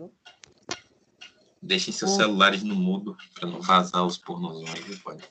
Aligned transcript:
viu? 0.00 0.12
Deixem 1.62 1.92
seus 1.92 2.12
celulares 2.12 2.62
no 2.62 2.74
mudo 2.74 3.16
pra 3.38 3.46
não 3.46 3.60
vazar 3.60 4.04
os 4.06 4.16
pornozões, 4.16 4.80
viu, 4.80 4.98
pode? 5.04 5.22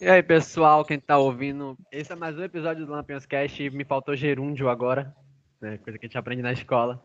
E 0.00 0.08
aí, 0.08 0.22
pessoal, 0.22 0.84
quem 0.84 0.98
tá 0.98 1.16
ouvindo? 1.16 1.78
Esse 1.92 2.12
é 2.12 2.16
mais 2.16 2.36
um 2.36 2.42
episódio 2.42 2.84
do 2.84 2.92
Lampions 2.92 3.24
Cast 3.24 3.62
e 3.62 3.70
me 3.70 3.84
faltou 3.84 4.16
gerúndio 4.16 4.68
agora, 4.68 5.14
né? 5.60 5.78
Coisa 5.78 5.98
que 5.98 6.06
a 6.06 6.08
gente 6.08 6.18
aprende 6.18 6.42
na 6.42 6.52
escola. 6.52 7.02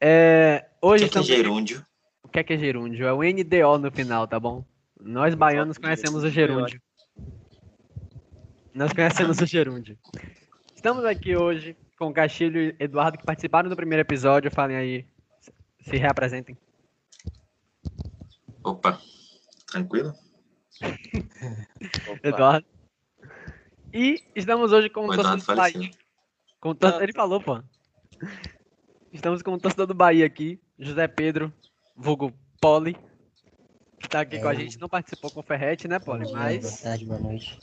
É, 0.00 0.66
O 0.82 0.88
hoje 0.88 1.04
que 1.04 1.10
é, 1.10 1.12
que 1.12 1.18
é 1.18 1.22
estamos... 1.22 1.26
gerúndio? 1.26 1.86
O 2.24 2.28
que 2.28 2.38
é 2.40 2.42
que 2.42 2.52
é 2.52 2.58
gerúndio? 2.58 3.06
É 3.06 3.12
o 3.12 3.22
NDO 3.22 3.78
no 3.78 3.92
final, 3.92 4.26
tá 4.26 4.40
bom? 4.40 4.64
Nós 5.00 5.34
baianos 5.36 5.78
conhecemos 5.78 6.24
o 6.24 6.28
gerúndio. 6.28 6.80
Nós 8.74 8.92
conhecemos 8.92 9.38
o 9.38 9.46
gerúndio. 9.46 9.96
Estamos 10.74 11.04
aqui 11.04 11.36
hoje 11.36 11.76
com 12.04 12.10
o 12.10 12.14
Castilho 12.14 12.60
e 12.60 12.76
Eduardo 12.78 13.16
que 13.18 13.24
participaram 13.24 13.68
do 13.68 13.76
primeiro 13.76 14.02
episódio. 14.02 14.50
Falem 14.50 14.76
aí, 14.76 15.06
se 15.80 15.96
reapresentem. 15.96 16.56
Opa, 18.62 19.00
tranquilo? 19.66 20.14
Opa. 20.82 22.20
Eduardo. 22.28 22.66
E 23.92 24.22
estamos 24.34 24.72
hoje 24.72 24.90
com 24.90 25.02
o 25.06 25.10
O 25.10 25.14
torcedor 25.16 25.38
do 25.38 25.56
Bahia. 25.56 25.90
Com 26.60 26.74
tor- 26.74 27.02
Ele 27.02 27.12
falou, 27.12 27.40
pô. 27.40 27.62
Estamos 29.12 29.42
com 29.42 29.52
o 29.52 29.58
torcedor 29.58 29.86
do 29.86 29.94
Bahia 29.94 30.26
aqui, 30.26 30.60
José 30.78 31.06
Pedro, 31.06 31.52
vulgo 31.96 32.32
Poli, 32.60 32.96
que 34.00 34.08
tá 34.08 34.20
aqui 34.20 34.40
com 34.40 34.48
a 34.48 34.52
É. 34.54 34.56
gente. 34.56 34.80
Não 34.80 34.88
participou 34.88 35.30
com 35.30 35.40
o 35.40 35.42
Ferrete, 35.42 35.86
né, 35.86 35.98
Poli? 36.00 36.24
Boa 36.24 36.38
Mas 36.38 36.80
tarde, 36.82 37.04
boa 37.04 37.20
noite. 37.20 37.58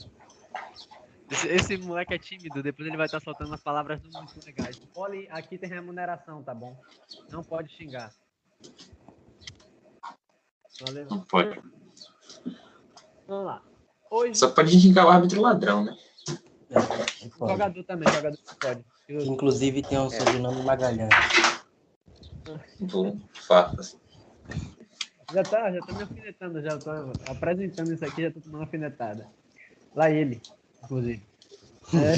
Esse, 1.32 1.48
esse 1.48 1.76
moleque 1.78 2.12
é 2.14 2.18
tímido, 2.18 2.62
depois 2.62 2.86
ele 2.86 2.96
vai 2.96 3.06
estar 3.06 3.20
soltando 3.20 3.48
umas 3.48 3.62
palavras 3.62 4.00
muito 4.02 4.44
legais. 4.44 4.78
Poli, 4.92 5.26
aqui 5.30 5.56
tem 5.56 5.68
remuneração, 5.68 6.42
tá 6.42 6.54
bom? 6.54 6.78
Não 7.30 7.42
pode 7.42 7.72
xingar. 7.72 8.12
Valeu. 10.80 11.06
Não 11.10 11.20
pode. 11.20 11.60
Vamos 13.26 13.46
lá. 13.46 13.62
Hoje, 14.10 14.34
Só 14.34 14.50
pode 14.50 14.76
indicar 14.76 15.06
o 15.06 15.08
árbitro 15.08 15.40
ladrão, 15.40 15.84
né? 15.84 15.96
É, 16.70 17.26
é 17.26 17.30
foda. 17.30 17.52
jogador 17.52 17.84
também, 17.84 18.12
jogador 18.12 18.38
não 18.46 18.54
pode. 18.56 18.84
Que, 19.06 19.14
Inclusive 19.24 19.82
tem 19.82 19.98
o 19.98 20.10
sobrenome 20.10 20.62
Magalhães. 20.62 21.14
Fato, 23.46 23.80
assim. 23.80 23.98
Já 25.32 25.42
tá, 25.42 25.72
já 25.72 25.80
tá 25.80 25.92
me 25.94 26.02
alfinetando, 26.02 26.60
já 26.60 26.78
tô 26.78 26.90
apresentando 27.30 27.92
isso 27.92 28.04
aqui, 28.04 28.22
já 28.22 28.30
tô 28.30 28.40
tomando 28.40 28.56
uma 28.56 28.64
alfinetada. 28.64 29.30
Lá 29.94 30.10
ele, 30.10 30.42
inclusive. 30.82 31.22
É, 31.94 32.14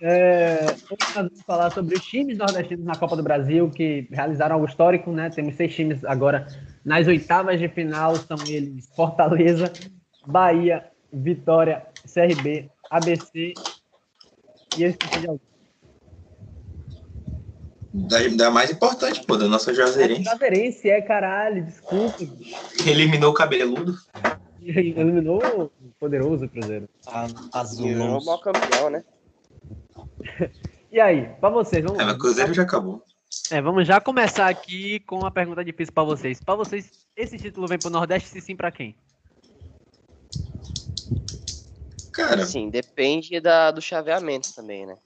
é, 0.00 0.66
hoje 0.66 0.96
nós 1.00 1.14
vamos 1.14 1.42
falar 1.42 1.70
sobre 1.72 1.96
os 1.96 2.04
times 2.04 2.38
nordestinos 2.38 2.84
na 2.84 2.94
Copa 2.94 3.16
do 3.16 3.22
Brasil 3.22 3.68
que 3.70 4.06
realizaram 4.10 4.54
algo 4.54 4.66
histórico, 4.66 5.10
né? 5.10 5.28
Temos 5.30 5.56
seis 5.56 5.74
times 5.74 6.04
agora 6.04 6.46
nas 6.84 7.06
oitavas 7.06 7.58
de 7.58 7.68
final, 7.68 8.16
são 8.16 8.36
eles 8.46 8.88
Fortaleza, 8.94 9.72
Bahia, 10.26 10.86
Vitória, 11.12 11.84
CRB, 12.06 12.70
ABC 12.90 13.54
e 14.76 14.84
esqueci 14.84 15.20
de 15.20 15.26
algum. 15.26 15.50
Da, 17.92 18.18
da 18.36 18.50
mais 18.52 18.70
importante, 18.70 19.24
pô, 19.26 19.36
da 19.36 19.48
nossa 19.48 19.74
Juazeirense. 19.74 20.22
Juazeirense 20.22 20.88
é 20.88 21.02
caralho, 21.02 21.64
desculpa. 21.64 22.18
Eliminou 22.86 23.32
o 23.32 23.34
cabeludo. 23.34 23.94
Eliminou 24.96 25.40
o 25.80 25.92
poderoso 25.98 26.48
Cruzeiro. 26.48 26.88
A- 27.06 27.26
E 27.78 27.94
o 27.94 28.20
maior 28.20 28.38
campeão, 28.38 28.90
né? 28.90 29.04
E 30.92 30.98
aí, 31.00 31.28
pra 31.36 31.48
vocês, 31.50 31.84
vamos 31.84 32.00
É, 32.00 32.04
o 32.10 32.18
Cruzeiro 32.18 32.52
já 32.52 32.64
acabou. 32.64 33.00
É, 33.48 33.62
vamos 33.62 33.86
já 33.86 34.00
começar 34.00 34.48
aqui 34.48 34.98
com 35.00 35.18
uma 35.18 35.30
pergunta 35.30 35.64
difícil 35.64 35.94
pra 35.94 36.02
vocês. 36.02 36.40
Pra 36.40 36.56
vocês, 36.56 37.06
esse 37.16 37.38
título 37.38 37.68
vem 37.68 37.78
pro 37.78 37.88
Nordeste, 37.88 38.28
se 38.28 38.40
sim, 38.40 38.56
pra 38.56 38.72
quem? 38.72 38.96
Cara, 42.12 42.44
Sim, 42.44 42.68
depende 42.70 43.40
da, 43.40 43.70
do 43.70 43.80
chaveamento 43.80 44.52
também, 44.52 44.84
né? 44.84 44.98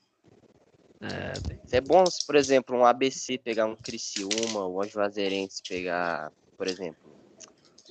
É, 1.03 1.77
É 1.77 1.81
bom 1.83 2.09
se, 2.09 2.25
por 2.27 2.35
exemplo, 2.35 2.75
um 2.75 2.87
ABC 2.87 3.37
pegar 3.37 3.67
um 3.67 3.77
Criciúma, 3.77 4.65
ou 4.65 4.83
um 4.83 4.89
Juazeirense 4.89 5.63
pegar, 5.69 6.33
por 6.57 6.67
exemplo, 6.67 6.99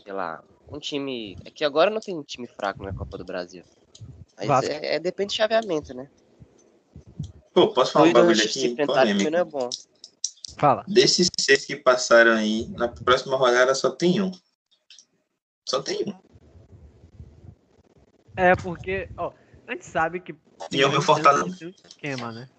sei 0.03 0.11
lá, 0.11 0.43
um 0.69 0.79
time. 0.79 1.37
É 1.45 1.51
que 1.51 1.63
agora 1.63 1.89
não 1.89 1.99
tem 1.99 2.17
um 2.17 2.23
time 2.23 2.47
fraco 2.47 2.83
na 2.83 2.93
Copa 2.93 3.17
do 3.17 3.25
Brasil. 3.25 3.63
Mas 4.37 4.63
é, 4.63 4.95
é- 4.95 4.99
depende 4.99 5.33
do 5.33 5.37
chaveamento, 5.37 5.93
né? 5.93 6.09
pô, 7.53 7.71
posso 7.71 7.91
falar 7.93 8.07
um 8.07 8.13
bagulho 8.13 8.35
de 8.35 8.41
aqui? 8.43 8.65
enfrentar 8.65 8.93
também 8.93 9.13
Polêmico. 9.13 9.31
não 9.31 9.39
é 9.39 9.43
bom. 9.43 9.69
fala. 10.57 10.83
Desses 10.87 11.27
seis 11.39 11.65
que 11.65 11.75
passaram 11.75 12.31
aí, 12.33 12.67
na 12.69 12.87
próxima 12.87 13.37
rodada 13.37 13.75
só 13.75 13.91
tem 13.91 14.21
um. 14.21 14.31
Só 15.67 15.81
tem 15.81 16.03
um. 16.07 16.13
É, 18.35 18.55
porque, 18.55 19.09
ó, 19.15 19.31
a 19.67 19.71
gente 19.71 19.85
sabe 19.85 20.19
que. 20.19 20.35
E 20.71 20.81
é 20.81 20.87
o 20.87 20.91
meu 20.91 21.01
Fortaleza. 21.01 21.55
Tem 21.57 21.67
um 21.67 21.71
esquema, 21.85 22.31
né? 22.31 22.49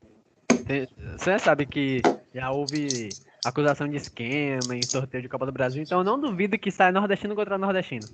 Tem- 0.64 0.88
Você 1.19 1.38
sabe 1.38 1.66
que 1.66 2.00
já 2.32 2.50
houve 2.53 3.10
acusação 3.44 3.87
de 3.87 3.97
esquema 3.97 4.75
em 4.75 4.87
sorteio 4.87 5.22
de 5.22 5.28
Copa 5.28 5.44
do 5.44 5.53
Brasil, 5.53 5.82
então 5.82 5.99
eu 5.99 6.05
não 6.05 6.19
duvido 6.19 6.59
que 6.59 6.71
saia 6.71 6.91
nordestino 6.91 7.37
contra 7.37 7.59
nordestino. 7.59 8.09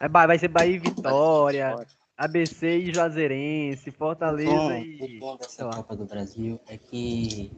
É, 0.00 0.08
vai 0.08 0.38
ser 0.38 0.48
Bahia 0.48 0.74
e 0.74 0.78
Vitória, 0.78 1.86
ABC 2.16 2.78
e 2.78 2.92
Juazeirense, 2.92 3.88
O 3.88 3.92
Fortaleza 3.92 4.50
bom, 4.50 4.72
e. 4.72 5.16
o 5.16 5.20
bom 5.20 5.36
dessa. 5.36 5.64
Copa 5.64 5.96
do 5.96 6.04
Brasil 6.04 6.60
é 6.68 6.76
que, 6.76 7.50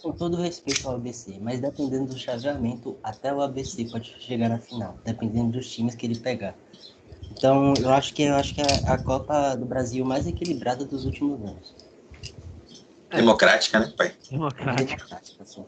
com 0.00 0.12
todo 0.12 0.36
respeito 0.36 0.88
ao 0.88 0.94
ABC, 0.94 1.38
mas 1.40 1.60
dependendo 1.60 2.06
do 2.06 2.18
chaveamento, 2.18 2.96
até 3.02 3.34
o 3.34 3.42
ABC 3.42 3.86
pode 3.90 4.14
chegar 4.20 4.48
na 4.48 4.58
final, 4.58 4.96
dependendo 5.04 5.52
dos 5.52 5.70
times 5.70 5.94
que 5.94 6.06
ele 6.06 6.18
pegar. 6.20 6.54
Então, 7.30 7.76
eu 7.76 7.90
acho 7.90 8.14
que 8.14 8.22
eu 8.22 8.36
acho 8.36 8.54
que 8.54 8.60
é 8.60 8.82
a 8.86 8.98
Copa 8.98 9.56
do 9.56 9.64
Brasil 9.66 10.04
mais 10.04 10.26
equilibrada 10.26 10.84
dos 10.84 11.04
últimos 11.04 11.40
anos. 11.40 11.74
Democrática, 13.10 13.80
né, 13.80 13.92
pai? 13.96 14.14
Democrático. 14.30 14.96
Democrática, 14.96 15.42
assim. 15.42 15.64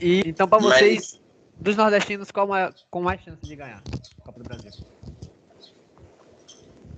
E, 0.00 0.22
então, 0.26 0.48
pra 0.48 0.58
Mas- 0.60 0.74
vocês, 0.78 1.20
dos 1.60 1.76
nordestinos, 1.76 2.30
qual 2.30 2.54
é, 2.54 2.72
com 2.90 3.02
mais 3.02 3.20
chance 3.22 3.40
de 3.42 3.56
ganhar 3.56 3.82
a 4.20 4.24
Copa 4.24 4.40
do 4.40 4.44
Brasil? 4.48 4.72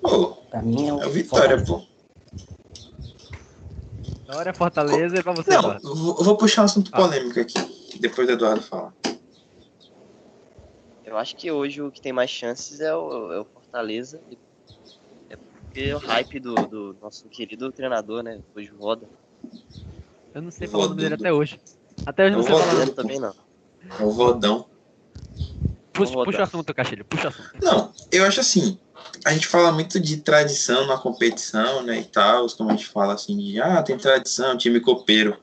Pô, 0.00 0.28
Pra 0.50 0.62
mim 0.62 0.88
é 0.88 0.92
o 0.94 1.02
é 1.02 1.08
Vitória, 1.08 1.58
Fortaleza. 1.58 1.66
pô. 1.66 1.96
Vitória, 4.20 4.54
Fortaleza 4.54 5.16
e 5.18 5.22
pra 5.22 5.32
você, 5.32 5.50
Não, 5.50 5.58
Eduardo. 5.60 5.94
vou 6.24 6.36
puxar 6.36 6.62
um 6.62 6.64
assunto 6.64 6.90
Ah. 6.92 6.96
polêmico 6.96 7.38
aqui, 7.40 7.98
depois 8.00 8.26
do 8.26 8.32
Eduardo 8.32 8.62
falar. 8.62 8.92
Eu 11.04 11.16
acho 11.16 11.36
que 11.36 11.50
hoje 11.50 11.80
o 11.82 11.90
que 11.90 12.00
tem 12.00 12.12
mais 12.12 12.30
chances 12.30 12.80
é 12.80 12.94
o, 12.94 13.32
é 13.32 13.40
o 13.40 13.44
Fortaleza. 13.44 14.20
É 15.30 15.36
porque 15.36 15.94
o 15.94 15.98
hype 15.98 16.40
do, 16.40 16.54
do 16.54 16.96
nosso 17.00 17.28
querido 17.28 17.70
treinador, 17.70 18.22
né? 18.22 18.40
Hoje 18.54 18.68
roda. 18.76 19.08
Eu 20.34 20.42
não 20.42 20.50
sei 20.50 20.66
falar 20.66 20.86
o 20.86 20.88
nome 20.88 21.02
dele 21.02 21.14
até 21.14 21.32
hoje. 21.32 21.58
Até 22.04 22.26
hoje 22.26 22.36
não 22.36 22.42
sei 22.42 22.54
falar 22.54 22.88
também 22.88 23.20
não. 23.20 23.34
É 23.98 24.02
o 24.02 24.10
Vodão. 24.10 24.66
Puxa, 25.92 26.12
puxa 26.12 26.40
o 26.40 26.42
assunto, 26.42 26.74
Castilho, 26.74 27.04
puxa 27.04 27.24
o 27.24 27.28
assunto. 27.28 27.50
Não, 27.62 27.92
eu 28.12 28.24
acho 28.24 28.40
assim, 28.40 28.78
a 29.24 29.32
gente 29.32 29.46
fala 29.46 29.72
muito 29.72 29.98
de 29.98 30.18
tradição 30.18 30.86
na 30.86 30.98
competição, 30.98 31.82
né, 31.82 32.00
e 32.00 32.04
tal, 32.04 32.46
como 32.50 32.70
a 32.70 32.72
gente 32.74 32.88
fala 32.88 33.14
assim, 33.14 33.36
de, 33.36 33.60
ah, 33.60 33.82
tem 33.82 33.96
tradição, 33.96 34.56
time 34.58 34.80
copeiro. 34.80 35.38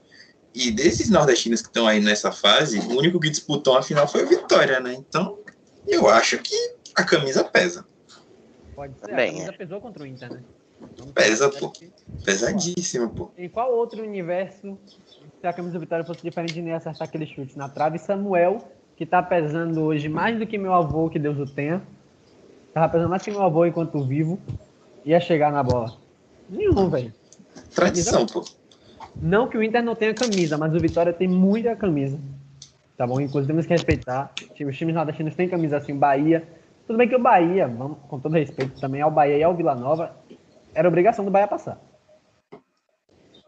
E 0.53 0.69
desses 0.69 1.09
nordestinos 1.09 1.61
que 1.61 1.67
estão 1.67 1.87
aí 1.87 1.99
nessa 1.99 2.31
fase, 2.31 2.79
o 2.79 2.97
único 2.97 3.19
que 3.19 3.29
disputou 3.29 3.75
a 3.75 3.81
final 3.81 4.07
foi 4.07 4.23
o 4.23 4.27
Vitória, 4.27 4.79
né? 4.79 4.93
Então, 4.93 5.39
eu 5.87 6.07
acho 6.07 6.37
que 6.37 6.55
a 6.95 7.03
camisa 7.03 7.43
pesa. 7.43 7.85
Pode 8.75 8.93
ser, 8.99 9.07
Também, 9.07 9.29
a 9.29 9.31
camisa 9.31 9.51
é. 9.51 9.57
pesou 9.57 9.81
contra 9.81 10.03
o 10.03 10.05
Inter, 10.05 10.31
né? 10.31 10.43
Vamos 10.97 11.13
Pesa, 11.13 11.49
pô. 11.49 11.71
Pesadíssima, 12.23 13.09
pô. 13.09 13.31
Em 13.37 13.49
qual 13.49 13.73
outro 13.73 14.03
universo, 14.03 14.77
se 15.43 15.47
a 15.47 15.51
camisa 15.51 15.73
do 15.73 15.81
Vitória 15.81 16.05
fosse 16.05 16.21
diferente 16.23 16.53
de 16.53 16.61
nem 16.61 16.71
acertar 16.71 17.05
aquele 17.05 17.25
chute 17.25 17.57
na 17.57 17.67
trave, 17.67 17.99
Samuel, 17.99 18.59
que 18.95 19.05
tá 19.05 19.21
pesando 19.21 19.81
hoje 19.81 20.07
mais 20.07 20.39
do 20.39 20.47
que 20.47 20.57
meu 20.57 20.73
avô, 20.73 21.09
que 21.09 21.19
Deus 21.19 21.37
o 21.37 21.45
tenha, 21.45 21.81
tava 22.73 22.87
pesando 22.87 23.09
mais 23.09 23.23
que 23.23 23.29
meu 23.29 23.41
avô 23.41 23.65
enquanto 23.65 24.01
vivo, 24.05 24.39
ia 25.03 25.19
chegar 25.19 25.51
na 25.51 25.61
bola. 25.61 25.97
Nenhum, 26.49 26.89
velho. 26.89 27.13
Tradição, 27.75 28.25
pô. 28.25 28.45
Não 29.21 29.49
que 29.49 29.57
o 29.57 29.61
Inter 29.61 29.83
não 29.83 29.95
tenha 29.95 30.13
camisa, 30.13 30.57
mas 30.57 30.73
o 30.73 30.79
Vitória 30.79 31.11
tem 31.11 31.27
muita 31.27 31.75
camisa. 31.75 32.17
Tá 32.95 33.05
bom? 33.05 33.19
Inclusive 33.19 33.51
temos 33.51 33.65
que 33.65 33.73
respeitar. 33.73 34.31
Os 34.65 34.77
times 34.77 34.95
nordestinos 34.95 35.35
têm 35.35 35.49
camisa 35.49 35.75
assim, 35.75 35.93
Bahia. 35.93 36.47
Tudo 36.87 36.95
bem 36.95 37.09
que 37.09 37.17
o 37.17 37.21
Bahia, 37.21 37.67
vamos, 37.67 37.97
com 38.07 38.17
todo 38.17 38.31
respeito 38.31 38.79
também 38.79 39.01
ao 39.01 39.11
Bahia 39.11 39.37
e 39.39 39.43
ao 39.43 39.53
Vila 39.53 39.75
Nova, 39.75 40.15
era 40.73 40.87
obrigação 40.87 41.25
do 41.25 41.31
Bahia 41.31 41.49
passar. 41.49 41.81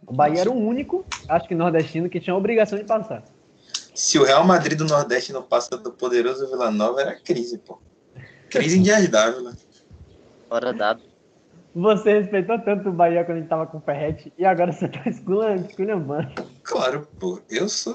O 0.08 0.14
Bahia 0.14 0.42
era 0.42 0.52
o 0.52 0.58
único, 0.58 1.06
acho 1.28 1.48
que 1.48 1.56
nordestino, 1.56 2.10
que 2.10 2.20
tinha 2.20 2.34
a 2.34 2.38
obrigação 2.38 2.78
de 2.78 2.86
passar. 2.86 3.24
Se 3.94 4.20
o 4.20 4.24
Real 4.24 4.46
Madrid 4.46 4.78
do 4.78 4.86
Nordeste 4.86 5.34
não 5.34 5.42
passa 5.42 5.78
do 5.78 5.92
poderoso 5.92 6.48
Vila 6.50 6.70
Nova, 6.70 7.02
era 7.02 7.16
crise, 7.16 7.58
pô. 7.58 7.80
Crise 8.50 8.78
em 8.78 8.84
Dias 8.84 9.08
Dávila. 9.08 9.54
Hora 10.50 10.74
dado. 10.74 11.02
Você 11.74 12.20
respeitou 12.20 12.58
tanto 12.60 12.90
o 12.90 12.92
Bahia 12.94 13.26
quando 13.26 13.38
a 13.38 13.40
gente 13.42 13.50
tava 13.50 13.66
com 13.68 13.80
o 13.80 13.82
Ferret 13.82 14.32
e 14.38 14.46
agora 14.46 14.72
você 14.72 14.88
tá 14.88 15.02
esculhambando. 15.10 16.32
Claro, 16.64 17.08
pô. 17.20 17.42
Eu 17.50 17.68
sou. 17.68 17.94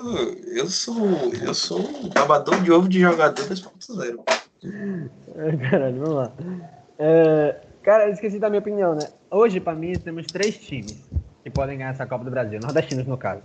Eu 0.55 0.67
sou. 0.67 0.97
Eu 1.43 1.55
sou 1.55 1.81
um 1.81 2.09
babador 2.11 2.61
de 2.63 2.73
ovo 2.73 2.89
de 2.89 3.01
jogador 3.01 3.43
2.0. 3.47 4.21
Caralho, 5.71 5.99
vamos 5.99 6.15
lá. 6.15 6.33
É, 6.99 7.61
cara, 7.83 8.09
eu 8.09 8.13
esqueci 8.13 8.39
da 8.39 8.51
minha 8.51 8.61
opinião, 8.61 8.95
né? 8.95 9.09
Hoje, 9.31 9.61
pra 9.61 9.75
mim, 9.75 9.93
temos 9.93 10.27
três 10.27 10.59
times 10.59 11.09
que 11.51 11.57
podem 11.57 11.77
ganhar 11.77 11.91
essa 11.91 12.07
Copa 12.07 12.25
do 12.25 12.31
Brasil, 12.31 12.61
nordestinos 12.61 13.07
no 13.07 13.19
caso. 13.19 13.43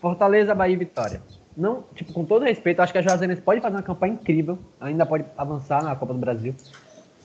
Fortaleza, 0.00 0.54
Bahia 0.54 0.74
e 0.74 0.78
Vitória. 0.78 1.20
Não, 1.56 1.84
tipo, 1.94 2.12
com 2.12 2.24
todo 2.24 2.44
respeito, 2.44 2.80
acho 2.80 2.92
que 2.92 2.98
a 2.98 3.02
Juazeirense 3.02 3.42
pode 3.42 3.60
fazer 3.60 3.76
uma 3.76 3.82
campanha 3.82 4.14
incrível, 4.14 4.58
ainda 4.80 5.04
pode 5.04 5.24
avançar 5.36 5.82
na 5.82 5.94
Copa 5.96 6.14
do 6.14 6.18
Brasil, 6.18 6.54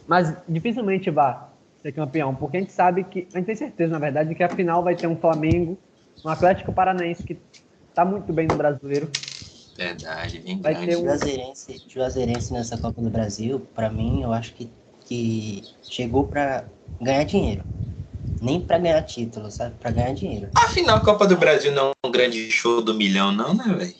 mas 0.08 0.36
dificilmente 0.50 1.10
vai 1.12 1.38
ser 1.82 1.92
campeão, 1.92 2.34
porque 2.34 2.58
a 2.58 2.60
gente 2.60 2.72
sabe 2.74 3.04
que, 3.04 3.28
a 3.34 3.38
gente 3.38 3.46
tem 3.46 3.56
certeza, 3.56 3.94
na 3.94 4.00
verdade, 4.00 4.34
que 4.34 4.44
a 4.44 4.50
final 4.50 4.84
vai 4.84 4.96
ter 4.96 5.08
um 5.08 5.16
Flamengo, 5.16 5.78
um 6.24 6.30
Atlético 6.30 6.74
Paranaense 6.74 7.24
que 7.24 7.38
tá 7.94 8.04
muito 8.04 8.34
bem 8.34 8.48
no 8.48 8.58
brasileiro. 8.58 9.10
Verdade, 9.78 10.40
bem 10.40 10.60
Vai 10.60 10.74
grande. 10.74 10.88
ter 10.88 10.98
um- 10.98 11.04
Juazeirense, 11.04 11.82
Juazeirense 11.88 12.52
nessa 12.52 12.78
Copa 12.78 13.02
do 13.02 13.10
Brasil, 13.10 13.62
pra 13.76 13.90
mim, 13.90 14.24
eu 14.24 14.34
acho 14.34 14.54
que, 14.56 14.72
que 15.06 15.64
chegou 15.84 16.24
pra 16.24 16.66
ganhar 17.00 17.24
dinheiro. 17.26 17.64
Nem 18.46 18.62
pra 18.62 18.78
ganhar 18.78 19.02
título, 19.04 19.50
sabe? 19.50 19.76
Pra 19.80 19.92
ganhar 19.92 20.14
dinheiro. 20.14 20.50
Afinal, 20.56 20.98
a 20.98 21.02
Copa 21.02 21.26
do 21.28 21.36
Brasil 21.36 21.72
não 21.72 21.90
é 21.90 22.08
um 22.08 22.12
grande 22.12 22.50
show 22.52 22.82
do 22.82 22.94
milhão, 22.94 23.32
não, 23.32 23.54
né, 23.54 23.64
velho? 23.74 23.94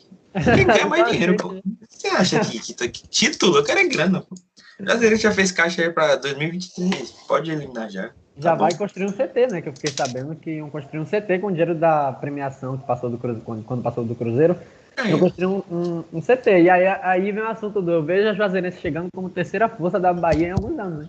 Quem 0.56 0.66
ganha 0.66 0.86
mais 0.88 1.10
dinheiro, 1.10 1.36
pô. 1.36 1.54
Você 1.88 2.08
acha 2.08 2.40
que, 2.40 2.60
que, 2.60 2.88
que 2.88 3.08
título? 3.08 3.56
Eu 3.56 3.64
quero 3.64 3.80
é 3.80 3.88
grana, 3.88 4.20
pô. 4.20 4.34
O 4.78 4.84
brasileiro 4.84 5.16
já 5.16 5.32
fez 5.32 5.50
caixa 5.50 5.82
aí 5.82 5.90
pra 5.90 6.16
2023. 6.16 7.10
Pode 7.26 7.50
eliminar 7.50 7.90
já. 7.90 8.10
Já 8.38 8.50
Tá 8.50 8.54
vai 8.54 8.70
bom. 8.72 8.78
construir 8.78 9.06
um 9.06 9.12
CT, 9.12 9.46
né? 9.50 9.62
Que 9.62 9.70
eu 9.70 9.72
fiquei 9.72 9.90
sabendo 9.90 10.34
que 10.36 10.50
iam 10.50 10.68
construir 10.68 11.00
um 11.00 11.06
CT 11.06 11.38
com 11.40 11.46
o 11.46 11.50
dinheiro 11.50 11.74
da 11.74 12.12
premiação 12.12 12.76
que 12.76 12.86
passou 12.86 13.08
do 13.08 13.16
Cruzeiro, 13.16 13.42
quando, 13.44 13.64
quando 13.64 13.82
passou 13.82 14.04
do 14.04 14.14
Cruzeiro. 14.14 14.56
É. 14.98 15.10
Eu 15.12 15.18
construí 15.18 15.46
um, 15.46 15.62
um, 15.70 16.04
um 16.12 16.20
CT. 16.20 16.50
E 16.62 16.68
aí, 16.70 16.86
aí 16.86 17.32
vem 17.32 17.42
o 17.42 17.48
assunto 17.48 17.80
do. 17.80 17.90
Eu 17.90 18.02
vejo 18.02 18.28
a 18.28 18.34
Juazeirense 18.34 18.78
chegando 18.80 19.08
como 19.14 19.30
terceira 19.30 19.68
força 19.70 19.98
da 19.98 20.12
Bahia 20.12 20.48
em 20.48 20.52
alguns 20.52 20.78
anos, 20.78 20.98
né? 21.04 21.08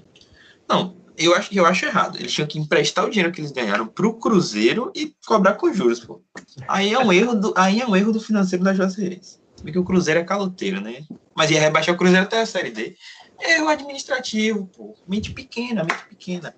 Não, 0.69 0.95
eu 1.17 1.35
acho, 1.35 1.53
eu 1.53 1.65
acho 1.65 1.85
errado. 1.85 2.17
Eles 2.17 2.31
tinham 2.31 2.47
que 2.47 2.59
emprestar 2.59 3.05
o 3.05 3.09
dinheiro 3.09 3.31
que 3.31 3.41
eles 3.41 3.51
ganharam 3.51 3.87
pro 3.87 4.13
Cruzeiro 4.13 4.91
e 4.95 5.13
cobrar 5.25 5.53
com 5.53 5.73
juros, 5.73 5.99
pô. 5.99 6.21
Aí 6.67 6.93
é 6.93 6.99
um 6.99 7.11
erro 7.11 7.35
do, 7.35 7.53
aí 7.57 7.81
é 7.81 7.87
um 7.87 7.95
erro 7.95 8.11
do 8.11 8.19
financeiro 8.19 8.63
da 8.63 8.73
Juazeirense. 8.73 9.39
Porque 9.61 9.79
o 9.79 9.83
Cruzeiro 9.83 10.19
é 10.19 10.23
caloteiro, 10.23 10.79
né? 10.79 11.03
Mas 11.35 11.49
ia 11.49 11.59
rebaixar 11.59 11.95
o 11.95 11.97
Cruzeiro 11.97 12.25
até 12.25 12.41
a 12.41 12.45
Série 12.45 12.69
D. 12.69 12.95
Erro 13.41 13.67
administrativo, 13.67 14.67
pô. 14.67 14.95
Mente 15.07 15.31
pequena, 15.31 15.83
mente 15.83 16.05
pequena. 16.07 16.53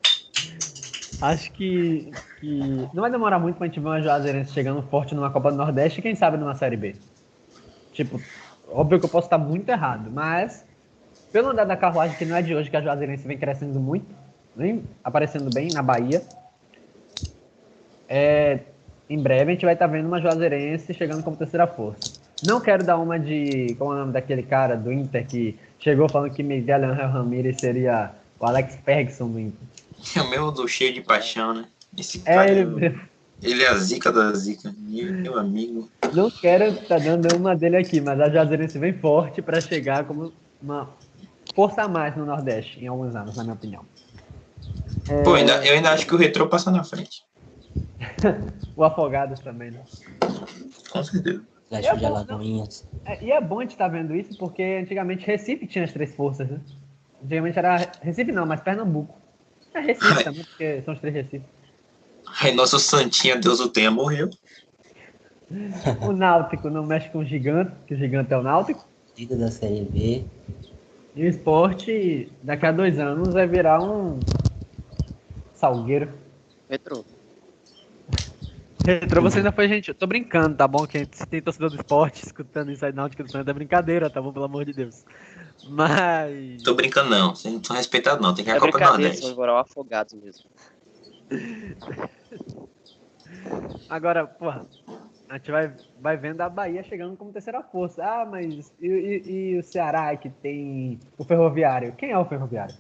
Acho 1.21 1.51
que, 1.51 2.11
que 2.39 2.59
não 2.93 3.01
vai 3.01 3.11
demorar 3.11 3.39
muito 3.39 3.57
pra 3.57 3.67
gente 3.67 3.79
ver 3.79 3.87
uma 3.87 4.01
Juazeirense 4.01 4.53
chegando 4.53 4.81
forte 4.83 5.15
numa 5.15 5.29
Copa 5.29 5.51
do 5.51 5.57
Nordeste 5.57 5.99
e 5.99 6.01
quem 6.01 6.15
sabe 6.15 6.37
numa 6.37 6.55
Série 6.55 6.77
B. 6.77 6.95
Tipo, 7.93 8.21
óbvio 8.67 8.99
que 8.99 9.05
eu 9.05 9.09
posso 9.09 9.27
estar 9.27 9.37
muito 9.37 9.67
errado, 9.69 10.09
mas 10.11 10.65
pelo 11.31 11.49
andar 11.49 11.65
da 11.65 11.77
carruagem, 11.77 12.17
que 12.17 12.25
não 12.25 12.35
é 12.35 12.41
de 12.41 12.55
hoje 12.55 12.69
que 12.69 12.77
a 12.77 12.81
Juazeirense 12.81 13.27
vem 13.27 13.37
crescendo 13.37 13.79
muito, 13.79 14.15
vem 14.59 14.83
aparecendo 15.03 15.49
bem 15.49 15.69
na 15.73 15.81
Bahia, 15.81 16.21
é, 18.07 18.59
em 19.09 19.17
breve 19.17 19.51
a 19.51 19.53
gente 19.53 19.65
vai 19.65 19.73
estar 19.73 19.87
vendo 19.87 20.07
uma 20.07 20.21
Juazeirense 20.21 20.93
chegando 20.93 21.23
como 21.23 21.37
terceira 21.37 21.65
força. 21.65 22.19
Não 22.45 22.59
quero 22.61 22.83
dar 22.83 22.97
uma 22.97 23.19
de. 23.19 23.75
Como 23.77 23.91
é 23.91 23.95
o 23.95 23.99
nome 23.99 24.13
daquele 24.13 24.43
cara 24.43 24.75
do 24.75 24.91
Inter 24.91 25.25
que 25.27 25.57
chegou 25.79 26.07
falando 26.07 26.33
que 26.33 26.43
Miguel 26.43 26.85
Angel 26.85 27.09
Ramirez 27.09 27.57
seria 27.59 28.11
o 28.39 28.45
Alex 28.45 28.77
Ferguson 28.85 29.29
do 29.29 29.39
Inter. 29.39 29.67
É 30.15 30.21
o 30.21 30.29
mesmo 30.29 30.51
do 30.51 30.67
cheio 30.67 30.93
de 30.93 31.01
paixão, 31.01 31.53
né? 31.53 31.65
Esse 31.97 32.21
É, 32.23 32.35
cara, 32.35 32.51
ele, 32.51 32.99
ele 33.43 33.63
é 33.63 33.67
a 33.67 33.75
zica 33.75 34.11
da 34.11 34.31
zica. 34.33 34.73
Meu, 34.77 35.37
amigo. 35.37 35.89
Não 36.13 36.31
quero 36.31 36.65
estar 36.65 36.99
dando 36.99 37.35
uma 37.35 37.55
dele 37.55 37.75
aqui, 37.75 37.99
mas 37.99 38.19
a 38.21 38.29
Juazeirense 38.29 38.79
vem 38.79 38.93
forte 38.93 39.41
para 39.41 39.59
chegar 39.59 40.05
como 40.05 40.31
uma 40.61 40.89
força 41.53 41.81
a 41.81 41.87
mais 41.87 42.15
no 42.15 42.25
Nordeste 42.25 42.79
em 42.79 42.87
alguns 42.87 43.13
anos, 43.15 43.35
na 43.35 43.43
minha 43.43 43.55
opinião. 43.55 43.85
É, 45.09 45.23
Pô, 45.23 45.33
ainda, 45.33 45.65
eu 45.65 45.73
ainda 45.73 45.91
acho 45.91 46.05
que 46.05 46.13
o 46.13 46.17
retrô 46.17 46.47
passa 46.47 46.69
na 46.71 46.83
frente. 46.83 47.23
O 48.75 48.83
Afogados 48.83 49.41
também, 49.41 49.71
né? 49.71 49.83
Com 50.89 51.03
certeza. 51.03 51.43
Atlético 51.65 51.95
É 51.95 51.97
de 51.97 52.05
bom, 52.05 52.07
Alagoinhas. 52.07 52.87
É, 53.05 53.25
e 53.25 53.31
é 53.31 53.41
bom 53.41 53.59
a 53.59 53.63
gente 53.63 53.71
estar 53.71 53.89
vendo 53.89 54.15
isso 54.15 54.37
porque 54.37 54.79
antigamente 54.81 55.25
Recife 55.25 55.67
tinha 55.67 55.83
as 55.83 55.91
três 55.91 56.15
forças, 56.15 56.49
né? 56.49 56.61
Antigamente 57.21 57.59
era 57.59 57.91
Recife 58.01 58.31
não, 58.31 58.45
mas 58.45 58.61
Pernambuco. 58.61 59.19
É 59.73 59.81
Recife 59.81 60.23
também, 60.23 60.45
porque 60.45 60.81
são 60.83 60.93
os 60.93 60.99
três 61.01 61.13
Recifes. 61.13 61.47
Aí 62.41 62.53
nosso 62.53 62.79
Santinha, 62.79 63.35
Deus 63.35 63.59
o 63.59 63.67
tenha, 63.67 63.91
morreu. 63.91 64.29
O 66.07 66.11
Náutico 66.13 66.69
não 66.69 66.85
mexe 66.85 67.09
com 67.09 67.19
o 67.19 67.25
Gigante, 67.25 67.71
que 67.87 67.95
o 67.95 67.97
Gigante 67.97 68.31
é 68.31 68.37
o 68.37 68.43
Náutico. 68.43 68.87
Líder 69.17 69.37
da 69.37 69.51
Série 69.51 69.81
B. 69.81 70.23
E 71.15 71.23
o 71.23 71.27
esporte, 71.27 72.31
daqui 72.43 72.65
a 72.65 72.71
dois 72.71 72.99
anos, 72.99 73.33
vai 73.33 73.47
virar 73.47 73.81
um 73.81 74.19
salgueiro. 75.59 76.11
Retrô. 76.69 77.03
Retrô, 78.85 79.21
você 79.21 79.39
ainda 79.39 79.51
foi 79.51 79.67
gente. 79.67 79.89
Eu 79.89 79.95
tô 79.95 80.07
brincando, 80.07 80.55
tá 80.55 80.67
bom? 80.67 80.87
Que 80.87 81.05
se 81.11 81.27
tem 81.27 81.41
torcedor 81.41 81.69
do 81.69 81.75
esporte 81.75 82.25
escutando 82.25 82.71
isso 82.71 82.85
aí 82.85 82.93
náutica 82.93 83.23
do 83.23 83.29
Santos 83.31 83.47
é 83.47 83.53
brincadeira, 83.53 84.09
tá 84.09 84.21
bom? 84.21 84.31
Pelo 84.31 84.45
amor 84.45 84.63
de 84.65 84.73
Deus. 84.73 85.03
Mas. 85.63 86.63
Tô 86.63 86.73
brincando, 86.73 87.09
não. 87.09 87.35
Vocês 87.35 87.53
não 87.53 87.59
estão 87.61 87.75
respeitados, 87.75 88.21
não. 88.25 88.33
Tem 88.33 88.45
que 88.45 88.51
ir 88.51 88.53
É 88.53 88.57
a 88.57 88.59
Copa 88.59 88.79
Nordeste. 88.79 89.25
são 89.27 89.57
afogados 89.57 90.13
mesmo. 90.13 90.45
Agora, 93.89 94.25
porra, 94.25 94.65
a 95.27 95.37
gente 95.37 95.51
vai, 95.51 95.71
vai 95.99 96.17
vendo 96.17 96.41
a 96.41 96.49
Bahia 96.49 96.81
chegando 96.83 97.17
como 97.17 97.33
terceira 97.33 97.61
força. 97.61 98.03
Ah, 98.03 98.25
mas 98.25 98.71
e, 98.79 98.87
e- 98.87 99.31
e 99.55 99.59
o 99.59 99.63
Ceará 99.63 100.15
que 100.15 100.29
tem 100.29 100.99
o 101.17 101.23
Ferroviário? 101.25 101.93
Quem 101.95 102.11
é 102.11 102.17
o 102.17 102.25
Ferroviário? 102.25 102.75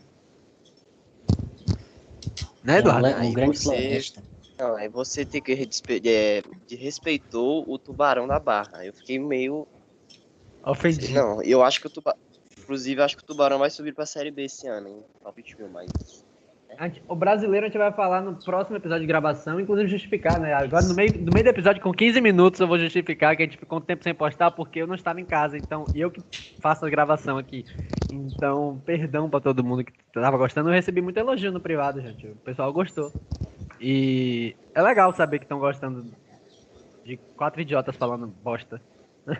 Né, 2.63 2.75
É 2.75 2.79
Eduardo? 2.79 3.07
um, 3.07 3.09
le- 3.09 3.15
um 3.15 3.19
Aí 3.19 3.31
grande 3.33 3.57
você- 3.57 3.63
floresta. 3.63 4.23
Não, 4.59 4.75
aí 4.75 4.89
você 4.89 5.25
tem 5.25 5.41
que 5.41 5.53
respe... 5.53 6.01
é, 6.05 6.41
de 6.67 6.75
respeitou 6.75 7.63
o 7.67 7.79
tubarão 7.79 8.27
da 8.27 8.39
barra. 8.39 8.85
Eu 8.85 8.93
fiquei 8.93 9.17
meio. 9.17 9.65
Ofendido. 10.63 11.13
Não, 11.13 11.41
eu 11.41 11.63
acho 11.63 11.79
que 11.79 11.87
o 11.87 11.89
tubarão. 11.89 12.19
Inclusive, 12.59 12.99
eu 12.99 13.05
acho 13.05 13.15
que 13.15 13.23
o 13.23 13.25
tubarão 13.25 13.57
vai 13.57 13.69
subir 13.69 13.93
pra 13.95 14.05
série 14.05 14.31
B 14.31 14.43
esse 14.43 14.67
ano, 14.67 14.89
hein? 14.89 15.03
Palpite 15.23 15.55
meu, 15.57 15.69
mas. 15.69 15.87
Gente- 16.81 17.03
O 17.07 17.15
brasileiro 17.15 17.65
a 17.65 17.69
gente 17.69 17.77
vai 17.77 17.91
falar 17.91 18.21
no 18.21 18.35
próximo 18.35 18.77
episódio 18.77 19.01
de 19.01 19.07
gravação, 19.07 19.59
inclusive 19.59 19.89
justificar, 19.89 20.39
né? 20.39 20.53
Agora, 20.53 20.85
no 20.85 20.93
meio, 20.93 21.11
no 21.13 21.31
meio 21.33 21.43
do 21.43 21.49
episódio, 21.49 21.81
com 21.81 21.91
15 21.91 22.21
minutos, 22.21 22.59
eu 22.59 22.67
vou 22.67 22.79
justificar 22.79 23.35
que 23.35 23.43
a 23.43 23.45
gente 23.45 23.57
ficou 23.57 23.79
um 23.79 23.81
tempo 23.81 24.03
sem 24.03 24.13
postar 24.13 24.51
porque 24.51 24.79
eu 24.79 24.87
não 24.87 24.95
estava 24.95 25.19
em 25.19 25.25
casa. 25.25 25.57
Então, 25.57 25.83
eu 25.93 26.09
que 26.11 26.21
faço 26.61 26.85
a 26.85 26.89
gravação 26.89 27.37
aqui. 27.37 27.65
Então, 28.11 28.81
perdão 28.85 29.29
pra 29.29 29.39
todo 29.41 29.63
mundo 29.63 29.83
que 29.83 29.91
tava 30.13 30.37
gostando. 30.37 30.69
Eu 30.69 30.73
recebi 30.73 31.01
muito 31.01 31.17
elogio 31.17 31.51
no 31.51 31.59
privado, 31.59 31.99
gente. 32.01 32.27
O 32.27 32.35
pessoal 32.37 32.71
gostou. 32.71 33.11
E 33.81 34.55
é 34.73 34.81
legal 34.81 35.13
saber 35.13 35.39
que 35.39 35.45
estão 35.45 35.59
gostando 35.59 36.05
de 37.03 37.17
quatro 37.35 37.61
idiotas 37.61 37.95
falando 37.95 38.27
bosta. 38.27 38.81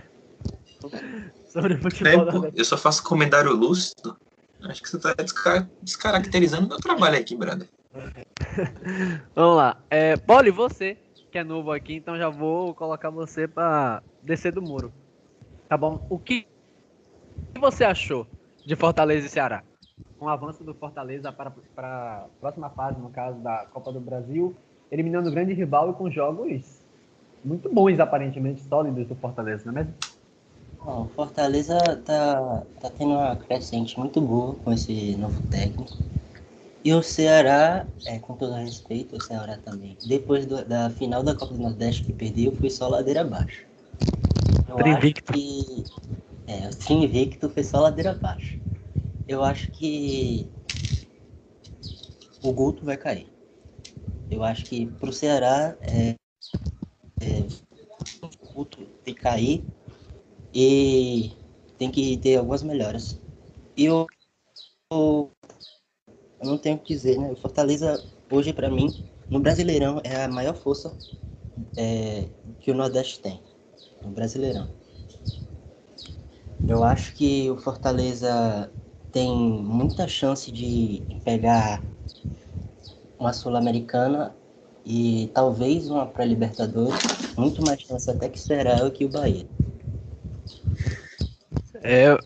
Sobre 1.47 1.73
o 1.73 1.77
futebol 1.81 2.51
eu 2.55 2.65
só 2.65 2.77
faço 2.77 3.03
comentário 3.03 3.51
lúcido. 3.53 4.17
Acho 4.63 4.81
que 4.81 4.89
você 4.89 4.99
tá 4.99 5.13
desca- 5.13 5.69
descaracterizando 5.81 6.67
meu 6.67 6.77
trabalho 6.77 7.17
aqui, 7.17 7.35
brother. 7.35 7.67
Vamos 9.35 9.57
lá. 9.57 9.81
É, 9.89 10.17
Poli, 10.17 10.51
você 10.51 10.97
que 11.31 11.37
é 11.37 11.43
novo 11.43 11.71
aqui, 11.71 11.93
então 11.93 12.17
já 12.17 12.27
vou 12.27 12.73
colocar 12.73 13.09
você 13.09 13.47
pra 13.47 14.01
descer 14.21 14.51
do 14.51 14.61
muro. 14.61 14.91
Tá 15.67 15.77
bom? 15.77 16.05
O 16.09 16.17
que 16.17 16.47
você 17.59 17.83
achou 17.83 18.25
de 18.65 18.75
Fortaleza 18.75 19.27
e 19.27 19.29
Ceará? 19.29 19.63
Um 20.19 20.27
avanço 20.27 20.63
do 20.63 20.73
Fortaleza 20.73 21.31
para, 21.31 21.51
para 21.75 22.25
a 22.25 22.29
próxima 22.39 22.69
fase, 22.71 22.99
no 22.99 23.09
caso 23.09 23.39
da 23.39 23.67
Copa 23.71 23.91
do 23.91 23.99
Brasil, 23.99 24.55
eliminando 24.91 25.29
o 25.29 25.31
grande 25.31 25.53
rival 25.53 25.91
e 25.91 25.93
com 25.93 26.09
jogos 26.09 26.81
muito 27.43 27.73
bons, 27.73 27.99
aparentemente, 27.99 28.61
sólidos 28.63 29.07
do 29.07 29.15
Fortaleza, 29.15 29.63
não 29.65 29.79
é 29.79 29.83
mesmo? 29.83 29.93
Bom, 30.89 31.07
Fortaleza 31.15 31.77
tá, 32.03 32.63
tá 32.81 32.89
tendo 32.89 33.11
uma 33.11 33.35
crescente 33.35 33.97
muito 33.99 34.19
boa 34.19 34.55
com 34.55 34.73
esse 34.73 35.15
novo 35.17 35.39
técnico. 35.43 35.95
E 36.83 36.91
o 36.91 37.03
Ceará, 37.03 37.85
é, 38.07 38.17
com 38.17 38.33
todo 38.33 38.53
respeito, 38.53 39.15
o 39.15 39.21
Ceará 39.21 39.55
também. 39.57 39.95
Depois 40.03 40.47
do- 40.47 40.65
da 40.65 40.89
final 40.89 41.21
da 41.21 41.35
Copa 41.35 41.53
do 41.53 41.61
Nordeste 41.61 42.05
que 42.05 42.11
perdeu, 42.11 42.55
foi 42.55 42.71
só 42.71 42.87
ladeira 42.87 43.21
abaixo. 43.21 43.67
Eu 44.67 44.79
acho 44.79 45.13
que. 45.13 45.83
É, 46.47 46.67
o 46.69 46.71
time 46.71 47.05
invicto 47.05 47.47
foi 47.51 47.63
só 47.63 47.81
ladeira 47.81 48.09
abaixo. 48.09 48.57
Eu 49.27 49.43
acho 49.43 49.69
que. 49.69 50.49
O 52.41 52.51
Guto 52.51 52.83
vai 52.83 52.97
cair. 52.97 53.27
Eu 54.31 54.43
acho 54.43 54.65
que 54.65 54.87
pro 54.87 55.13
Ceará 55.13 55.75
é, 55.81 56.15
é, 57.21 57.45
o 58.23 58.53
Guto 58.55 58.79
que 59.05 59.13
cair 59.13 59.63
e 60.53 61.31
tem 61.77 61.91
que 61.91 62.17
ter 62.17 62.37
algumas 62.37 62.63
melhoras. 62.63 63.19
E 63.75 63.85
eu, 63.85 64.07
eu, 64.91 65.31
eu 66.41 66.47
não 66.47 66.57
tenho 66.57 66.75
o 66.75 66.79
que 66.79 66.93
dizer, 66.93 67.17
né? 67.17 67.31
O 67.31 67.35
Fortaleza 67.35 68.03
hoje 68.31 68.53
para 68.53 68.69
mim, 68.69 68.93
no 69.29 69.39
Brasileirão 69.39 70.01
é 70.03 70.23
a 70.23 70.27
maior 70.27 70.55
força 70.55 70.93
é, 71.77 72.25
que 72.59 72.71
o 72.71 72.75
Nordeste 72.75 73.19
tem. 73.19 73.41
No 74.03 74.11
Brasileirão. 74.11 74.67
Eu 76.67 76.83
acho 76.83 77.15
que 77.15 77.49
o 77.49 77.57
Fortaleza 77.57 78.71
tem 79.11 79.31
muita 79.31 80.07
chance 80.07 80.51
de 80.51 81.01
pegar 81.23 81.83
uma 83.17 83.33
Sul-Americana 83.33 84.35
e 84.85 85.29
talvez 85.33 85.89
uma 85.89 86.05
pré-Libertadores, 86.05 87.01
muito 87.37 87.61
mais 87.63 87.81
chance 87.81 88.09
até 88.09 88.29
que 88.29 88.39
será 88.39 88.89
que 88.91 89.03
o 89.03 89.09
Bahia. 89.09 89.45
É, 91.83 92.17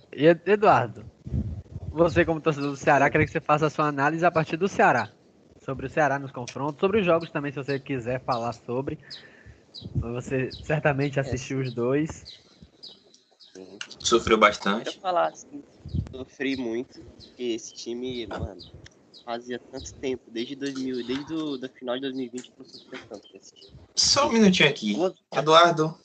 Eduardo, 0.45 1.05
você 1.91 2.25
como 2.25 2.41
torcedor 2.41 2.71
do 2.71 2.77
Ceará, 2.77 3.09
queria 3.09 3.25
que 3.25 3.31
você 3.31 3.39
faça 3.39 3.67
a 3.67 3.69
sua 3.69 3.87
análise 3.87 4.25
a 4.25 4.31
partir 4.31 4.57
do 4.57 4.67
Ceará. 4.67 5.11
Sobre 5.63 5.85
o 5.85 5.89
Ceará 5.89 6.19
nos 6.19 6.31
confrontos, 6.31 6.79
sobre 6.79 6.99
os 6.99 7.05
jogos 7.05 7.29
também, 7.29 7.51
se 7.51 7.57
você 7.57 7.79
quiser 7.79 8.21
falar 8.23 8.53
sobre. 8.53 8.97
Você 9.95 10.51
certamente 10.63 11.19
assistiu 11.19 11.59
os 11.59 11.71
dois. 11.71 12.25
Sofreu 13.99 14.37
bastante. 14.37 14.95
Eu 14.95 15.01
falar 15.01 15.27
assim, 15.27 15.63
sofri 16.11 16.57
muito, 16.57 17.01
porque 17.01 17.43
esse 17.43 17.73
time, 17.73 18.27
mano, 18.27 18.57
fazia 19.23 19.59
tanto 19.71 19.93
tempo, 19.95 20.23
desde 20.27 20.55
2000, 20.55 21.05
desde 21.05 21.33
o 21.33 21.57
da 21.57 21.69
final 21.69 21.95
de 21.95 22.01
2020 22.01 22.43
que 22.43 22.59
eu 22.59 22.65
sofri 22.65 22.99
tanto 23.07 23.27
com 23.29 23.37
esse 23.37 23.53
time. 23.53 23.71
Só 23.95 24.27
um 24.27 24.33
minutinho 24.33 24.69
aqui. 24.69 24.95
Eduardo, 25.31 25.97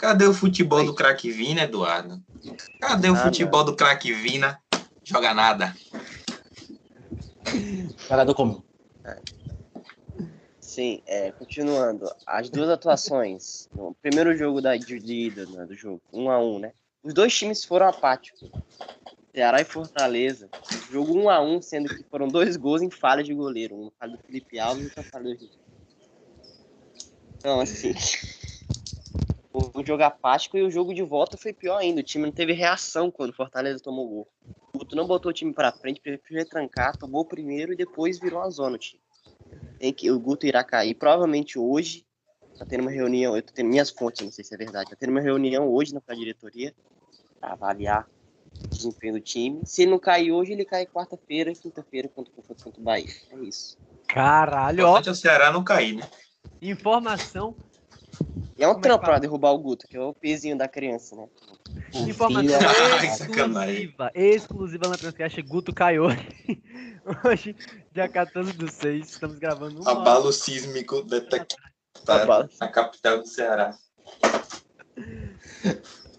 cadê 0.00 0.26
o 0.26 0.32
futebol 0.32 0.82
do 0.82 0.94
craque 0.94 1.30
Vina, 1.30 1.62
Eduardo? 1.62 2.22
Cadê 2.80 3.10
o 3.10 3.14
ah, 3.14 3.16
futebol 3.16 3.62
do 3.62 3.76
craque 3.76 4.12
Vina? 4.12 4.58
Joga 5.04 5.34
nada. 5.34 5.76
Jogador 8.08 8.34
comum. 8.34 8.62
Sim, 10.58 11.02
é, 11.06 11.30
continuando. 11.32 12.10
As 12.26 12.48
duas 12.48 12.70
atuações. 12.70 13.68
No 13.74 13.94
primeiro 14.00 14.34
jogo 14.36 14.62
da, 14.62 14.76
de, 14.76 14.96
ida 14.96 15.44
né, 15.46 15.66
do 15.66 15.74
jogo, 15.74 16.00
um 16.12 16.30
a 16.30 16.38
um, 16.38 16.58
né? 16.58 16.72
Os 17.02 17.12
dois 17.12 17.34
times 17.36 17.64
foram 17.64 17.86
apáticos. 17.86 18.50
Ceará 19.34 19.60
e 19.60 19.64
Fortaleza. 19.64 20.48
Jogo 20.90 21.12
um 21.12 21.28
a 21.28 21.40
um, 21.42 21.60
sendo 21.60 21.88
que 21.88 22.04
foram 22.04 22.28
dois 22.28 22.56
gols 22.56 22.80
em 22.80 22.90
falha 22.90 23.22
de 23.22 23.34
goleiro. 23.34 23.74
Um 23.74 23.90
falha 23.98 24.16
do 24.16 24.22
Felipe 24.22 24.58
Alves 24.58 24.84
e 24.84 24.86
outra 24.86 25.02
falha 25.02 25.24
do 25.24 25.34
Rio. 25.34 25.50
Então, 27.36 27.60
assim. 27.60 27.92
O 29.52 29.84
jogo 29.84 30.02
apático 30.02 30.56
e 30.56 30.62
o 30.62 30.70
jogo 30.70 30.94
de 30.94 31.02
volta 31.02 31.36
foi 31.36 31.52
pior 31.52 31.78
ainda. 31.78 32.00
O 32.00 32.04
time 32.04 32.26
não 32.26 32.32
teve 32.32 32.52
reação 32.52 33.10
quando 33.10 33.30
o 33.30 33.36
Fortaleza 33.36 33.82
tomou 33.82 34.08
gol. 34.08 34.28
O 34.72 34.78
Guto 34.78 34.94
não 34.94 35.06
botou 35.06 35.30
o 35.30 35.32
time 35.32 35.52
para 35.52 35.72
frente, 35.72 36.00
preferiu 36.00 36.38
retrancar, 36.38 36.96
tomou 36.96 37.22
o 37.22 37.24
primeiro 37.24 37.72
e 37.72 37.76
depois 37.76 38.20
virou 38.20 38.40
a 38.40 38.50
zona 38.50 38.76
o 38.76 38.78
time. 38.78 39.02
Tem 39.78 39.92
que, 39.92 40.10
o 40.10 40.20
Guto 40.20 40.46
irá 40.46 40.62
cair. 40.62 40.94
Provavelmente 40.94 41.58
hoje, 41.58 42.06
tá 42.56 42.64
tendo 42.64 42.82
uma 42.82 42.90
reunião, 42.90 43.36
eu 43.36 43.42
tô 43.42 43.52
tendo 43.52 43.68
minhas 43.68 43.90
fontes, 43.90 44.24
não 44.24 44.30
sei 44.30 44.44
se 44.44 44.54
é 44.54 44.58
verdade, 44.58 44.90
tá 44.90 44.96
tendo 44.96 45.10
uma 45.10 45.20
reunião 45.20 45.68
hoje 45.68 45.92
na 45.92 46.14
diretoria 46.14 46.72
para 47.40 47.52
avaliar 47.52 48.06
o 48.64 48.68
desempenho 48.68 49.14
do 49.14 49.20
time. 49.20 49.62
Se 49.64 49.82
ele 49.82 49.90
não 49.90 49.98
cair 49.98 50.30
hoje, 50.30 50.52
ele 50.52 50.64
cai 50.64 50.86
quarta-feira, 50.86 51.52
quinta-feira 51.52 52.08
contra, 52.08 52.32
contra 52.32 52.68
o 52.68 52.82
Bahia. 52.82 53.08
É 53.30 53.36
isso. 53.38 53.76
Caralho, 54.06 54.86
ó. 54.86 55.00
O 55.00 55.14
Ceará 55.14 55.50
não 55.50 55.64
cair, 55.64 55.96
né? 55.96 56.08
Informação 56.62 57.56
e 58.56 58.62
é 58.62 58.68
um 58.68 58.72
Como 58.72 58.82
trampo 58.82 59.04
é 59.04 59.06
pra 59.06 59.18
derrubar 59.18 59.52
o 59.52 59.58
Guto, 59.58 59.88
que 59.88 59.96
é 59.96 60.00
o 60.00 60.12
pezinho 60.12 60.56
da 60.56 60.68
criança, 60.68 61.16
né? 61.16 61.26
Informação 61.94 62.58
exclusiva, 63.02 64.10
exclusiva 64.14 64.88
na 64.88 64.96
Transcast, 64.96 65.42
Guto 65.42 65.74
caiu 65.74 66.04
hoje. 67.24 67.56
dia 67.92 68.08
14 68.08 68.52
do 68.52 68.70
6, 68.70 69.08
estamos 69.08 69.38
gravando 69.38 69.82
um 69.82 69.88
Abalo 69.88 70.32
sísmico 70.32 71.02
detectado 71.02 72.50
na 72.60 72.68
capital 72.68 73.18
do 73.18 73.26
Ceará. 73.26 73.74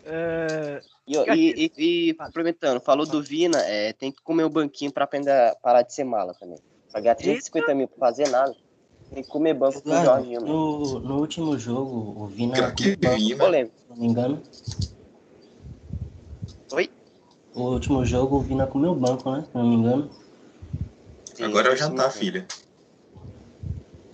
É... 0.04 0.82
E, 1.08 1.18
e, 1.18 1.72
e, 1.78 2.10
e 2.10 2.16
aproveitando, 2.18 2.80
falou 2.80 3.06
do 3.06 3.22
Vina, 3.22 3.60
é, 3.60 3.92
tem 3.94 4.12
que 4.12 4.22
comer 4.24 4.46
o 4.46 4.50
banquinho 4.50 4.92
pra 4.92 5.04
aprender 5.04 5.32
a 5.32 5.56
parar 5.62 5.82
de 5.82 5.94
ser 5.94 6.06
mala 6.06 6.34
também. 6.34 6.58
Pagar 6.92 7.16
350 7.16 7.76
mil 7.76 7.88
pra 7.88 8.00
fazer 8.00 8.30
nada. 8.30 8.56
Tem 9.14 9.24
que 9.24 9.30
comer 9.30 9.54
banco 9.54 9.82
com 9.82 9.90
o 9.90 10.04
Jorginho. 10.04 10.42
No, 10.42 11.00
no 11.00 11.20
último 11.20 11.58
jogo, 11.60 12.24
o 12.24 12.28
Vina. 12.28 12.72
Que 12.72 12.96
polêmico. 13.36 13.76
Se 13.78 13.90
não 13.90 13.98
me 13.98 14.08
engano. 14.08 14.42
Oi? 16.72 16.90
O 17.54 17.64
último 17.64 18.06
jogo, 18.06 18.38
o 18.38 18.40
Vina 18.40 18.66
comeu 18.66 18.96
banco, 18.96 19.30
né? 19.30 19.46
Se 19.52 19.58
não 19.58 19.68
me 19.68 19.76
engano. 19.76 20.10
Sim, 21.36 21.44
Agora 21.44 21.70
é 21.70 21.74
o 21.74 21.76
jantar, 21.76 22.12
sim. 22.12 22.20
filha. 22.20 22.48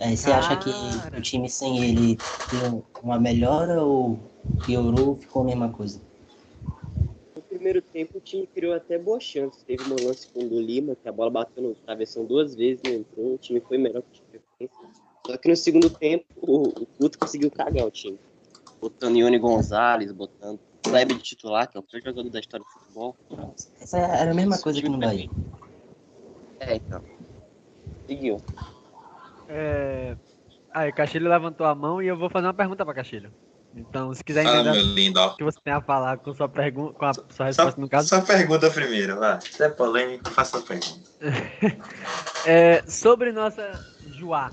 É, 0.00 0.14
você 0.14 0.30
acha 0.30 0.56
que 0.56 0.70
o 1.16 1.20
time 1.20 1.48
sem 1.48 1.82
ele 1.82 2.18
deu 2.50 2.84
uma 3.02 3.18
melhora 3.18 3.82
ou 3.82 4.18
piorou 4.64 5.10
ou 5.10 5.16
ficou 5.16 5.42
a 5.42 5.44
mesma 5.44 5.70
coisa? 5.70 6.00
No 7.36 7.42
primeiro 7.42 7.82
tempo 7.82 8.18
o 8.18 8.20
time 8.20 8.46
criou 8.46 8.74
até 8.74 8.96
boas 8.98 9.22
chances. 9.22 9.62
Teve 9.62 9.82
um 9.84 10.06
lance 10.06 10.28
com 10.28 10.44
o 10.44 10.48
do 10.48 10.60
Lima, 10.60 10.96
que 11.00 11.08
a 11.08 11.12
bola 11.12 11.30
bateu 11.30 11.62
no 11.62 11.74
travessão 11.74 12.24
duas 12.24 12.54
vezes 12.54 12.80
e 12.84 12.94
entrou. 12.94 13.34
O 13.34 13.38
time 13.38 13.60
foi 13.60 13.78
melhor 13.78 14.02
que 14.02 14.08
o 14.08 14.12
time 14.12 14.27
só 15.28 15.36
que 15.36 15.46
no 15.46 15.56
segundo 15.56 15.90
tempo, 15.90 16.24
o, 16.36 16.68
o 16.68 16.88
Guto 16.98 17.18
conseguiu 17.18 17.50
cagar 17.50 17.84
o 17.84 17.90
time. 17.90 18.18
Botando 18.80 19.16
Ione 19.16 19.38
Gonzalez, 19.38 20.10
botando 20.10 20.58
Kleber 20.82 21.18
de 21.18 21.22
titular, 21.22 21.68
que 21.68 21.76
é 21.76 21.80
o 21.80 21.82
pior 21.82 22.00
jogador 22.00 22.30
da 22.30 22.40
história 22.40 22.64
do 22.64 22.80
futebol. 22.80 23.16
Essa 23.78 23.98
era 23.98 24.30
a 24.30 24.34
mesma 24.34 24.56
coisa 24.58 24.80
que 24.80 24.88
no 24.88 24.96
Bahia. 24.96 25.28
É, 26.60 26.76
então. 26.76 27.02
Seguiu. 28.06 28.40
É... 29.50 30.16
Aí, 30.72 30.90
Castilho 30.92 31.28
levantou 31.28 31.66
a 31.66 31.74
mão 31.74 32.00
e 32.00 32.06
eu 32.06 32.16
vou 32.16 32.30
fazer 32.30 32.46
uma 32.46 32.54
pergunta 32.54 32.82
para 32.86 32.94
Castilho. 32.94 33.30
Então, 33.76 34.14
se 34.14 34.24
quiser 34.24 34.46
entender 34.46 35.12
ah, 35.18 35.26
o 35.26 35.36
que 35.36 35.44
você 35.44 35.58
tem 35.62 35.74
a 35.74 35.80
falar 35.82 36.16
com 36.18 36.32
sua 36.32 36.48
pergunta, 36.48 36.94
com 36.94 37.04
a 37.04 37.12
sua 37.12 37.46
resposta 37.46 37.72
só, 37.72 37.80
no 37.80 37.88
caso. 37.88 38.08
Só 38.08 38.22
pergunta 38.22 38.70
primeiro, 38.70 39.18
vai. 39.18 39.38
Se 39.42 39.62
é 39.62 39.68
polêmico, 39.68 40.30
faça 40.30 40.58
a 40.58 40.62
pergunta. 40.62 41.10
é, 42.46 42.82
sobre 42.86 43.30
nossa 43.30 43.78
Juá, 44.06 44.50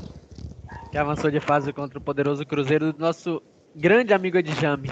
que 0.96 1.00
avançou 1.00 1.30
de 1.30 1.42
fase 1.42 1.74
contra 1.74 2.00
o 2.00 2.02
poderoso 2.02 2.46
Cruzeiro 2.46 2.94
do 2.94 3.00
nosso 3.00 3.44
grande 3.76 4.14
amigo 4.14 4.38
Edjame. 4.38 4.88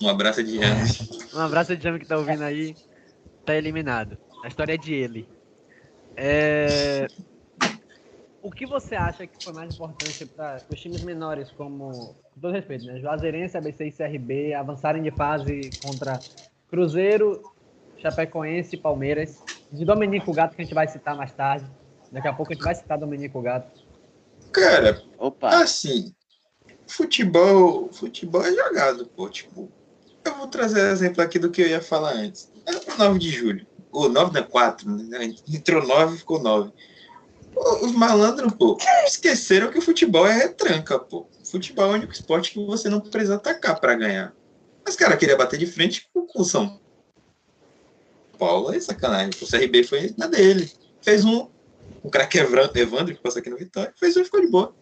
Um 0.00 0.08
abraço 0.08 0.40
Edjame. 0.40 0.88
um 1.34 1.40
abraço 1.40 1.74
Edjame 1.74 1.98
que 1.98 2.06
tá 2.06 2.16
ouvindo 2.16 2.42
aí. 2.44 2.74
Tá 3.44 3.54
eliminado. 3.54 4.16
A 4.42 4.48
história 4.48 4.72
é 4.72 4.78
de 4.78 4.94
ele. 4.94 5.28
É... 6.16 7.06
O 8.40 8.50
que 8.50 8.64
você 8.64 8.94
acha 8.94 9.26
que 9.26 9.44
foi 9.44 9.52
mais 9.52 9.74
importante 9.74 10.24
para 10.24 10.62
os 10.72 10.80
times 10.80 11.02
menores, 11.02 11.50
como, 11.50 11.90
com 11.90 12.40
todo 12.40 12.54
respeito, 12.54 12.86
né? 12.86 12.98
Juazeirense, 12.98 13.58
ABC 13.58 13.84
e 13.86 13.92
CRB, 13.92 14.54
avançarem 14.54 15.02
de 15.02 15.10
fase 15.10 15.60
contra 15.82 16.18
Cruzeiro, 16.70 17.42
Chapecoense 17.98 18.76
e 18.76 18.78
Palmeiras, 18.78 19.44
de 19.70 19.84
Domenico 19.84 20.32
Gato, 20.32 20.56
que 20.56 20.62
a 20.62 20.64
gente 20.64 20.74
vai 20.74 20.88
citar 20.88 21.14
mais 21.14 21.34
tarde. 21.34 21.66
Daqui 22.10 22.28
a 22.28 22.32
pouco 22.32 22.50
a 22.50 22.54
gente 22.54 22.64
vai 22.64 22.74
citar 22.74 22.96
Domenico 22.96 23.42
Gato. 23.42 23.87
Cara, 24.52 25.02
Opa. 25.18 25.62
assim, 25.62 26.14
futebol, 26.86 27.90
futebol 27.92 28.42
é 28.42 28.52
jogado, 28.52 29.06
pô. 29.06 29.28
Tipo, 29.28 29.70
eu 30.24 30.34
vou 30.34 30.48
trazer 30.48 30.90
exemplo 30.90 31.22
aqui 31.22 31.38
do 31.38 31.50
que 31.50 31.62
eu 31.62 31.68
ia 31.68 31.80
falar 31.80 32.12
antes. 32.12 32.50
É 32.66 32.72
o 32.72 32.98
9 32.98 33.18
de 33.18 33.30
julho. 33.30 33.66
Ou 33.90 34.08
9 34.08 34.32
não 34.32 34.40
é 34.40 34.44
4, 34.44 34.90
né? 34.90 35.34
Entrou 35.48 35.86
9 35.86 36.14
e 36.14 36.18
ficou 36.18 36.40
9. 36.40 36.70
Pô, 37.52 37.86
os 37.86 37.92
malandros, 37.92 38.52
pô, 38.54 38.76
esqueceram 39.06 39.70
que 39.70 39.78
o 39.78 39.82
futebol 39.82 40.26
é 40.26 40.32
retranca, 40.32 40.98
pô. 40.98 41.26
Futebol 41.44 41.86
é 41.86 41.88
o 41.88 41.94
único 41.94 42.12
esporte 42.12 42.52
que 42.52 42.64
você 42.64 42.88
não 42.88 43.00
precisa 43.00 43.36
atacar 43.36 43.80
para 43.80 43.94
ganhar. 43.94 44.34
Mas, 44.84 44.96
cara, 44.96 45.16
queria 45.16 45.36
bater 45.36 45.58
de 45.58 45.66
frente 45.66 46.08
com 46.12 46.26
o 46.34 46.44
São 46.44 46.80
Paulo. 48.38 48.72
É 48.72 48.80
sacanagem. 48.80 49.30
O 49.40 49.46
CRB 49.46 49.84
foi 49.84 50.14
na 50.16 50.26
dele. 50.26 50.70
Fez 51.02 51.24
um, 51.24 51.48
o 52.02 52.10
craque 52.10 52.38
Evandro, 52.38 53.14
que 53.14 53.22
passa 53.22 53.38
aqui 53.38 53.50
no 53.50 53.56
Vitória, 53.56 53.92
fez 53.98 54.16
um 54.16 54.24
ficou 54.24 54.40
de 54.40 54.48
boa. 54.48 54.74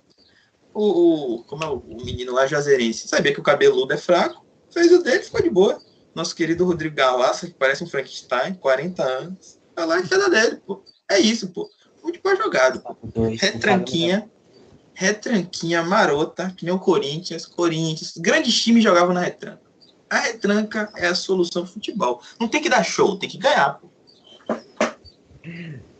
O, 0.72 1.36
o, 1.36 1.44
como 1.44 1.64
é 1.64 1.68
o, 1.68 1.78
o 1.78 2.04
menino 2.04 2.32
lá, 2.32 2.46
Jazeirense, 2.46 3.08
sabia 3.08 3.32
que 3.32 3.40
o 3.40 3.42
cabeludo 3.42 3.92
é 3.92 3.96
fraco, 3.96 4.44
fez 4.72 4.92
o 4.92 5.02
dele, 5.02 5.22
ficou 5.22 5.42
de 5.42 5.50
boa. 5.50 5.80
Nosso 6.14 6.34
querido 6.34 6.64
Rodrigo 6.64 6.94
Galassa, 6.94 7.46
que 7.46 7.54
parece 7.54 7.84
um 7.84 7.86
Frankenstein, 7.86 8.54
40 8.54 9.02
anos, 9.02 9.58
tá 9.74 9.84
lá 9.84 10.00
e 10.00 10.06
fez 10.06 10.22
a 10.22 10.28
dele, 10.28 10.56
pô. 10.66 10.82
É 11.10 11.18
isso, 11.18 11.48
pô. 11.48 11.70
Futebol 12.00 12.36
jogado, 12.36 12.80
pô. 12.80 12.96
Retranquinha, 13.38 14.30
retranquinha 14.94 15.82
marota, 15.82 16.52
que 16.56 16.64
nem 16.64 16.74
o 16.74 16.78
Corinthians, 16.78 17.46
Corinthians, 17.46 18.14
grandes 18.16 18.62
times 18.62 18.82
jogavam 18.82 19.14
na 19.14 19.20
retranca. 19.20 19.66
A 20.08 20.18
retranca 20.18 20.90
é 20.96 21.08
a 21.08 21.14
solução 21.14 21.62
do 21.62 21.68
futebol. 21.68 22.22
Não 22.38 22.48
tem 22.48 22.62
que 22.62 22.68
dar 22.68 22.84
show, 22.84 23.18
tem 23.18 23.28
que 23.28 23.38
ganhar, 23.38 23.80
pô. 23.80 23.90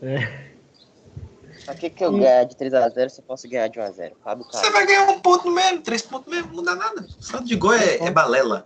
É. 0.01 0.46
Pra 1.67 1.75
que, 1.75 1.89
que 1.89 2.01
eu 2.01 2.13
hum. 2.13 2.19
ganhar 2.19 2.45
de 2.45 2.55
3x0 2.55 3.09
se 3.09 3.19
eu 3.19 3.25
posso 3.25 3.45
ganhar 3.49 3.67
de 3.67 3.77
1x0? 3.77 4.13
Fábio 4.23 4.45
Você 4.49 4.69
vai 4.71 4.85
ganhar 4.85 5.09
um 5.09 5.19
ponto 5.19 5.51
mesmo, 5.51 5.81
três 5.81 6.01
pontos 6.01 6.31
mesmo, 6.31 6.55
não 6.55 6.63
dá 6.63 6.73
nada. 6.75 7.05
Saldo 7.19 7.45
de 7.45 7.57
gol 7.57 7.73
é, 7.73 7.97
é 7.97 8.09
balela. 8.09 8.65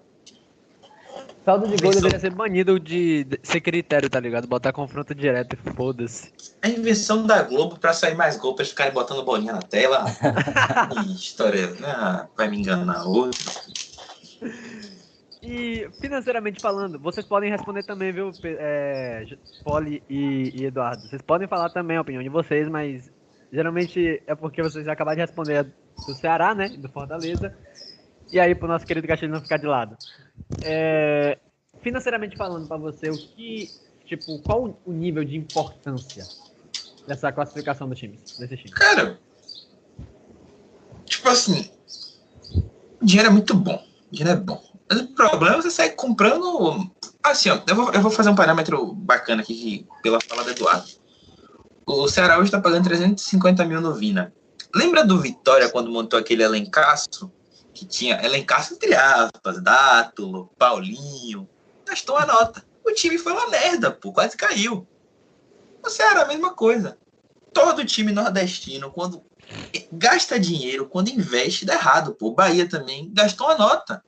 Saldo 1.44 1.68
de 1.68 1.78
gol 1.78 1.96
deveria 1.96 2.20
ser 2.20 2.30
banido 2.30 2.80
de 2.80 3.26
ser 3.42 3.60
critério, 3.60 4.08
tá 4.08 4.20
ligado? 4.20 4.48
Botar 4.48 4.72
confronto 4.72 5.16
direto 5.16 5.56
e 5.56 5.74
foda-se. 5.74 6.32
A 6.62 6.70
invenção 6.70 7.26
da 7.26 7.42
Globo 7.42 7.80
pra 7.80 7.92
sair 7.92 8.14
mais 8.14 8.38
gol, 8.38 8.54
pra 8.54 8.62
eles 8.62 8.70
ficarem 8.70 8.94
botando 8.94 9.26
bolinha 9.26 9.54
na 9.54 9.64
tela. 9.64 10.06
Ih, 11.04 11.14
história. 11.16 11.76
Ah, 11.84 12.28
vai 12.38 12.50
me 12.50 12.60
enganar 12.60 13.04
outro. 13.08 13.52
E 15.42 15.90
financeiramente 16.00 16.62
falando, 16.62 17.00
vocês 17.00 17.26
podem 17.26 17.50
responder 17.50 17.84
também, 17.84 18.12
viu, 18.12 18.32
é, 18.44 19.26
Poli 19.64 20.04
e, 20.08 20.52
e 20.56 20.66
Eduardo? 20.66 21.02
Vocês 21.02 21.22
podem 21.22 21.48
falar 21.48 21.70
também 21.70 21.98
a 21.98 22.02
opinião 22.02 22.22
de 22.22 22.30
vocês, 22.30 22.70
mas 22.70 23.12
geralmente 23.52 24.22
é 24.28 24.36
porque 24.36 24.62
vocês 24.62 24.88
acabaram 24.88 25.16
de 25.16 25.22
responder 25.22 25.66
do 26.06 26.14
Ceará, 26.14 26.54
né? 26.54 26.70
Do 26.70 26.88
Fortaleza. 26.90 27.56
E 28.32 28.40
aí, 28.40 28.54
pro 28.54 28.68
nosso 28.68 28.86
querido 28.86 29.08
Castilho 29.08 29.34
não 29.34 29.42
ficar 29.42 29.58
de 29.58 29.66
lado. 29.66 29.98
É, 30.64 31.38
financeiramente 31.82 32.38
falando 32.38 32.68
pra 32.68 32.78
você, 32.78 33.10
o 33.10 33.18
que. 33.18 33.70
Tipo, 34.06 34.40
qual 34.40 34.78
o 34.86 34.92
nível 34.92 35.24
de 35.24 35.38
importância 35.38 36.26
dessa 37.08 37.32
classificação 37.32 37.88
dos 37.90 37.98
times, 37.98 38.38
desses 38.38 38.60
times? 38.60 38.74
Cara, 38.74 39.18
tipo 41.06 41.30
assim, 41.30 41.72
dinheiro 43.02 43.30
é 43.30 43.32
muito 43.32 43.56
bom. 43.56 43.82
Dinheiro 44.12 44.38
é 44.38 44.42
bom. 44.42 44.71
Mas 44.92 45.00
o 45.00 45.08
problema 45.08 45.56
é 45.56 45.62
você 45.62 45.72
sair 45.72 45.92
comprando. 45.92 46.92
Assim, 47.24 47.50
ó, 47.50 47.62
eu 47.66 47.76
vou, 47.76 47.94
eu 47.94 48.02
vou 48.02 48.12
fazer 48.12 48.30
um 48.30 48.36
parâmetro 48.36 48.94
bacana 48.94 49.42
aqui 49.42 49.88
pela 50.04 50.20
fala 50.20 50.44
do 50.44 50.52
Eduardo. 50.52 50.86
O 51.86 52.10
Ceará 52.10 52.38
hoje 52.38 52.52
tá 52.52 52.60
pagando 52.60 52.84
350 52.84 53.64
mil 53.64 53.80
no 53.80 53.94
Vina. 53.94 54.34
Lembra 54.76 55.06
do 55.06 55.18
Vitória 55.18 55.70
quando 55.70 55.90
montou 55.90 56.20
aquele 56.20 56.44
elencaço? 56.44 57.32
Que 57.74 57.86
tinha 57.86 58.22
elencaço 58.22 58.74
entre 58.74 58.94
aspas, 58.94 59.64
Dátulo, 59.64 60.52
Paulinho. 60.60 61.48
Gastou 61.88 62.18
a 62.18 62.26
nota. 62.26 62.62
O 62.86 62.92
time 62.92 63.18
foi 63.18 63.32
uma 63.32 63.48
merda, 63.48 63.92
pô, 63.92 64.12
quase 64.12 64.36
caiu. 64.36 64.86
O 65.82 65.90
Ceará, 65.90 66.24
a 66.24 66.28
mesma 66.28 66.54
coisa 66.54 66.98
todo 67.54 67.86
time 67.86 68.12
nordestino, 68.12 68.92
quando 68.92 69.24
gasta 69.92 70.40
dinheiro, 70.40 70.88
quando 70.88 71.10
investe, 71.10 71.66
dá 71.66 71.74
errado, 71.74 72.14
pô. 72.14 72.28
O 72.30 72.34
Bahia 72.34 72.68
também 72.68 73.12
gastou 73.14 73.48
uma 73.48 73.58
nota. 73.58 74.04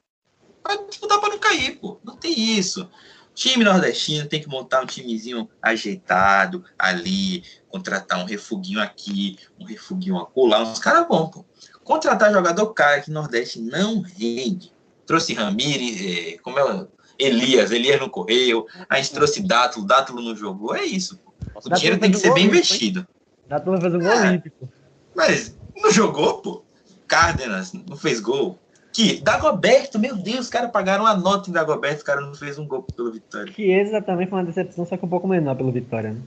Vai 0.63 0.85
disputar 0.85 1.19
para 1.19 1.29
não 1.29 1.39
cair, 1.39 1.77
pô. 1.79 1.99
Não 2.03 2.15
tem 2.15 2.33
isso. 2.57 2.89
Time 3.35 3.63
nordestino 3.63 4.27
tem 4.27 4.39
que 4.39 4.47
montar 4.47 4.81
um 4.81 4.85
timezinho 4.85 5.49
ajeitado 5.61 6.63
ali, 6.77 7.43
contratar 7.67 8.19
um 8.19 8.25
refuguinho 8.25 8.79
aqui, 8.79 9.37
um 9.59 9.65
refuguinho 9.65 10.17
acolá, 10.17 10.61
uns 10.61 10.79
caras 10.79 11.07
bons, 11.07 11.31
pô. 11.31 11.45
Contratar 11.83 12.31
jogador 12.31 12.67
cara 12.73 13.01
que 13.01 13.11
Nordeste 13.11 13.59
não 13.59 14.01
rende. 14.01 14.71
Trouxe 15.05 15.33
Ramires, 15.33 15.99
eh, 15.99 16.37
como 16.41 16.59
é 16.59 16.87
Elias, 17.19 17.71
Elias 17.71 17.99
não 17.99 18.07
correu. 18.07 18.67
A 18.89 18.97
gente 18.97 19.11
trouxe 19.11 19.41
Dátulo, 19.41 19.85
Dátulo 19.85 20.21
não 20.21 20.35
jogou. 20.35 20.75
É 20.75 20.83
isso, 20.83 21.17
pô. 21.17 21.33
O 21.41 21.53
Dátulo 21.55 21.75
dinheiro 21.75 21.99
tem 21.99 22.11
que 22.11 22.17
fez 22.17 22.33
ser 22.33 22.33
bem 22.33 22.45
investido. 22.45 23.05
Dá 23.47 23.59
pra 23.59 23.81
fazer 23.81 23.97
um 23.97 23.99
gol 23.99 24.11
É. 24.11 24.29
olímpico. 24.29 24.69
Mas 25.15 25.55
não 25.75 25.91
jogou, 25.91 26.41
pô. 26.41 26.63
Cárdenas 27.07 27.73
não 27.73 27.97
fez 27.97 28.19
gol. 28.19 28.57
Que 28.93 29.19
Dagoberto, 29.21 29.97
meu 29.97 30.15
Deus, 30.15 30.41
os 30.41 30.49
caras 30.49 30.69
pagaram 30.71 31.05
a 31.05 31.15
nota 31.17 31.49
em 31.49 31.53
Dagoberto, 31.53 32.03
o 32.03 32.05
cara 32.05 32.21
não 32.21 32.35
fez 32.35 32.59
um 32.59 32.67
gol 32.67 32.83
pelo 32.95 33.11
Vitória. 33.11 33.51
Chiesa 33.51 34.01
também 34.01 34.27
foi 34.27 34.37
uma 34.39 34.45
decepção, 34.45 34.85
só 34.85 34.95
que 34.95 35.03
um 35.05 35.09
pouco 35.09 35.27
menor 35.27 35.55
pelo 35.55 35.71
Vitória, 35.71 36.11
né? 36.13 36.21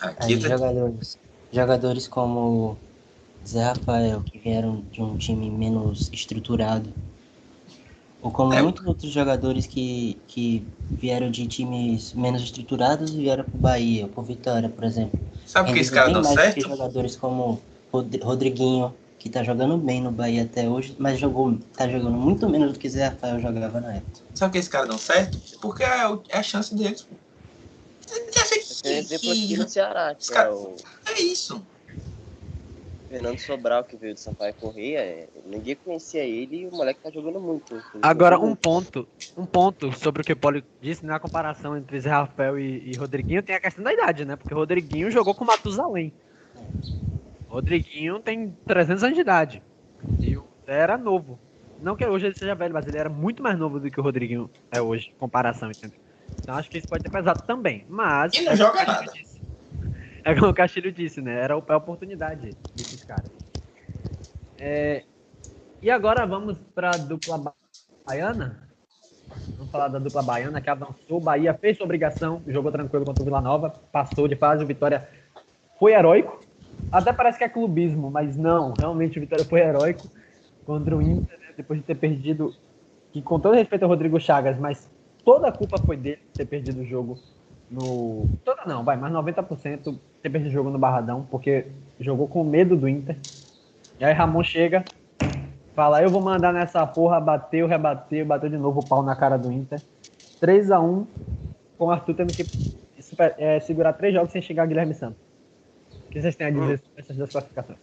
Aqui 0.00 0.34
Aí 0.34 0.40
tá- 0.40 0.48
jogadores, 0.48 1.18
jogadores 1.52 2.08
como 2.08 2.76
Zé 3.46 3.62
Rafael, 3.64 4.22
que 4.22 4.38
vieram 4.38 4.82
de 4.90 5.02
um 5.02 5.16
time 5.16 5.50
menos 5.50 6.10
estruturado, 6.10 6.88
ou 8.22 8.30
como 8.30 8.54
É. 8.54 8.62
muitos 8.62 8.86
outros 8.86 9.12
jogadores 9.12 9.66
que, 9.66 10.16
que 10.26 10.66
vieram 10.98 11.30
de 11.30 11.46
times 11.46 12.14
menos 12.14 12.42
estruturados 12.42 13.12
e 13.12 13.18
vieram 13.18 13.44
pro 13.44 13.58
Bahia, 13.58 14.08
pro 14.08 14.22
Vitória, 14.22 14.70
por 14.70 14.84
exemplo. 14.84 15.18
sabe 15.44 15.68
por 15.68 15.74
que 15.74 15.80
esse 15.80 15.92
cara 15.92 16.10
deu 16.12 16.24
certo? 16.24 16.60
jogadores 16.68 17.14
como 17.16 17.60
Rod- 17.92 18.22
Rodriguinho, 18.22 18.94
que 19.26 19.32
tá 19.32 19.42
jogando 19.42 19.76
bem 19.76 20.00
no 20.00 20.12
Bahia 20.12 20.44
até 20.44 20.68
hoje, 20.68 20.94
mas 20.98 21.18
jogou, 21.18 21.58
tá 21.76 21.88
jogando 21.88 22.12
muito 22.16 22.48
menos 22.48 22.72
do 22.72 22.78
que 22.78 22.88
Zé 22.88 23.08
Rafael 23.08 23.40
jogava 23.40 23.80
na 23.80 23.96
época. 23.96 24.20
Sabe 24.34 24.52
que 24.52 24.58
esse 24.58 24.70
cara 24.70 24.86
deu 24.86 24.98
certo? 24.98 25.36
Porque 25.60 25.82
é, 25.82 26.02
é 26.28 26.38
a 26.38 26.42
chance 26.42 26.72
deles, 26.74 27.02
pô. 27.02 27.16
Um 28.84 28.88
exemplo 28.88 29.30
aqui 29.30 29.48
que- 29.48 29.56
no 29.56 29.68
Ceará, 29.68 30.14
que 30.14 30.28
cara- 30.32 30.48
é 30.50 30.52
o 30.52 30.76
É 31.08 31.20
isso. 31.20 31.60
Fernando 33.08 33.38
Sobral, 33.38 33.82
que 33.84 33.96
veio 33.96 34.14
do 34.14 34.20
Sampaio 34.20 34.54
Correia. 34.54 34.98
é, 35.00 35.28
Ninguém 35.44 35.74
conhecia 35.76 36.22
ele 36.24 36.62
e 36.62 36.66
o 36.66 36.70
moleque 36.72 37.00
tá 37.02 37.10
jogando 37.10 37.40
muito. 37.40 37.82
Agora, 38.02 38.38
um 38.38 38.54
ponto, 38.54 39.08
um 39.36 39.46
ponto 39.46 39.92
sobre 39.92 40.22
o 40.22 40.24
que 40.24 40.32
o 40.32 40.36
Poli 40.36 40.64
disse 40.80 41.04
na 41.04 41.18
comparação 41.18 41.76
entre 41.76 42.00
Zé 42.00 42.10
Rafael 42.10 42.58
e, 42.58 42.90
e 42.92 42.96
Rodriguinho 42.96 43.42
tem 43.42 43.56
a 43.56 43.60
questão 43.60 43.82
da 43.82 43.92
idade, 43.92 44.24
né? 44.24 44.36
Porque 44.36 44.54
o 44.54 44.56
Rodriguinho 44.56 45.10
jogou 45.10 45.34
com 45.34 45.42
o 45.44 45.46
Matusalém. 45.46 46.12
Rodriguinho 47.48 48.20
tem 48.20 48.50
300 48.66 49.02
anos 49.04 49.14
de 49.14 49.20
idade. 49.20 49.62
E 50.20 50.36
o 50.36 50.46
era 50.66 50.96
novo. 50.98 51.38
Não 51.80 51.94
que 51.96 52.04
hoje 52.06 52.26
ele 52.26 52.34
seja 52.34 52.54
velho, 52.54 52.74
mas 52.74 52.86
ele 52.86 52.96
era 52.96 53.08
muito 53.08 53.42
mais 53.42 53.58
novo 53.58 53.78
do 53.78 53.90
que 53.90 54.00
o 54.00 54.02
Rodriguinho 54.02 54.50
é 54.70 54.80
hoje, 54.80 55.10
em 55.14 55.18
comparação, 55.18 55.70
entendeu? 55.70 55.98
Então 56.42 56.56
acho 56.56 56.70
que 56.70 56.78
isso 56.78 56.88
pode 56.88 57.02
ter 57.02 57.10
pesado 57.10 57.46
também. 57.46 57.84
Mas. 57.88 58.34
E 58.34 58.42
não 58.42 58.52
é 58.52 58.56
joga 58.56 58.84
nada. 58.84 59.12
disse. 59.12 59.42
É 60.24 60.34
como 60.34 60.50
o 60.50 60.54
Castilho 60.54 60.90
disse, 60.92 61.20
né? 61.20 61.38
Era 61.38 61.54
a 61.54 61.76
oportunidade 61.76 62.56
desses 62.74 63.04
caras. 63.04 63.30
É, 64.58 65.04
E 65.82 65.90
agora 65.90 66.26
vamos 66.26 66.58
para 66.74 66.92
a 66.92 66.96
dupla 66.96 67.38
ba- 67.38 67.54
baiana. 68.06 68.68
Vamos 69.56 69.70
falar 69.72 69.88
da 69.88 69.98
dupla 69.98 70.22
baiana 70.22 70.60
que 70.60 70.70
avançou. 70.70 71.20
Bahia 71.20 71.54
fez 71.54 71.76
sua 71.76 71.84
obrigação, 71.84 72.42
jogou 72.46 72.72
tranquilo 72.72 73.04
contra 73.04 73.22
o 73.22 73.24
Vila 73.24 73.40
Nova, 73.40 73.70
passou 73.70 74.28
de 74.28 74.36
fase. 74.36 74.64
O 74.64 74.66
Vitória 74.66 75.08
foi 75.78 75.92
heróico. 75.92 76.45
Até 76.90 77.12
parece 77.12 77.38
que 77.38 77.44
é 77.44 77.48
clubismo, 77.48 78.10
mas 78.10 78.36
não. 78.36 78.72
Realmente 78.78 79.18
o 79.18 79.20
Vitória 79.20 79.44
foi 79.44 79.60
heróico 79.60 80.08
contra 80.64 80.96
o 80.96 81.02
Inter, 81.02 81.38
né, 81.38 81.46
depois 81.56 81.80
de 81.80 81.86
ter 81.86 81.94
perdido. 81.94 82.54
Que 83.12 83.22
com 83.22 83.40
todo 83.40 83.54
respeito 83.54 83.82
ao 83.82 83.88
Rodrigo 83.88 84.20
Chagas, 84.20 84.58
mas 84.58 84.90
toda 85.24 85.48
a 85.48 85.52
culpa 85.52 85.78
foi 85.78 85.96
dele 85.96 86.20
ter 86.34 86.46
perdido 86.46 86.80
o 86.80 86.84
jogo 86.84 87.18
no. 87.70 88.26
Toda 88.44 88.64
não, 88.66 88.84
vai, 88.84 88.96
mas 88.96 89.12
90% 89.12 89.98
ter 90.22 90.30
perdido 90.30 90.50
o 90.50 90.52
jogo 90.52 90.70
no 90.70 90.78
Barradão, 90.78 91.26
porque 91.30 91.66
jogou 91.98 92.28
com 92.28 92.44
medo 92.44 92.76
do 92.76 92.88
Inter. 92.88 93.16
E 93.98 94.04
aí 94.04 94.12
Ramon 94.12 94.42
chega, 94.42 94.84
fala, 95.74 96.02
eu 96.02 96.10
vou 96.10 96.20
mandar 96.20 96.52
nessa 96.52 96.86
porra, 96.86 97.20
bateu, 97.20 97.66
rebateu, 97.66 98.24
bateu 98.26 98.50
de 98.50 98.58
novo 98.58 98.80
o 98.80 98.82
pau 98.82 99.02
na 99.02 99.16
cara 99.16 99.36
do 99.36 99.50
Inter. 99.50 99.80
3 100.40 100.70
a 100.70 100.80
1 100.80 101.06
com 101.78 101.86
o 101.86 101.90
Arthur 101.90 102.14
tendo 102.14 102.32
que 102.32 102.46
é, 103.38 103.60
segurar 103.60 103.92
três 103.94 104.14
jogos 104.14 104.30
sem 104.30 104.42
chegar 104.42 104.66
Guilherme 104.66 104.94
Santos. 104.94 105.25
Que 106.16 106.22
vocês 106.22 106.34
têm 106.34 106.46
a 106.46 106.50
dizer 106.50 106.78
sobre 106.78 107.02
essas 107.02 107.16
duas 107.18 107.30
classificações? 107.30 107.78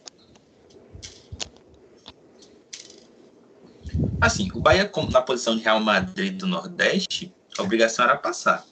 Assim, 4.20 4.50
o 4.56 4.60
Bahia, 4.60 4.90
como 4.90 5.12
na 5.12 5.22
posição 5.22 5.56
de 5.56 5.62
Real 5.62 5.80
Madrid 5.80 6.36
do 6.36 6.48
Nordeste, 6.48 7.32
a 7.56 7.62
obrigação 7.62 8.06
era 8.06 8.18
passar. 8.18 8.66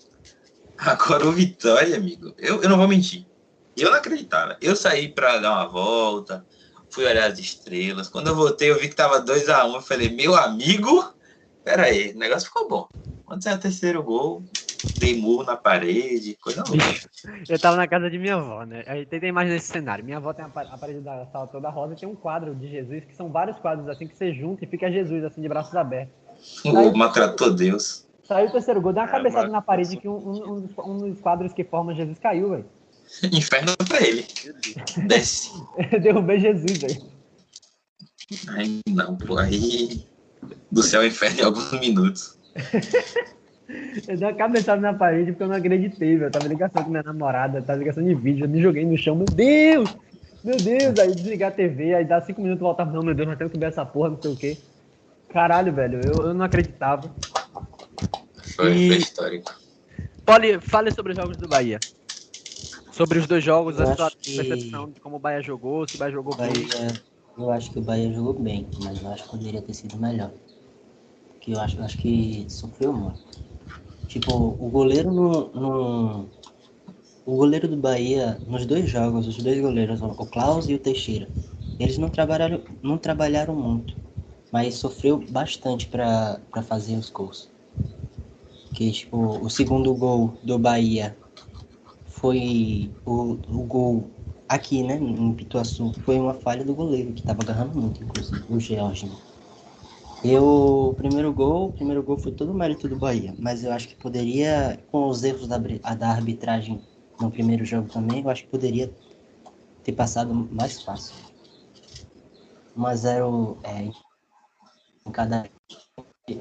Agora 0.80 1.28
o 1.28 1.32
Vitória, 1.32 1.96
amigo, 1.96 2.34
eu, 2.40 2.64
eu 2.64 2.70
não 2.70 2.76
vou 2.76 2.88
mentir. 2.88 3.24
Eu 3.78 3.92
não 3.92 3.98
acreditava. 4.00 4.58
Eu 4.60 4.76
saí 4.76 5.10
pra 5.10 5.38
dar 5.38 5.52
uma 5.52 5.68
volta, 5.68 6.44
fui 6.90 7.06
olhar 7.06 7.32
as 7.32 7.38
estrelas. 7.38 8.10
Quando 8.10 8.30
eu 8.30 8.36
voltei, 8.36 8.72
eu 8.72 8.80
vi 8.80 8.90
que 8.90 8.96
tava 8.96 9.24
2x1. 9.24 9.76
Eu 9.76 9.82
falei, 9.84 10.10
meu 10.10 10.34
amigo, 10.34 11.14
pera 11.64 11.84
aí, 11.84 12.14
o 12.14 12.18
negócio 12.18 12.48
ficou 12.48 12.68
bom. 12.68 12.88
Quando 13.26 13.44
saiu 13.44 13.58
o 13.58 13.62
terceiro 13.62 14.02
gol, 14.02 14.44
dei 15.00 15.20
murro 15.20 15.44
na 15.44 15.56
parede, 15.58 16.38
coisa 16.42 16.64
louca. 16.64 17.10
Eu 17.48 17.60
tava 17.60 17.78
na 17.78 17.88
casa 17.88 18.10
de 18.10 18.18
minha 18.18 18.36
avó, 18.36 18.64
né? 18.66 18.84
Aí 18.88 19.06
tenta 19.06 19.26
imaginar 19.28 19.56
esse 19.56 19.68
cenário. 19.68 20.04
Minha 20.04 20.18
avó 20.18 20.34
tem 20.34 20.46
a 20.46 20.50
pa- 20.50 20.62
a 20.64 20.78
parede 20.78 21.00
da 21.02 21.26
sala 21.28 21.48
toda 21.48 21.70
rosa 21.70 21.94
e 21.94 21.98
tem 21.98 22.08
um 22.10 22.16
quadro 22.16 22.54
de 22.56 22.68
Jesus, 22.68 23.06
que 23.06 23.16
são 23.16 23.30
vários 23.32 23.58
quadros 23.60 23.88
assim 23.88 24.08
que 24.08 24.16
você 24.16 24.34
junta 24.34 24.64
e 24.64 24.68
fica 24.68 24.92
Jesus 24.92 25.24
assim 25.24 25.42
de 25.42 25.48
braços 25.48 25.76
abertos. 25.76 26.14
O 26.66 26.96
maltratou 26.98 27.54
Deus. 27.54 28.06
Saiu 28.24 28.48
o 28.48 28.52
terceiro 28.52 28.82
gol, 28.82 28.94
deu 28.94 29.04
uma 29.04 29.10
É, 29.10 29.12
cabeçada 29.12 29.44
mas- 29.44 29.52
na 29.52 29.62
parede 29.62 29.98
que 29.98 30.08
um, 30.08 30.14
um- 30.18 30.68
um 30.86 30.98
dos- 31.10 31.20
quadros 31.22 31.54
que 31.54 31.64
forma 31.64 31.94
Jesus 31.94 32.18
caiu, 32.20 32.50
velho. 32.52 32.66
Inferno 33.32 33.74
pra 33.88 34.02
ele. 34.02 34.26
Desce. 35.06 35.52
Derrubei 36.02 36.40
Jesus, 36.40 36.78
velho. 36.78 37.12
Aí 38.50 38.80
não, 38.88 39.18
pô, 39.18 39.38
aí. 39.38 40.06
Do 40.72 40.82
céu 40.82 41.02
ao 41.02 41.06
inferno 41.08 41.42
em 41.42 41.44
alguns 41.44 41.72
minutos. 41.80 42.38
Eu 44.08 44.18
dei 44.18 44.28
uma 44.28 44.34
cabeçada 44.34 44.82
na 44.82 44.94
parede 44.94 45.32
porque 45.32 45.44
eu 45.44 45.48
não 45.48 45.56
acreditei, 45.56 46.16
velho. 46.18 46.26
Eu 46.28 46.32
tava 46.32 46.48
ligação 46.48 46.84
com 46.84 46.90
minha 46.90 47.04
namorada, 47.04 47.62
tava 47.62 47.80
ligação 47.80 48.04
de 48.04 48.14
vídeo, 48.16 48.46
eu 48.46 48.50
me 48.50 48.62
joguei 48.62 48.86
no 48.86 48.98
chão, 48.98 49.16
meu 49.16 49.28
Deus! 49.28 49.90
Meu 50.44 50.60
Deus! 50.60 50.98
Aí 50.98 51.14
desligar 51.14 51.50
a 51.52 51.56
TV, 51.56 51.94
aí 51.96 52.06
dá 52.06 52.22
cinco 52.22 52.42
minutos 52.42 52.62
e 52.62 52.64
voltar, 52.64 52.86
não, 52.86 53.04
meu 53.04 53.14
Deus, 53.14 53.28
nós 53.28 53.38
temos 53.38 53.54
que 53.54 53.60
ver 53.60 53.68
essa 53.68 53.86
porra, 53.86 54.10
não 54.10 54.22
sei 54.22 54.32
o 54.32 54.36
quê. 54.36 54.58
Caralho, 55.30 55.74
velho, 55.74 55.98
eu, 56.00 56.22
eu 56.28 56.34
não 56.34 56.46
acreditava. 56.46 57.16
Foi, 58.56 58.72
E- 58.74 58.88
foi 58.88 58.98
histórico. 58.98 59.54
Poli, 60.26 60.60
fale 60.60 60.92
sobre 60.92 61.14
os 61.14 61.18
jogos 61.18 61.38
do 61.38 61.48
Bahia. 61.48 61.82
Sobre 62.92 63.20
os 63.20 63.28
dois 63.28 63.44
jogos, 63.44 63.80
Eu 63.80 63.88
a 63.88 63.96
sua 63.96 64.12
que- 64.12 64.36
percepção 64.36 64.90
de 64.92 65.00
como 65.00 65.16
o 65.16 65.20
Bahia 65.20 65.42
jogou, 65.42 65.86
se 65.88 65.96
o 65.96 66.00
Bahia 66.00 66.14
jogou 66.14 66.34
O 66.34 66.38
bem. 66.38 66.68
Bahia, 66.68 67.02
eu 67.38 67.50
acho 67.52 67.72
que 67.72 67.80
o 67.80 67.82
Bahia 67.82 68.12
jogou 68.14 68.34
bem, 68.34 68.68
mas 68.80 69.02
eu 69.02 69.10
acho 69.12 69.24
que 69.24 69.30
poderia 69.30 69.62
ter 69.62 69.74
sido 69.74 69.98
melhor. 69.98 70.32
Porque 71.30 71.54
eu 71.54 71.60
acho, 71.60 71.78
eu 71.80 71.84
acho 71.84 71.98
que 71.98 72.46
sofreu 72.50 72.94
muito. 72.94 73.20
Tipo, 74.12 74.32
o 74.66 74.70
goleiro 74.78 75.10
no, 75.18 75.32
no- 75.62 76.32
O 77.26 77.36
goleiro 77.38 77.68
do 77.68 77.78
Bahia, 77.78 78.40
nos 78.46 78.66
dois 78.68 78.88
jogos, 78.90 79.28
os 79.28 79.38
dois 79.42 79.60
goleiros, 79.60 80.02
o 80.04 80.28
Klaus 80.28 80.68
e 80.70 80.76
o 80.76 80.80
Teixeira, 80.80 81.34
eles 81.80 81.98
não 81.98 82.10
trabalharam, 82.10 82.64
não 82.84 82.98
trabalharam 83.00 83.56
muito, 83.56 83.96
mas 84.52 84.76
sofreu 84.76 85.20
bastante 85.20 85.88
para 85.90 86.46
fazer 86.64 86.98
os 86.98 87.10
gols. 87.10 87.52
Que, 88.74 88.92
tipo, 88.92 89.18
o 89.46 89.50
segundo 89.50 89.96
gol 89.96 90.40
do 90.44 90.58
Bahia 90.60 91.18
foi 92.06 92.98
o, 93.06 93.34
o 93.62 93.66
gol 93.68 94.16
aqui, 94.50 94.84
né, 94.84 94.96
em 94.98 95.36
Pituaçu, 95.36 95.94
foi 95.94 96.20
uma 96.20 96.34
falha 96.36 96.66
do 96.66 96.76
goleiro, 96.76 97.14
que 97.14 97.24
tava 97.24 97.42
agarrando 97.44 97.80
muito, 97.80 98.04
inclusive, 98.04 98.46
o 98.50 98.60
George. 98.60 99.08
Eu, 100.24 100.44
o 100.90 100.94
primeiro 100.94 101.34
gol, 101.34 101.70
o 101.70 101.74
primeiro 101.74 102.04
gol 102.04 102.18
foi 102.18 102.32
todo 102.32 102.54
mérito 102.54 102.88
do 102.88 102.96
Bahia, 102.96 103.34
mas 103.40 103.64
eu 103.64 103.72
acho 103.72 103.88
que 103.88 103.96
poderia, 103.96 104.78
com 104.92 105.08
os 105.08 105.24
erros 105.24 105.48
da, 105.48 105.58
da 105.58 106.10
arbitragem 106.10 106.80
no 107.20 107.32
primeiro 107.32 107.66
jogo 107.66 107.90
também, 107.90 108.22
eu 108.22 108.30
acho 108.30 108.44
que 108.44 108.50
poderia 108.50 108.92
ter 109.84 109.94
passado 109.94 110.32
mais 110.34 110.82
fácil. 110.84 111.16
1 112.78 112.86
a 112.86 112.96
0 112.96 113.58
é, 113.64 113.90
em 115.08 115.12
cada 115.12 115.50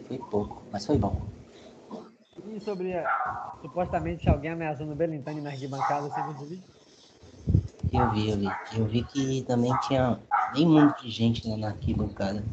foi 0.06 0.18
pouco, 0.30 0.62
mas 0.70 0.84
foi 0.84 0.98
bom. 0.98 1.22
E 2.46 2.60
sobre 2.60 2.92
supostamente 3.62 4.28
alguém 4.28 4.50
ameaçando 4.50 4.92
o 4.92 4.96
Belintani 4.96 5.40
na 5.40 5.50
arquibancada, 5.50 6.08
você 6.08 6.22
viu? 6.44 6.58
Eu 7.92 8.10
vi, 8.10 8.30
eu 8.30 8.36
vi. 8.38 8.48
Eu 8.76 8.86
vi 8.86 9.02
que 9.04 9.42
também 9.42 9.72
tinha 9.86 10.18
bem 10.52 10.66
muito 10.66 11.02
de 11.02 11.10
gente 11.10 11.48
lá 11.48 11.56
na 11.56 11.68
arquibancada. 11.68 12.44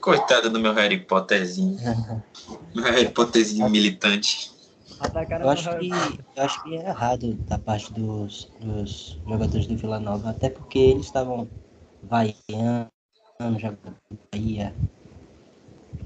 Coitado 0.00 0.50
do 0.50 0.58
meu 0.58 0.72
Harry 0.74 0.98
Potterzinho. 1.00 1.76
Meu 2.74 2.84
Harry 2.84 3.08
Potterzinho 3.10 3.68
militante. 3.68 4.50
Eu 5.40 5.48
acho 5.50 5.68
que, 5.78 5.90
eu 6.36 6.42
acho 6.42 6.62
que 6.62 6.74
é 6.76 6.88
errado 6.88 7.34
da 7.48 7.58
parte 7.58 7.92
dos, 7.92 8.48
dos 8.60 9.20
jogadores 9.26 9.66
do 9.66 9.76
Vila 9.76 10.00
Nova, 10.00 10.30
até 10.30 10.48
porque 10.48 10.78
eles 10.78 11.06
estavam 11.06 11.48
vaiando, 12.02 12.88
jogando 13.58 13.78
Bahia. 14.32 14.74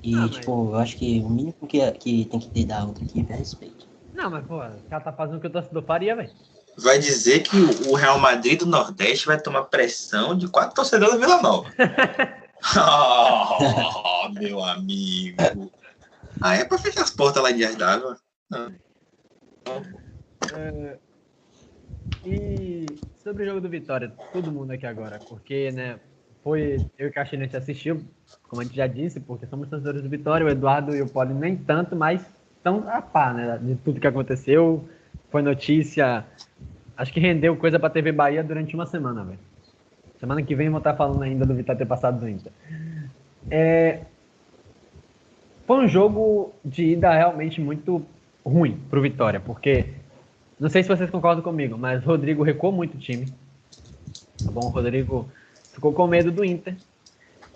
E, 0.03 0.15
Ah, 0.15 0.21
mas- 0.23 0.37
tipo, 0.37 0.67
eu 0.71 0.77
acho 0.77 0.97
que 0.97 1.21
o 1.21 1.29
mínimo 1.31 1.55
que, 1.69 1.91
que 1.93 2.25
tem 2.27 2.41
que 2.41 2.49
ter 2.51 2.65
da 2.65 2.85
outra 2.85 3.05
equipe 3.05 3.33
é 3.33 3.37
respeito. 3.37 3.87
Não, 4.13 4.31
mas, 4.31 4.45
pô, 4.47 4.57
o 4.59 4.83
cara 4.91 5.05
tá 5.05 5.13
fazendo 5.13 5.37
o 5.39 5.41
que 5.41 5.47
o 5.47 5.51
torcedor 5.51 5.85
faria, 5.85 6.17
velho. 6.17 6.31
Vai 6.79 6.99
dizer 6.99 7.41
que 7.41 7.57
o 7.89 7.95
Real 7.95 8.19
Madrid 8.19 8.59
do 8.59 8.67
Nordeste 8.67 9.27
vai 9.27 9.41
tomar 9.41 9.65
pressão 9.65 10.37
de 10.37 10.49
quatro 10.49 10.75
torcedores 10.75 11.15
da 11.15 11.21
Vila 11.21 11.43
Nova. 11.43 11.71
oh, 12.77 14.29
meu 14.31 14.63
amigo. 14.63 15.71
Aí 16.41 16.61
é 16.61 16.65
pra 16.65 16.79
fechar 16.79 17.03
as 17.03 17.11
portas 17.11 17.43
lá 17.43 17.51
de 17.51 17.59
Dias 17.59 17.77
d'Água. 17.77 18.19
É, 20.55 20.99
E 22.25 22.87
sobre 23.23 23.45
o 23.45 23.47
jogo 23.47 23.61
do 23.61 23.69
Vitória, 23.69 24.13
todo 24.33 24.53
mundo 24.53 24.71
aqui 24.73 24.87
agora, 24.87 25.19
porque, 25.29 25.71
né, 25.73 25.99
foi 26.45 26.77
eu 26.99 27.07
e 27.07 27.11
o 27.11 27.13
Caixinha 27.13 27.43
a 27.43 27.45
gente 27.45 27.57
assistiu, 27.57 28.05
como 28.49 28.63
a 28.63 28.65
gente 28.65 28.77
já 28.77 28.87
disse, 28.87 29.19
porque 29.19 29.47
somos 29.47 29.69
torcedores 29.69 30.03
do 30.03 30.09
Vitória, 30.09 30.47
o 30.47 30.51
Eduardo 30.51 30.95
e 30.95 31.03
o 31.03 31.09
Poli 31.09 31.35
nem 31.35 31.57
tanto, 31.57 31.97
mas 31.97 32.25
estão 32.57 32.85
a 32.89 33.01
par, 33.01 33.35
né, 33.35 33.59
de 33.59 33.75
tudo 33.77 34.01
que 34.01 34.07
aconteceu. 34.07 34.89
Foi 35.37 35.43
notícia, 35.43 36.25
acho 36.97 37.13
que 37.13 37.21
rendeu 37.21 37.55
coisa 37.57 37.79
pra 37.79 37.91
TV 37.91 38.11
Bahia 38.11 38.43
durante 38.43 38.75
uma 38.75 38.87
semana, 38.87 39.23
velho. 39.23 39.39
Semana 40.19 40.43
que 40.43 40.55
vem 40.55 40.71
vou 40.71 40.79
estar 40.79 40.95
falando 40.95 41.23
ainda 41.23 41.45
do 41.45 41.55
Vitória 41.55 41.79
ter 41.79 41.85
passado 41.85 42.19
do 42.19 42.27
Inter. 42.27 42.51
É, 43.51 44.01
foi 45.67 45.85
um 45.85 45.87
jogo 45.87 46.55
de 46.65 46.85
ida 46.87 47.13
realmente 47.13 47.61
muito 47.61 48.03
ruim 48.43 48.81
pro 48.89 49.03
Vitória, 49.03 49.39
porque 49.39 49.85
não 50.59 50.71
sei 50.71 50.83
se 50.83 50.89
vocês 50.89 51.11
concordam 51.11 51.45
comigo, 51.45 51.77
mas 51.77 52.03
o 52.03 52.07
Rodrigo 52.07 52.43
recuou 52.43 52.73
muito 52.73 52.95
o 52.95 52.99
time. 52.99 53.27
Tá 54.43 54.51
bom? 54.51 54.69
O 54.69 54.71
Rodrigo 54.71 55.29
ficou 55.71 55.93
com 55.93 56.07
medo 56.07 56.33
do 56.33 56.47
Inter. 56.47 56.75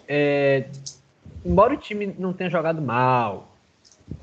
É, 0.06 0.66
embora 1.42 1.72
o 1.72 1.78
time 1.78 2.14
não 2.18 2.34
tenha 2.34 2.50
jogado 2.50 2.82
mal, 2.82 3.48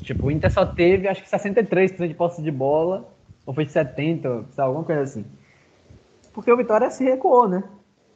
tipo, 0.03 0.27
o 0.27 0.31
Inter 0.31 0.51
só 0.51 0.63
teve 0.63 1.07
acho 1.07 1.23
que 1.23 1.27
63% 1.27 2.07
de 2.07 2.13
posse 2.13 2.43
de 2.43 2.51
bola, 2.51 3.16
ou 3.47 3.53
foi 3.53 3.65
70%, 3.65 4.21
sei 4.21 4.29
lá, 4.57 4.65
alguma 4.65 4.83
coisa 4.83 5.01
assim. 5.01 5.25
Porque 6.33 6.51
o 6.51 6.57
Vitória 6.57 6.91
se 6.91 7.03
recuou, 7.05 7.47
né? 7.47 7.63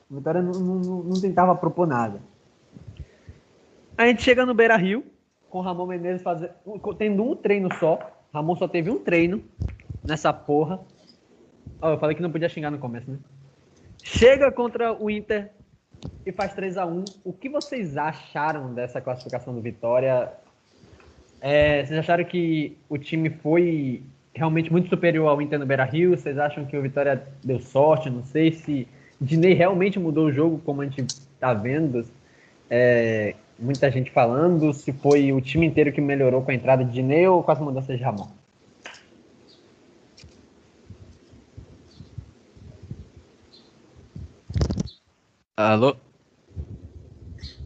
O 0.10 0.15
Vitória 0.15 0.41
não, 0.41 0.52
não, 0.52 1.04
não 1.04 1.22
tentava 1.22 1.56
propor 1.56 1.88
nada. 1.88 2.22
A 3.98 4.06
gente 4.06 4.22
chega 4.22 4.46
no 4.46 4.54
Beira 4.54 4.76
Rio, 4.76 5.06
com 5.50 5.60
o 5.60 5.62
Ramon 5.62 5.88
Menezes 5.88 6.22
fazer, 6.22 6.52
tendo 6.98 7.24
um 7.24 7.34
treino 7.34 7.74
só. 7.76 7.98
Ramon 8.34 8.58
só 8.58 8.67
teve 8.67 8.91
um 8.91 9.00
treino 9.00 9.41
nessa 10.04 10.34
porra. 10.34 10.82
Ó, 11.82 11.91
eu 11.91 11.98
falei 11.98 12.15
que 12.15 12.22
não 12.22 12.32
podia 12.32 12.50
xingar 12.50 12.70
no 12.70 12.78
começo, 12.78 13.10
né? 13.10 13.17
Chega 14.04 14.52
contra 14.52 14.94
o 14.94 15.10
Inter 15.10 15.50
e 16.26 16.32
faz 16.32 16.54
3 16.54 16.78
a 16.78 16.86
1 16.86 17.06
O 17.24 17.32
que 17.32 17.48
vocês 17.48 17.96
acharam 17.96 18.74
dessa 18.74 19.00
classificação 19.00 19.54
do 19.54 19.62
Vitória? 19.62 20.34
É, 21.39 21.86
vocês 21.86 21.98
acharam 21.98 22.26
que 22.26 22.78
o 22.89 22.98
time 22.98 23.30
foi 23.30 24.04
realmente 24.34 24.72
muito 24.72 24.89
superior 24.89 25.28
ao 25.28 25.41
Inter 25.41 25.60
no 25.60 25.65
Beira 25.65 25.84
Rio? 25.84 26.17
Vocês 26.17 26.38
acham 26.38 26.65
que 26.65 26.78
o 26.78 26.82
Vitória 26.82 27.28
deu 27.44 27.60
sorte? 27.60 28.10
Não 28.10 28.24
sei 28.24 28.52
se 28.52 28.88
Dinei 29.20 29.54
realmente 29.54 30.00
mudou 30.00 30.26
o 30.26 30.32
jogo, 30.32 30.60
como 30.65 30.82
a 30.82 30.86
gente 30.86 31.06
tá 31.39 31.54
vendo. 31.54 32.06
É, 32.70 33.36
muita 33.60 33.91
gente 33.91 34.10
falando 34.12 34.74
se 34.74 34.91
foi 34.91 35.32
o 35.32 35.41
time 35.41 35.67
inteiro 35.67 35.91
que 35.91 36.02
melhorou 36.02 36.41
com 36.41 36.52
a 36.52 36.54
entrada 36.54 36.84
de 36.84 36.91
Dinei 36.91 37.28
ou 37.28 37.44
com 37.44 37.52
as 37.52 37.60
mudanças 37.60 37.98
de 37.98 38.04
Ramon. 38.04 38.30
Alô? 45.56 45.96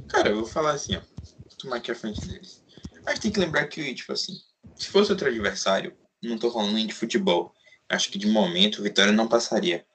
Cara, 0.10 0.30
eu 0.30 0.36
vou 0.36 0.46
falar 0.46 0.72
assim, 0.72 0.98
ó. 0.98 1.00
Vou 1.00 1.58
tomar 1.58 1.78
aqui 1.78 1.92
a 1.92 1.96
frente 1.96 2.28
deles. 2.28 2.62
A 3.06 3.12
gente 3.12 3.22
tem 3.22 3.32
que 3.32 3.40
lembrar 3.40 3.68
que, 3.68 3.94
tipo 3.94 4.12
assim, 4.12 4.34
se 4.76 4.90
fosse 4.90 5.12
outro 5.12 5.28
adversário, 5.28 5.94
não 6.26 6.38
tô 6.38 6.52
falando 6.52 6.74
nem 6.74 6.88
de 6.88 6.94
futebol, 6.94 7.54
acho 7.90 8.10
que 8.12 8.18
de 8.18 8.28
momento 8.28 8.80
o 8.80 8.84
Vitória 8.84 9.12
não 9.12 9.28
passaria. 9.28 9.86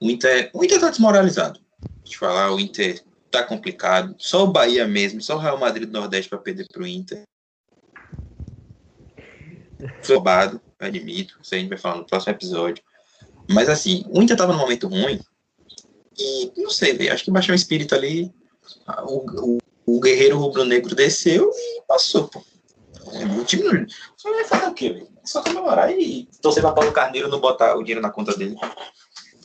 O 0.00 0.10
Inter, 0.10 0.50
o 0.52 0.64
Inter 0.64 0.80
tá 0.80 0.90
desmoralizado. 0.90 1.60
Eu 2.04 2.18
falar, 2.18 2.52
o 2.52 2.60
Inter 2.60 3.02
tá 3.30 3.42
complicado. 3.42 4.14
Só 4.18 4.44
o 4.44 4.52
Bahia 4.52 4.86
mesmo, 4.86 5.20
só 5.20 5.36
o 5.36 5.38
Real 5.38 5.58
Madrid 5.58 5.88
do 5.88 5.98
Nordeste 5.98 6.28
pra 6.28 6.38
perder 6.38 6.66
pro 6.68 6.86
Inter. 6.86 7.22
Roubado, 10.06 10.60
admito. 10.78 11.38
Isso 11.42 11.54
a 11.54 11.58
gente 11.58 11.68
vai 11.68 11.78
falar 11.78 11.96
no 11.96 12.06
próximo 12.06 12.32
episódio. 12.32 12.82
Mas 13.48 13.68
assim, 13.68 14.04
o 14.08 14.22
Inter 14.22 14.36
tava 14.36 14.52
num 14.52 14.58
momento 14.58 14.88
ruim. 14.88 15.20
E 16.18 16.52
não 16.56 16.70
sei, 16.70 16.94
velho. 16.94 17.12
Acho 17.12 17.24
que 17.24 17.30
baixou 17.30 17.52
o 17.52 17.56
espírito 17.56 17.94
ali. 17.94 18.32
O, 19.04 19.56
o, 19.56 19.58
o 19.86 20.00
guerreiro 20.00 20.38
rubro-negro 20.38 20.94
desceu 20.94 21.50
e 21.54 21.82
passou, 21.86 22.28
pô. 22.28 22.42
O 23.40 23.44
time 23.44 23.62
não. 23.62 23.86
Só 24.16 24.32
vai 24.32 24.44
fazer 24.44 24.66
o 24.66 24.74
quê, 24.74 24.92
velho? 24.92 25.08
É 25.22 25.26
só 25.26 25.42
comemorar 25.42 25.90
e 25.90 26.28
torcer 26.40 26.62
pra 26.62 26.72
Paulo 26.72 26.92
Carneiro 26.92 27.28
não 27.28 27.40
botar 27.40 27.76
o 27.76 27.82
dinheiro 27.82 28.00
na 28.00 28.10
conta 28.10 28.36
dele. 28.36 28.56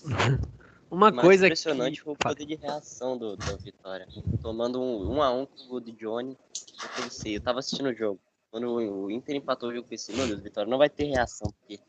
Uma 0.92 1.10
O 1.10 1.16
mais 1.16 1.26
coisa 1.26 1.46
impressionante 1.46 2.00
que... 2.00 2.04
foi 2.04 2.14
o 2.14 2.18
poder 2.18 2.46
de 2.46 2.56
reação 2.56 3.18
do, 3.18 3.38
do 3.38 3.58
Vitória. 3.58 4.06
Tomando 4.42 4.82
um, 4.82 5.16
um 5.16 5.24
a 5.24 5.32
um 5.32 5.46
com 5.46 5.64
o 5.64 5.68
gol 5.70 5.80
do 5.80 5.94
Johnny. 5.94 6.38
Eu 6.84 7.04
pensei, 7.04 7.38
eu 7.38 7.42
tava 7.42 7.60
assistindo 7.60 7.88
o 7.88 7.96
jogo. 7.96 8.20
Quando 8.52 8.68
o, 8.68 9.06
o 9.06 9.12
Inter 9.12 9.38
empatou 9.38 9.70
o 9.70 9.72
jogo, 9.72 9.86
eu 9.86 9.90
pensei, 9.90 10.14
meu 10.14 10.28
Deus, 10.28 10.42
o 10.42 10.44
Vitória 10.44 10.70
não 10.70 10.78
vai 10.78 10.90
ter 10.90 11.06
reação, 11.06 11.50
porque 11.58 11.80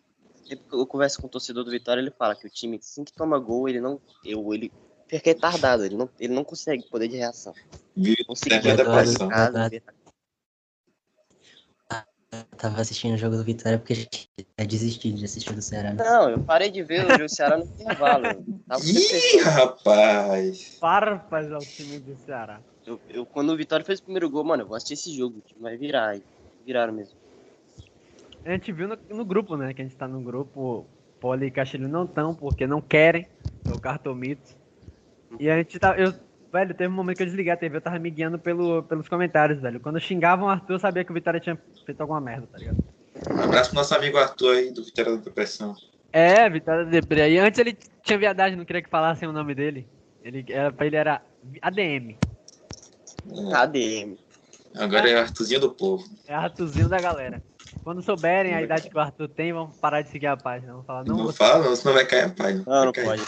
sempre 0.46 0.68
que 0.68 0.74
eu 0.76 0.86
converso 0.86 1.20
com 1.20 1.26
o 1.26 1.30
torcedor 1.30 1.64
do 1.64 1.70
Vitória, 1.72 2.00
ele 2.00 2.12
fala 2.12 2.36
que 2.36 2.46
o 2.46 2.50
time, 2.50 2.76
assim 2.76 3.02
que 3.02 3.12
toma 3.12 3.40
gol, 3.40 3.68
ele 3.68 3.80
não. 3.80 4.00
Eu, 4.24 4.54
ele 4.54 4.70
fica 5.08 5.30
retardado, 5.30 5.84
ele 5.84 5.96
não, 5.96 6.08
ele 6.20 6.32
não 6.32 6.44
consegue 6.44 6.88
poder 6.88 7.08
de 7.08 7.16
reação. 7.16 7.52
Conseguiu 8.26 8.58
entrar 8.58 8.84
em 8.84 8.92
pressão. 8.92 9.28
casa, 9.28 9.70
Eu 9.74 9.82
tava 12.56 12.80
assistindo 12.80 13.14
o 13.14 13.18
jogo 13.18 13.36
do 13.36 13.44
Vitória 13.44 13.78
porque 13.78 13.92
a 13.92 13.96
gente 13.96 14.28
é 14.56 14.64
desistido 14.64 15.16
de 15.18 15.24
assistir 15.24 15.52
do 15.54 15.62
Ceará. 15.62 15.92
né? 15.92 16.02
Não, 16.02 16.30
eu 16.30 16.40
parei 16.42 16.70
de 16.70 16.82
ver 16.82 17.04
o 17.04 17.10
jogo 17.10 17.22
do 17.24 17.28
Ceará 17.28 17.56
no 17.58 17.64
intervalo. 17.64 18.44
Ih, 18.84 19.40
rapaz! 19.42 20.76
farpas 20.80 21.52
ao 21.52 21.60
time 21.60 21.98
do 21.98 22.16
Ceará. 22.16 22.60
Eu, 22.86 22.98
eu- 23.10 23.26
quando 23.26 23.50
o 23.50 23.56
Vitória 23.56 23.84
fez 23.84 24.00
o 24.00 24.04
primeiro 24.04 24.28
gol, 24.30 24.44
mano, 24.44 24.62
eu 24.62 24.66
vou 24.66 24.76
assistir 24.76 24.94
esse 24.94 25.16
jogo, 25.16 25.38
o 25.38 25.40
time 25.42 25.60
vai 25.60 25.76
virar. 25.76 26.16
e 26.16 26.22
Viraram 26.64 26.92
mesmo. 26.92 27.14
A 28.44 28.50
gente 28.50 28.72
viu 28.72 28.88
no, 28.88 28.98
no 29.10 29.24
grupo, 29.24 29.56
né? 29.56 29.72
Que 29.74 29.82
a 29.82 29.84
gente 29.84 29.96
tá 29.96 30.08
no 30.08 30.20
grupo. 30.20 30.86
Poli 31.20 31.46
e 31.46 31.50
Castilho 31.52 31.88
não 31.88 32.04
estão, 32.04 32.34
porque 32.34 32.66
não 32.66 32.80
querem. 32.80 33.28
É 33.64 33.70
o 33.72 33.78
cartomito. 33.78 34.56
E 35.38 35.48
a 35.48 35.56
gente 35.58 35.78
tá. 35.78 35.96
Eu, 35.96 36.12
velho, 36.52 36.74
teve 36.74 36.92
um 36.92 36.96
momento 36.96 37.16
que 37.16 37.22
eu 37.22 37.26
desliguei 37.26 37.52
a 37.52 37.56
TV, 37.56 37.76
eu 37.76 37.80
tava 37.80 37.98
me 37.98 38.10
guiando 38.10 38.38
pelo, 38.38 38.82
pelos 38.82 39.08
comentários, 39.08 39.60
velho. 39.60 39.80
Quando 39.80 39.98
xingavam 40.00 40.46
o 40.46 40.50
Arthur, 40.50 40.74
eu 40.74 40.78
sabia 40.78 41.04
que 41.04 41.10
o 41.10 41.14
Vitória 41.14 41.40
tinha 41.40 41.58
feito 41.86 42.00
alguma 42.00 42.20
merda, 42.20 42.46
tá 42.50 42.58
ligado? 42.58 42.76
Um 43.30 43.40
abraço 43.42 43.70
pro 43.70 43.78
nosso 43.78 43.94
amigo 43.94 44.18
Arthur 44.18 44.56
aí 44.56 44.70
do 44.72 44.84
Vitória 44.84 45.16
da 45.16 45.22
Depressão. 45.22 45.74
É, 46.12 46.48
Vitória 46.50 46.84
Deprê. 46.84 47.30
E 47.32 47.38
antes 47.38 47.58
ele 47.58 47.76
tinha 48.02 48.18
viadagem, 48.18 48.56
não 48.56 48.64
queria 48.64 48.82
que 48.82 48.90
falassem 48.90 49.28
o 49.28 49.32
nome 49.32 49.54
dele. 49.54 49.86
Ele, 50.22 50.44
era, 50.48 50.72
pra 50.72 50.86
ele 50.86 50.96
era 50.96 51.22
ADM. 51.60 52.16
ADM. 53.54 54.16
Agora 54.76 55.08
é 55.08 55.18
Arthurzinho 55.18 55.60
do 55.60 55.70
povo. 55.72 56.04
É 56.26 56.34
Arthurzinho 56.34 56.88
da 56.88 56.98
galera. 57.00 57.42
Quando 57.84 58.00
souberem 58.02 58.54
a 58.54 58.62
idade 58.62 58.88
que 58.88 58.96
o 58.96 59.00
Arthur 59.00 59.28
tem, 59.28 59.52
vão 59.52 59.68
parar 59.70 60.02
de 60.02 60.08
seguir 60.10 60.28
a 60.28 60.36
página. 60.36 60.72
Vão 60.72 60.84
falar, 60.84 61.04
Não, 61.04 61.16
não, 61.16 61.24
você- 61.26 61.38
falar 61.38 61.64
não, 61.64 61.74
senão 61.74 61.94
vai 61.94 62.04
cair 62.06 62.24
a 62.24 62.28
página. 62.30 62.64
Não, 62.66 62.84
não 62.86 62.92
cair. 62.92 63.04
pode. 63.06 63.22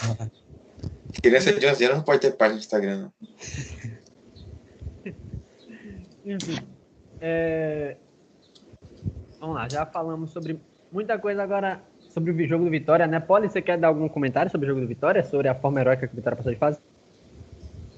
Criança 1.23 1.53
de 1.53 1.67
11 1.67 1.85
anos 1.85 1.97
não 1.99 2.05
pode 2.05 2.21
ter 2.21 2.33
página 2.33 2.55
no 2.55 2.61
Instagram, 2.61 2.99
não. 2.99 3.13
Enfim. 6.25 6.59
É, 7.21 7.97
Vamos 9.45 9.57
lá, 9.57 9.69
já 9.69 9.85
falamos 9.85 10.31
sobre 10.31 10.59
muita 10.91 11.19
coisa 11.19 11.43
agora 11.43 11.83
sobre 12.09 12.31
o 12.31 12.49
jogo 12.49 12.65
do 12.65 12.71
Vitória, 12.71 13.07
né? 13.07 13.21
Poli, 13.21 13.47
você 13.47 13.61
quer 13.61 13.77
dar 13.77 13.89
algum 13.89 14.09
comentário 14.09 14.51
sobre 14.51 14.65
o 14.65 14.69
jogo 14.71 14.81
do 14.81 14.87
Vitória? 14.87 15.23
Sobre 15.23 15.49
a 15.49 15.55
forma 15.55 15.81
heróica 15.81 16.07
que 16.07 16.15
o 16.15 16.17
Vitória 16.17 16.35
passou 16.35 16.51
de 16.51 16.59
fase? 16.59 16.79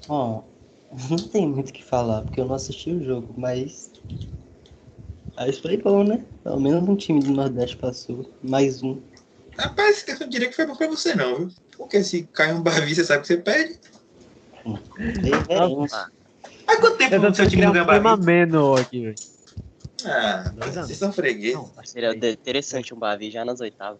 Bom, 0.09 0.45
não 1.09 1.17
tem 1.17 1.47
muito 1.47 1.69
o 1.69 1.73
que 1.73 1.81
falar, 1.81 2.23
porque 2.23 2.41
eu 2.41 2.45
não 2.45 2.55
assisti 2.55 2.91
o 2.91 3.01
jogo, 3.01 3.33
mas. 3.37 3.93
Mas 5.37 5.57
foi 5.57 5.77
bom, 5.77 6.03
né? 6.03 6.21
Pelo 6.43 6.59
menos 6.59 6.83
um 6.85 6.97
time 6.97 7.21
do 7.21 7.31
Nordeste 7.31 7.77
passou. 7.77 8.29
Mais 8.43 8.83
um. 8.83 8.99
Rapaz, 9.57 10.03
eu 10.05 10.19
não 10.19 10.27
diria 10.27 10.49
que 10.49 10.55
foi 10.55 10.65
bom 10.65 10.75
pra 10.75 10.87
você, 10.87 11.15
não, 11.15 11.37
viu? 11.37 11.49
Porque 11.77 12.03
se 12.03 12.23
cai 12.33 12.51
um 12.53 12.61
Bavi, 12.61 12.95
você 12.95 13.03
sabe 13.05 13.21
que 13.21 13.27
você 13.27 13.37
perde. 13.37 13.79
Há 16.67 16.77
quanto 16.79 16.97
tempo 16.97 17.15
o 17.27 17.35
seu 17.35 17.47
time 17.47 17.65
não 17.65 17.71
ganha 17.71 17.85
Bavi? 17.85 18.07
ameno 18.07 18.75
aqui, 18.75 19.01
velho. 19.03 19.15
Ah, 20.05 20.53
vocês 20.55 20.97
são 20.97 21.11
fregueses. 21.11 21.59
Seria 21.85 22.15
interessante 22.15 22.93
um 22.93 22.99
Bavi 22.99 23.31
já 23.31 23.43
nas 23.45 23.59
oitavas. 23.61 23.99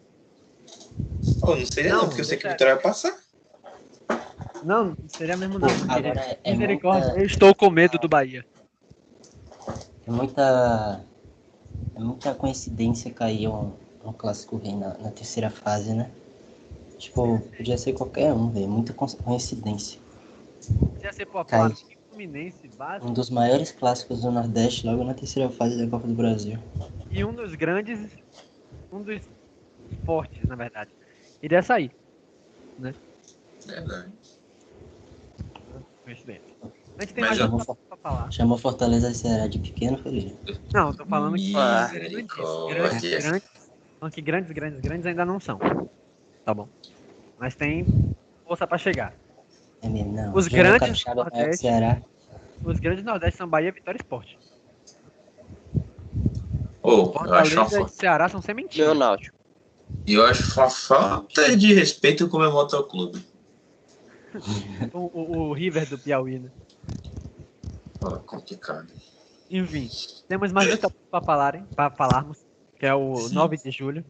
Pô, 1.40 1.56
não 1.56 1.66
seria 1.66 1.92
não, 1.94 2.00
Não, 2.02 2.08
porque 2.08 2.22
eu 2.22 2.26
sei 2.26 2.38
que 2.38 2.46
o 2.46 2.50
deixa- 2.50 2.54
Vitória 2.54 2.74
vai 2.76 2.84
passar. 2.84 3.16
Não, 4.63 4.86
não 4.86 4.96
seria 5.10 5.38
mesmo 5.38 5.60
não. 5.60 5.70
Agora 5.88 6.40
é 6.44 6.52
Misericórdia, 6.52 7.08
muita- 7.08 7.20
eu 7.22 7.26
estou 7.26 7.56
com 7.56 7.70
medo 7.70 7.98
do 8.00 8.08
Bahia. 8.10 8.46
É 10.08 10.12
muita. 10.12 11.02
É 11.96 12.00
muita 12.00 12.34
coincidência 12.34 13.12
cair 13.12 13.48
um, 13.48 13.72
um 14.04 14.13
clássico 14.13 14.58
rei 14.58 14.76
na, 14.76 14.90
na 14.98 15.10
terceira 15.12 15.50
fase, 15.50 15.94
né? 15.94 16.10
Tipo, 16.98 17.40
podia 17.56 17.78
ser 17.78 17.94
qualquer 17.94 18.34
um, 18.34 18.50
velho. 18.52 18.68
Muita 18.68 18.94
co- 18.94 19.06
coincidência. 19.18 20.00
Ia 21.02 21.14
ser 21.14 21.26
pô, 21.28 21.44
Cai. 21.46 21.60
Flamengo 21.60 21.80
e 21.90 21.98
Fluminense, 22.10 22.68
básico. 22.70 23.10
Um 23.10 23.14
dos 23.14 23.30
maiores 23.30 23.72
clássicos 23.72 24.22
do 24.22 24.32
Nordeste 24.32 24.86
logo 24.88 25.04
na 25.04 25.14
terceira 25.14 25.50
fase 25.50 25.78
da 25.78 25.90
Copa 25.90 26.08
do 26.08 26.14
Brasil. 26.16 26.58
E 27.12 27.24
um 27.24 27.34
dos 27.34 27.54
grandes, 27.56 28.16
um 28.92 29.02
dos 29.04 29.22
fortes, 30.04 30.48
na 30.48 30.56
verdade, 30.56 30.92
iria 31.42 31.62
sair. 31.62 31.92
Verdade. 33.66 34.14
Coincidência. 36.04 36.56
A 36.98 37.04
gente 37.04 37.14
tem 37.14 37.24
Mas 37.24 37.38
mais 37.38 37.52
vou- 37.52 37.78
pra 37.88 37.98
falar. 37.98 38.32
Chamou 38.32 38.58
Fortaleza 38.58 39.12
de 39.12 39.18
Ceará 39.18 39.48
de 39.48 39.60
pequeno, 39.60 39.98
Felipe. 39.98 40.38
Não, 40.74 40.88
eu 40.90 40.96
tô 40.96 41.06
falando 41.06 41.36
que 41.36 41.52
grandes, 41.52 42.28
grandes, 42.70 43.44
falando 44.00 44.14
que 44.14 44.22
grandes, 44.22 44.52
grandes, 44.52 44.80
grandes 44.80 45.06
ainda 45.06 45.26
não 45.26 45.40
são. 45.40 45.60
Tá 46.48 46.54
bom. 46.54 46.70
Mas 47.38 47.56
tem 47.56 47.86
força 48.46 48.66
pra 48.66 48.78
chegar. 48.78 49.14
É 49.82 49.90
mesmo, 49.90 50.14
não. 50.14 50.34
Os 50.34 50.48
grandes 50.48 51.04
do 51.04 51.10
que 51.10 51.14
Nordeste. 51.14 51.58
Ceará. 51.58 52.02
Os 52.64 52.80
grandes 52.80 53.04
do 53.04 53.10
Nordeste 53.10 53.38
são 53.38 53.50
Bahia, 53.50 53.70
Vitória 53.70 53.98
e 53.98 54.02
Esporte. 54.02 54.40
Ô, 56.82 56.90
eu 56.90 57.34
acho 57.34 57.54
uma 57.54 57.66
Fortaleza 57.66 57.82
e. 57.82 57.90
Ceará 57.90 58.30
são 58.30 58.42
sem 58.42 58.56
Meu 58.56 58.64
mentira. 58.64 58.94
Náutico. 58.94 59.38
Eu 60.08 60.26
acho 60.26 60.58
uma 60.58 60.70
falta 60.70 61.54
de 61.58 61.74
respeito 61.74 62.30
com 62.30 62.38
o 62.38 62.40
meu 62.40 62.52
motoclube. 62.54 63.22
O, 64.94 65.00
o, 65.00 65.38
o 65.50 65.54
River 65.54 65.90
do 65.90 66.00
Piauí, 66.00 66.40
né? 66.40 66.50
Pô, 68.00 68.12
complicado. 68.20 68.88
Enfim, 69.52 69.90
temos 70.30 70.54
mais 70.54 70.68
dois 70.68 70.80
tópicos 70.80 71.08
pra, 71.10 71.22
falarem, 71.22 71.66
pra 71.76 71.90
falarmos, 71.90 72.38
que 72.80 72.86
é 72.86 72.94
o 72.94 73.18
Sim. 73.18 73.34
9 73.34 73.58
de 73.58 73.72
julho 73.72 74.06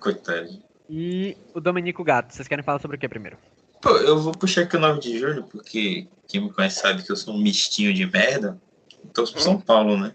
Coitado. 0.00 0.67
E 0.88 1.36
o 1.54 1.60
Domenico 1.60 2.02
Gato. 2.04 2.32
Vocês 2.34 2.48
querem 2.48 2.64
falar 2.64 2.80
sobre 2.80 2.96
o 2.96 3.00
que 3.00 3.08
primeiro? 3.08 3.36
Pô, 3.80 3.90
eu 3.90 4.18
vou 4.20 4.32
puxar 4.32 4.62
aqui 4.62 4.76
o 4.76 4.80
9 4.80 5.00
de 5.00 5.18
julho, 5.18 5.44
porque 5.44 6.08
quem 6.26 6.40
me 6.42 6.52
conhece 6.52 6.80
sabe 6.80 7.02
que 7.02 7.12
eu 7.12 7.16
sou 7.16 7.34
um 7.34 7.38
mistinho 7.42 7.92
de 7.94 8.06
merda. 8.06 8.60
Eu 9.04 9.10
torço 9.10 9.32
pro 9.32 9.42
São 9.42 9.60
Paulo, 9.60 9.96
né? 9.96 10.12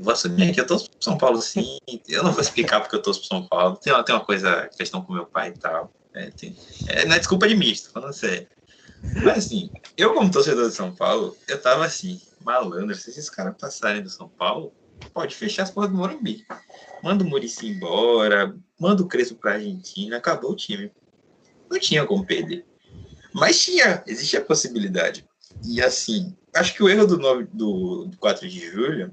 Vou 0.00 0.12
assumir 0.12 0.50
aqui, 0.50 0.60
eu 0.60 0.66
torço 0.66 0.90
pro 0.90 1.04
São 1.04 1.16
Paulo 1.16 1.40
sim. 1.40 1.76
Eu 2.08 2.24
não 2.24 2.32
vou 2.32 2.40
explicar 2.40 2.80
porque 2.80 2.96
eu 2.96 3.02
torço 3.02 3.20
pro 3.20 3.28
São 3.28 3.46
Paulo. 3.46 3.76
Tem 3.76 3.92
uma, 3.92 4.02
tem 4.04 4.12
uma 4.14 4.24
coisa, 4.24 4.68
questão 4.76 5.02
com 5.04 5.12
meu 5.12 5.24
pai 5.26 5.50
e 5.50 5.58
tal. 5.58 5.92
É, 6.14 6.30
tem- 6.30 6.56
é, 6.88 7.04
não 7.06 7.14
é 7.14 7.18
desculpa 7.18 7.46
de 7.46 7.54
misto, 7.54 7.90
falando 7.92 8.12
sério. 8.12 8.48
Mas 9.22 9.38
assim, 9.38 9.70
eu 9.96 10.14
como 10.14 10.30
torcedor 10.32 10.68
de 10.68 10.74
São 10.74 10.92
Paulo, 10.94 11.36
eu 11.48 11.60
tava 11.62 11.84
assim, 11.84 12.20
malandro, 12.44 12.94
se 12.96 13.10
esses 13.10 13.30
caras 13.30 13.54
passarem 13.56 14.02
do 14.02 14.10
São 14.10 14.28
Paulo, 14.28 14.72
pode 15.14 15.34
fechar 15.36 15.62
as 15.62 15.70
porras 15.70 15.90
do 15.90 15.96
Morumbi. 15.96 16.44
Manda 17.02 17.24
o 17.24 17.26
Murici 17.26 17.66
embora, 17.66 18.56
manda 18.78 19.02
o 19.02 19.08
Crespo 19.08 19.36
pra 19.36 19.54
Argentina, 19.54 20.16
acabou 20.16 20.52
o 20.52 20.56
time. 20.56 20.90
Não 21.70 21.78
tinha 21.78 22.06
como 22.06 22.24
perder. 22.24 22.64
Mas 23.32 23.60
tinha, 23.60 24.02
existia 24.06 24.40
a 24.40 24.44
possibilidade. 24.44 25.24
E 25.64 25.80
assim, 25.80 26.36
acho 26.54 26.74
que 26.74 26.82
o 26.82 26.88
erro 26.88 27.06
do, 27.06 27.18
9, 27.18 27.48
do, 27.52 28.04
do 28.06 28.18
4 28.18 28.48
de 28.48 28.60
julho 28.70 29.12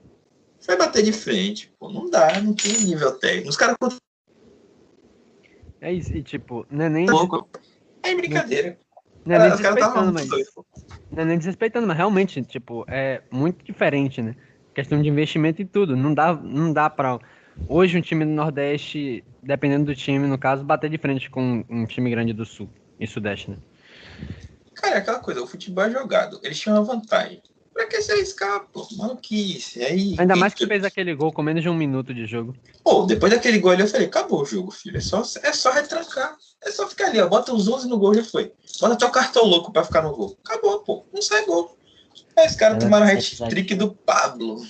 foi 0.59 0.75
bater 0.75 1.03
de 1.03 1.11
frente. 1.11 1.73
Pô, 1.79 1.89
não 1.89 2.09
dá, 2.09 2.39
não 2.41 2.53
tem 2.53 2.73
nível 2.83 3.11
técnico. 3.17 3.49
Os 3.49 3.57
caras 3.57 3.77
É 5.81 5.93
isso, 5.93 6.15
e 6.15 6.21
tipo, 6.21 6.65
não 6.69 6.85
é 6.85 6.89
nem, 6.89 7.05
pouco. 7.05 7.49
É 8.03 8.13
brincadeira. 8.15 8.77
não 9.25 9.35
é 9.35 9.39
nem 9.39 9.51
Os 9.51 9.57
desrespeitando, 9.57 10.13
mas. 10.13 10.27
Não 10.27 11.23
é 11.23 11.25
nem 11.25 11.37
desrespeitando, 11.37 11.87
mas 11.87 11.97
realmente, 11.97 12.41
tipo, 12.43 12.85
é 12.87 13.21
muito 13.31 13.63
diferente, 13.63 14.21
né? 14.21 14.35
Questão 14.73 15.01
de 15.01 15.09
investimento 15.09 15.61
e 15.61 15.65
tudo. 15.65 15.95
Não 15.95 16.13
dá, 16.13 16.33
não 16.33 16.73
dá 16.73 16.89
pra. 16.89 17.19
Hoje 17.67 17.97
um 17.97 18.01
time 18.01 18.25
do 18.25 18.31
Nordeste, 18.31 19.23
dependendo 19.43 19.85
do 19.85 19.95
time, 19.95 20.27
no 20.27 20.37
caso, 20.37 20.63
bater 20.63 20.89
de 20.89 20.97
frente 20.97 21.29
com 21.29 21.63
um 21.69 21.85
time 21.85 22.09
grande 22.09 22.33
do 22.33 22.45
Sul 22.45 22.69
e 22.99 23.05
Sudeste, 23.05 23.51
né? 23.51 23.57
Cara, 24.75 24.95
é 24.95 24.97
aquela 24.99 25.19
coisa, 25.19 25.41
o 25.41 25.47
futebol 25.47 25.83
é 25.83 25.91
jogado. 25.91 26.39
Eles 26.43 26.59
tinham 26.59 26.77
uma 26.77 26.83
vantagem. 26.83 27.41
Pra 27.73 27.85
que 27.87 28.01
se 28.01 28.11
arriscar, 28.11 28.65
pô? 28.73 28.87
Maluquice. 28.97 29.83
Aí, 29.83 30.15
Ainda 30.17 30.35
mais 30.35 30.53
que 30.53 30.65
fez 30.65 30.83
aquele 30.83 31.13
gol 31.15 31.31
com 31.31 31.41
menos 31.41 31.61
de 31.61 31.69
um 31.69 31.75
minuto 31.75 32.13
de 32.13 32.25
jogo. 32.25 32.55
Pô, 32.83 33.05
depois 33.05 33.31
daquele 33.31 33.59
gol 33.59 33.71
ali, 33.71 33.83
eu 33.83 33.87
falei, 33.87 34.07
acabou 34.07 34.41
o 34.41 34.45
jogo, 34.45 34.71
filho. 34.71 34.97
É 34.97 35.01
só, 35.01 35.21
é 35.43 35.53
só 35.53 35.71
retrancar. 35.71 36.35
É 36.63 36.71
só 36.71 36.87
ficar 36.87 37.07
ali, 37.07 37.21
ó. 37.21 37.27
Bota 37.27 37.53
os 37.53 37.67
11 37.67 37.87
no 37.87 37.97
gol, 37.97 38.13
já 38.13 38.23
foi. 38.23 38.51
Bota 38.81 38.95
teu 38.97 39.09
cartão 39.09 39.45
louco 39.45 39.71
pra 39.71 39.83
ficar 39.83 40.01
no 40.01 40.13
gol. 40.13 40.37
Acabou, 40.43 40.79
pô. 40.79 41.05
Não 41.13 41.21
sai 41.21 41.45
gol. 41.45 41.77
Aí 42.37 42.47
os 42.47 42.55
caras 42.55 42.77
É, 42.77 42.79
tomaram 42.79 43.05
hat-trick 43.05 43.75
do 43.75 43.93
Pablo. 43.93 44.61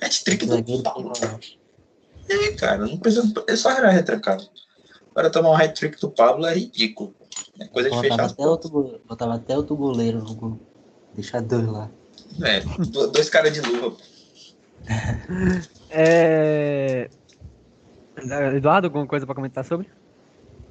Hat-trick 0.00 0.46
do 0.46 0.82
Pablo. 0.82 1.12
E 2.32 2.46
aí, 2.46 2.56
cara, 2.56 2.86
não 2.86 2.96
precisa. 2.96 3.32
É 3.46 3.56
só 3.56 3.70
era 3.70 3.90
retrancado. 3.90 4.48
Agora 5.10 5.30
tomar 5.30 5.50
um 5.50 5.56
hat-trick 5.56 6.00
do 6.00 6.10
Pablo 6.10 6.46
é 6.46 6.54
ridículo. 6.54 7.14
É 7.60 7.66
coisa 7.66 7.90
de 7.90 7.96
Botava 7.96 8.22
fechar 8.22 8.32
até, 8.32 8.46
outro, 8.46 9.00
botava 9.06 9.34
até 9.34 9.56
outro 9.56 9.76
goleiro 9.76 10.22
no 10.22 10.34
gol. 10.34 10.58
Deixa 11.14 11.40
dois 11.42 11.66
lá. 11.66 11.90
É, 12.42 12.60
do- 12.60 13.08
dois 13.08 13.28
caras 13.28 13.52
de 13.52 13.60
luva. 13.60 13.96
É... 15.94 17.10
Eduardo, 18.56 18.86
alguma 18.86 19.06
coisa 19.06 19.26
pra 19.26 19.34
comentar 19.34 19.62
sobre? 19.62 19.88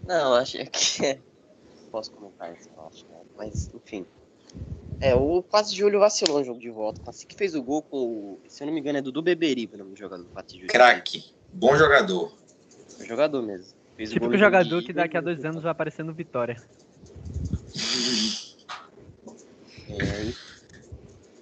Não, 0.07 0.33
acho 0.33 0.57
que. 0.65 1.19
Posso 1.91 2.11
comentar 2.11 2.51
isso, 2.55 2.69
eu 2.75 2.87
acho, 2.87 3.05
né? 3.05 3.17
Mas, 3.37 3.69
enfim. 3.73 4.05
É, 4.99 5.13
o 5.13 5.43
4 5.43 5.71
de 5.71 5.77
julho 5.77 5.99
vacilou 5.99 6.39
no 6.39 6.45
jogo 6.45 6.59
de 6.59 6.69
volta. 6.71 7.01
Assim 7.07 7.27
que 7.27 7.35
fez 7.35 7.53
o 7.53 7.61
gol 7.61 7.83
com 7.83 7.97
o. 7.97 8.39
Se 8.47 8.63
eu 8.63 8.67
não 8.67 8.73
me 8.73 8.79
engano, 8.79 8.97
é 8.97 9.01
Dudu 9.01 9.21
Beberibe, 9.21 9.75
o 9.75 9.77
nome 9.77 9.91
do 9.91 9.97
jogador 9.97 10.23
do 10.23 10.29
4 10.29 10.53
de 10.53 10.59
julho. 10.61 10.71
Craque. 10.71 11.23
Bom 11.53 11.75
jogador. 11.75 12.31
É 12.99 13.05
jogador 13.05 13.41
mesmo. 13.41 13.73
Fez 13.95 14.09
o 14.09 14.13
Típico 14.13 14.25
gol 14.25 14.33
no 14.33 14.37
jogador 14.37 14.83
que 14.83 14.93
daqui 14.93 15.17
a 15.17 15.21
dois 15.21 15.43
anos 15.43 15.63
vai 15.63 15.71
aparecer 15.71 16.03
no 16.03 16.13
Vitória. 16.13 16.55
É, 19.89 20.33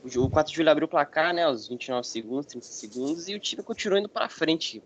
o 0.03 0.09
jogo 0.09 0.29
4 0.29 0.51
de 0.51 0.57
julho 0.57 0.71
abriu 0.71 0.85
o 0.85 0.89
placar, 0.89 1.33
né? 1.33 1.43
Aos 1.43 1.67
29 1.67 2.07
segundos, 2.07 2.45
30 2.47 2.65
segundos, 2.65 3.27
e 3.27 3.35
o 3.35 3.39
time 3.39 3.61
continuou 3.61 3.99
indo 3.99 4.09
pra 4.09 4.29
frente. 4.29 4.81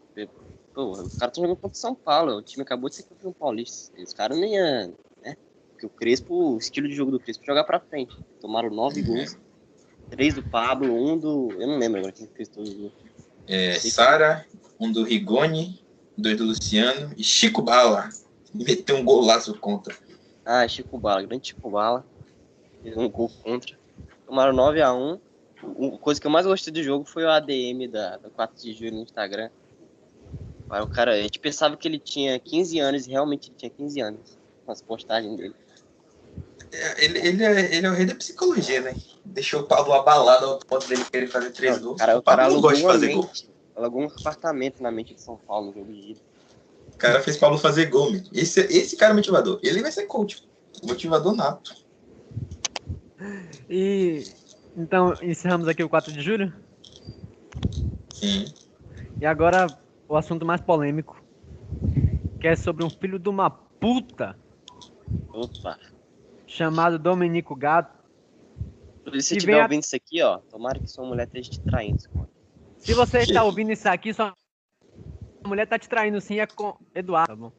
Pô, 0.73 0.91
os 0.91 1.15
caras 1.15 1.31
estão 1.31 1.43
jogando 1.43 1.57
contra 1.57 1.75
o 1.75 1.79
São 1.79 1.95
Paulo. 1.95 2.37
O 2.37 2.41
time 2.41 2.63
acabou 2.63 2.89
de 2.89 2.95
ser 2.95 3.03
campeão 3.03 3.31
paulista. 3.31 4.01
Os 4.01 4.13
caras 4.13 4.37
nem 4.37 4.55
iam, 4.55 4.93
né? 5.23 5.37
Porque 5.71 5.85
o 5.85 5.89
Crespo, 5.89 6.55
o 6.55 6.57
estilo 6.57 6.87
de 6.87 6.95
jogo 6.95 7.11
do 7.11 7.19
Crespo 7.19 7.43
é 7.43 7.47
jogar 7.47 7.63
pra 7.63 7.79
frente. 7.79 8.17
Tomaram 8.41 8.69
nove 8.69 9.01
gols. 9.01 9.37
Três 10.09 10.33
do 10.33 10.43
Pablo, 10.43 10.93
um 10.93 11.17
do. 11.17 11.51
Eu 11.53 11.67
não 11.67 11.77
lembro 11.77 11.99
agora 11.99 12.11
quem 12.11 12.27
fez 12.27 12.49
todos 12.49 12.69
os 12.69 12.75
gols. 12.75 12.93
É, 13.47 13.79
Sara, 13.79 14.45
um 14.79 14.91
do 14.91 15.03
Rigoni, 15.03 15.83
dois 16.17 16.37
do 16.37 16.45
Luciano 16.45 17.13
e 17.17 17.23
Chico 17.23 17.61
Bala. 17.61 18.09
Meteu 18.53 18.95
um 18.95 19.03
golaço 19.05 19.57
contra. 19.59 19.95
Ah, 20.45 20.67
Chico 20.67 20.97
Bala, 20.97 21.23
grande 21.23 21.47
Chico 21.47 21.69
Bala. 21.69 22.05
Fez 22.81 22.95
um 22.97 23.09
gol 23.09 23.29
contra. 23.43 23.77
Tomaram 24.25 24.53
9x1. 24.53 25.19
A 25.93 25.97
coisa 25.97 26.19
que 26.19 26.27
eu 26.27 26.31
mais 26.31 26.45
gostei 26.45 26.73
do 26.73 26.83
jogo 26.83 27.05
foi 27.05 27.23
o 27.23 27.29
ADM 27.29 27.89
da, 27.89 28.17
da 28.17 28.29
4 28.29 28.61
de 28.61 28.73
julho 28.73 28.95
no 28.95 29.03
Instagram. 29.03 29.49
O 30.69 30.87
cara, 30.87 31.13
a 31.13 31.21
gente 31.21 31.39
pensava 31.39 31.77
que 31.77 31.87
ele 31.87 31.99
tinha 31.99 32.39
15 32.39 32.79
anos 32.79 33.05
e 33.05 33.11
realmente 33.11 33.49
ele 33.49 33.55
tinha 33.57 33.69
15 33.69 34.01
anos. 34.01 34.37
Nas 34.67 34.81
postagens 34.81 35.35
dele. 35.37 35.55
Ele, 36.97 37.19
ele, 37.19 37.43
é, 37.43 37.75
ele 37.75 37.85
é 37.85 37.89
o 37.89 37.93
rei 37.93 38.05
da 38.05 38.15
psicologia, 38.15 38.81
né? 38.81 38.95
Deixou 39.23 39.61
o 39.61 39.63
Pablo 39.63 39.93
abalado 39.93 40.45
ao 40.45 40.59
ponto 40.59 40.87
dele 40.87 41.05
querer 41.05 41.27
fazer 41.27 41.51
três 41.51 41.77
gols. 41.77 41.97
cara, 41.97 42.15
o 42.15 42.19
o 42.19 42.23
cara 42.23 42.43
Pablo 42.43 42.55
não 42.55 42.61
gosta 42.61 42.77
de 42.77 42.83
fazer 42.83 43.13
gol. 43.13 43.29
alugou 43.75 44.01
um 44.01 44.07
apartamento 44.07 44.81
na 44.81 44.91
mente 44.91 45.13
de 45.13 45.21
São 45.21 45.37
Paulo 45.37 45.67
no 45.67 45.73
jogo 45.73 45.93
de 45.93 46.11
ida. 46.11 46.19
O 46.93 46.97
cara 46.97 47.21
fez 47.21 47.37
Paulo 47.37 47.57
fazer 47.57 47.87
gol, 47.87 48.11
meu. 48.11 48.21
Esse, 48.33 48.61
esse 48.61 48.95
cara 48.95 49.13
é 49.13 49.15
motivador. 49.15 49.59
Ele 49.61 49.81
vai 49.81 49.91
ser 49.91 50.05
coach. 50.05 50.47
Motivador 50.83 51.35
nato. 51.35 51.75
E 53.69 54.23
então 54.75 55.13
encerramos 55.21 55.67
aqui 55.67 55.83
o 55.83 55.89
4 55.89 56.11
de 56.11 56.21
julho. 56.21 56.51
Sim. 58.13 58.45
E 59.21 59.25
agora 59.25 59.67
o 60.07 60.17
assunto 60.17 60.45
mais 60.45 60.61
polêmico, 60.61 61.21
que 62.39 62.47
é 62.47 62.55
sobre 62.55 62.83
um 62.83 62.89
filho 62.89 63.19
de 63.19 63.29
uma 63.29 63.49
puta 63.49 64.35
Opa. 65.31 65.77
Chamado 66.53 66.99
Domenico 66.99 67.55
Gato. 67.55 67.91
Se 69.03 69.09
você 69.09 69.33
E 69.33 69.37
estiver 69.37 69.51
vem 69.53 69.59
a- 69.59 69.63
ouvindo 69.63 69.83
isso 69.83 69.95
aqui, 69.95 70.21
ó, 70.21 70.37
tomara 70.49 70.79
que 70.79 70.89
sua 70.89 71.05
mulher 71.05 71.25
esteja 71.25 71.49
te 71.49 71.59
traindo. 71.61 71.97
Se 72.77 72.93
você 72.93 73.19
está 73.19 73.43
ouvindo 73.43 73.71
isso 73.71 73.87
aqui, 73.89 74.13
sua 74.13 74.33
mulher 75.45 75.67
tá 75.67 75.77
te 75.79 75.89
traindo 75.89 76.21
sim, 76.21 76.39
é 76.39 76.45
com 76.47 76.77
Eduardo, 76.95 77.27
tá 77.27 77.35
bom? 77.35 77.51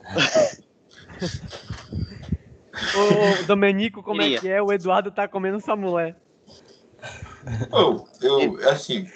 Ô, 2.94 3.42
Domenico, 3.44 4.02
como 4.02 4.20
é 4.22 4.24
Queria. 4.24 4.40
que 4.40 4.48
é? 4.48 4.62
O 4.62 4.72
Eduardo 4.72 5.10
tá 5.10 5.26
comendo 5.28 5.60
sua 5.60 5.76
mulher. 5.76 6.16
Oh, 7.72 8.06
eu, 8.22 8.68
assim, 8.70 9.06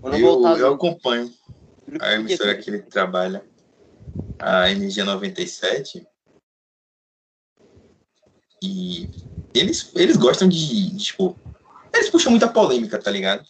Quando 0.00 0.16
eu, 0.16 0.22
voltar 0.22 0.56
eu 0.56 0.68
do- 0.70 0.74
acompanho 0.74 1.32
a 2.00 2.14
emissora 2.14 2.56
que 2.56 2.70
ele 2.70 2.82
trabalha, 2.82 3.44
a 4.38 4.70
Energia 4.70 5.04
97. 5.04 6.06
E 8.62 9.08
eles, 9.54 9.90
eles 9.94 10.16
gostam 10.16 10.48
de, 10.48 10.96
tipo, 10.96 11.36
eles 11.92 12.10
puxam 12.10 12.30
muita 12.30 12.48
polêmica, 12.48 12.98
tá 12.98 13.10
ligado? 13.10 13.44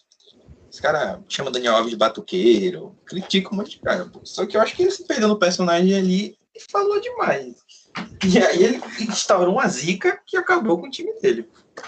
Os 0.69 0.79
caras 0.79 1.19
chamam 1.27 1.51
Daniel 1.51 1.75
Alves 1.75 1.91
de 1.91 1.97
batuqueiro, 1.97 2.95
criticam 3.05 3.51
um 3.53 3.55
monte 3.57 3.71
de 3.71 3.79
cara. 3.79 4.05
pô. 4.05 4.21
Só 4.23 4.45
que 4.45 4.55
eu 4.55 4.61
acho 4.61 4.75
que 4.75 4.83
ele 4.83 4.91
se 4.91 5.05
perdeu 5.05 5.27
no 5.27 5.37
personagem 5.37 5.93
ali 5.95 6.37
e 6.55 6.59
falou 6.71 6.99
demais. 7.01 7.55
E 8.25 8.37
aí 8.39 8.63
ele 8.63 8.81
instaurou 9.01 9.55
uma 9.55 9.67
zica 9.67 10.17
que 10.25 10.37
acabou 10.37 10.79
com 10.79 10.87
o 10.87 10.89
time 10.89 11.11
dele. 11.19 11.47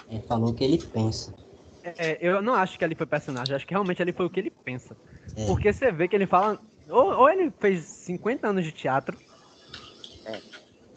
Ele 0.09 0.21
falou 0.27 0.49
o 0.49 0.53
que 0.53 0.63
ele 0.65 0.77
pensa. 0.77 1.33
É, 1.81 2.17
eu 2.21 2.41
não 2.41 2.53
acho 2.53 2.77
que 2.77 2.83
ali 2.83 2.95
foi 2.95 3.05
personagem, 3.05 3.55
acho 3.55 3.65
que 3.65 3.73
realmente 3.73 4.01
ali 4.01 4.11
foi 4.11 4.25
o 4.25 4.29
que 4.29 4.39
ele 4.41 4.51
pensa. 4.63 4.97
É. 5.35 5.45
Porque 5.45 5.71
você 5.71 5.91
vê 5.91 6.07
que 6.07 6.15
ele 6.15 6.27
fala. 6.27 6.59
Ou, 6.89 7.19
ou 7.19 7.29
ele 7.29 7.51
fez 7.59 7.83
50 7.85 8.47
anos 8.47 8.65
de 8.65 8.71
teatro, 8.73 9.17
É. 10.25 10.41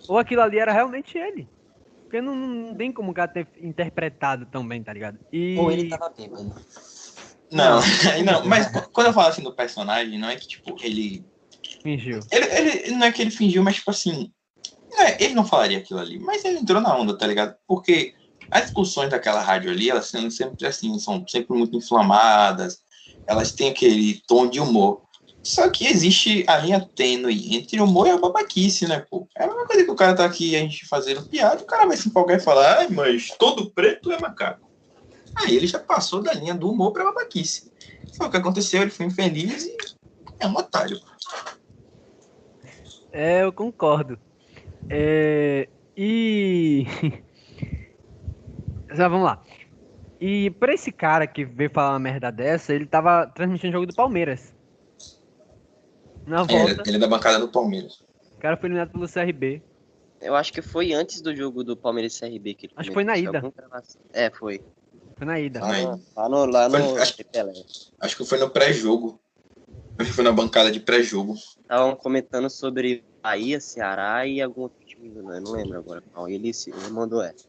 ou 0.09 0.19
aquilo 0.19 0.43
ali 0.43 0.59
era 0.59 0.73
realmente 0.73 1.17
ele. 1.17 1.49
Porque 2.07 2.21
não, 2.21 2.37
não 2.37 2.75
tem 2.75 2.93
como 2.93 3.11
o 3.11 3.15
cara 3.15 3.29
ter 3.29 3.49
interpretado 3.61 4.47
tão 4.47 4.67
bem, 4.67 4.83
tá 4.83 4.93
ligado? 4.93 5.19
E... 5.33 5.57
Ou 5.59 5.73
ele 5.73 5.89
tava 5.89 6.09
bêbado. 6.17 6.55
Não, 7.51 7.81
não, 8.25 8.45
mas 8.47 8.71
quando 8.93 9.09
eu 9.09 9.13
falo 9.13 9.29
assim 9.29 9.43
do 9.43 9.53
personagem, 9.55 10.19
não 10.19 10.29
é 10.29 10.37
que, 10.37 10.47
tipo, 10.47 10.77
ele 10.83 11.25
fingiu. 11.83 12.21
Ele, 12.31 12.45
ele- 12.47 12.91
não 12.93 13.07
é 13.07 13.13
que 13.13 13.23
ele 13.23 13.31
fingiu, 13.31 13.63
mas 13.63 13.77
tipo 13.77 13.91
assim. 13.91 14.33
é, 14.99 15.23
ele 15.23 15.35
não 15.35 15.45
falaria 15.45 15.79
aquilo 15.79 16.01
ali, 16.01 16.19
mas 16.19 16.45
ele 16.45 16.59
entrou 16.59 16.81
na 16.81 16.97
onda, 16.97 17.17
tá 17.17 17.27
ligado? 17.27 17.57
Porque 17.67 18.15
as 18.51 18.63
discussões 18.63 19.11
daquela 19.11 19.41
rádio 19.41 19.71
ali, 19.71 19.91
elas 19.91 20.07
são 20.07 20.31
sempre 20.31 20.67
assim, 20.67 20.97
são 20.99 21.25
sempre 21.27 21.57
muito 21.57 21.77
inflamadas, 21.77 22.79
elas 23.27 23.53
têm 23.53 23.71
aquele 23.71 24.21
tom 24.29 24.49
de 24.49 24.61
humor. 24.61 25.03
Só 25.47 25.71
que 25.71 25.87
existe 25.87 26.45
a 26.49 26.59
linha 26.59 26.81
tênue 26.97 27.55
entre 27.55 27.81
humor 27.81 28.09
e 28.09 28.11
a 28.11 28.19
babaquice, 28.19 28.89
né, 28.89 29.07
pô? 29.09 29.29
É 29.39 29.45
a 29.45 29.47
mesma 29.47 29.65
coisa 29.65 29.85
que 29.85 29.91
o 29.93 29.95
cara 29.95 30.13
tá 30.13 30.25
aqui, 30.25 30.57
a 30.57 30.59
gente 30.59 30.89
fazendo 30.89 31.25
piada, 31.25 31.63
o 31.63 31.67
cara 31.67 31.87
vai 31.87 31.97
se 31.97 32.09
empolgar 32.09 32.37
e 32.37 32.41
falar, 32.41 32.79
ai, 32.79 32.89
mas 32.89 33.29
todo 33.39 33.71
preto 33.71 34.11
é 34.11 34.21
macaco. 34.21 34.69
Aí 35.37 35.57
ele 35.57 35.69
já 35.69 35.79
passou 35.79 36.21
da 36.21 36.33
linha 36.33 36.53
do 36.53 36.69
humor 36.69 36.93
pra 36.93 37.05
babaquice. 37.05 37.71
Foi 38.17 38.27
o 38.27 38.31
que 38.31 38.37
aconteceu, 38.37 38.83
ele 38.83 38.91
foi 38.91 39.07
infeliz 39.07 39.67
e 39.67 39.77
é 40.41 40.49
um 40.49 40.57
otário. 40.57 40.99
É, 43.13 43.45
eu 43.45 43.53
concordo. 43.53 44.19
É, 44.91 45.69
e. 45.97 46.87
Já 48.91 49.07
vamos 49.07 49.27
lá. 49.27 49.45
E 50.21 50.51
pra 50.59 50.75
esse 50.75 50.91
cara 50.91 51.25
que 51.25 51.45
veio 51.45 51.71
falar 51.71 51.91
uma 51.91 52.01
merda 52.01 52.33
dessa, 52.33 52.75
ele 52.75 52.87
tava 52.87 53.29
transmitindo 53.29 53.71
o 53.71 53.73
jogo 53.75 53.87
do 53.87 53.95
Palmeiras. 53.95 54.56
Na 56.27 56.41
É, 56.41 56.45
volta, 56.45 56.83
ele 56.87 56.97
é 56.97 57.01
da 57.01 57.07
bancada 57.07 57.39
do 57.39 57.49
Palmeiras. 57.49 58.01
o 58.37 58.39
cara 58.41 58.57
foi 58.57 58.69
eliminado 58.69 58.91
pelo 58.91 59.09
CRB. 59.09 59.63
Eu 60.21 60.35
acho 60.35 60.53
que 60.53 60.61
foi 60.63 60.93
antes 60.93 61.21
do 61.21 61.35
jogo 61.37 61.63
do 61.63 61.77
Palmeiras 61.77 62.17
e 62.17 62.21
CRB 62.21 62.55
que 62.55 62.67
ele 62.67 62.73
Acho 62.77 62.89
que 62.91 62.95
foi 62.95 63.05
na 63.05 63.17
ida. 63.17 63.43
É, 64.13 64.31
foi. 64.31 64.61
Foi 65.17 65.27
na 65.27 65.39
ida. 65.39 65.61
Lá 65.61 66.29
no, 66.29 66.47
lá 66.47 66.69
no, 66.69 66.79
Foi- 66.79 67.03
acho-. 67.03 67.15
Acho 68.01 68.17
que 68.17 68.25
foi 68.25 68.39
no 68.39 68.51
pré-jogo. 68.51 69.21
Acho 69.99 70.11
que 70.11 70.15
foi 70.17 70.25
na 70.25 70.33
bancada 70.33 70.71
de 70.71 70.81
pré-jogo. 70.81 71.35
Estavam 71.35 71.95
comentando 71.97 72.51
sobre 72.51 73.05
Bahia, 73.23 73.61
Ceará 73.61 74.27
e 74.27 74.41
algum 74.43 74.63
outro 74.63 74.79
time, 74.87 75.09
eu 75.17 75.23
não 75.41 75.53
lembro 75.53 75.79
agora 75.79 76.03
qual. 76.13 76.29
Ele, 76.29 76.53
se- 76.53 76.71
ele 76.71 76.91
mandou 76.91 77.23
essa. 77.23 77.47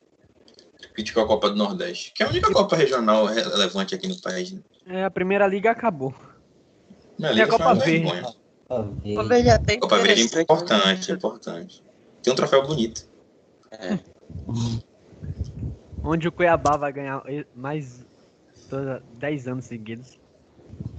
Criticou 0.93 1.23
a 1.23 1.27
Copa 1.27 1.49
do 1.49 1.55
Nordeste. 1.55 2.13
Que 2.13 2.23
é 2.23 2.25
a 2.25 2.29
única 2.29 2.51
Copa 2.51 2.75
regional 2.75 3.25
relevante 3.25 3.93
aqui 3.95 4.07
no 4.07 4.19
país. 4.21 4.51
Né? 4.51 4.61
É, 4.85 5.03
a 5.03 5.11
primeira 5.11 5.45
liga 5.47 5.71
acabou. 5.71 6.13
E 7.19 7.25
a 7.25 7.31
liga 7.31 7.47
foi 7.47 7.57
Copa 7.57 7.73
uma 7.73 7.75
Verde? 7.83 8.37
Copa 8.67 9.23
Verde 9.23 9.49
é 9.49 9.53
até 9.53 9.77
Copa 9.77 9.97
Verde 9.99 10.37
é 10.37 10.41
importante, 10.41 11.11
importante. 11.11 11.83
Tem 12.21 12.33
um 12.33 12.35
troféu 12.35 12.65
bonito. 12.65 13.07
É. 13.71 13.99
Onde 16.03 16.27
o 16.27 16.31
Cuiabá 16.31 16.77
vai 16.77 16.91
ganhar 16.91 17.23
mais 17.55 18.05
toda- 18.69 19.03
10 19.15 19.47
anos 19.47 19.65
seguidos. 19.65 20.19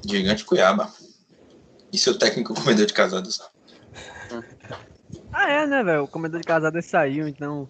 Gigante 0.07 0.44
Cuiabá. 0.44 0.90
E 1.92 1.98
seu 1.98 2.18
técnico 2.18 2.54
comedor 2.54 2.87
de 2.87 2.92
casados. 2.92 3.40
Ah, 5.33 5.50
é, 5.50 5.66
né, 5.66 5.83
velho? 5.83 6.04
O 6.04 6.09
comedor 6.09 6.40
de 6.40 6.46
casada 6.46 6.81
saiu, 6.83 7.28
então. 7.28 7.68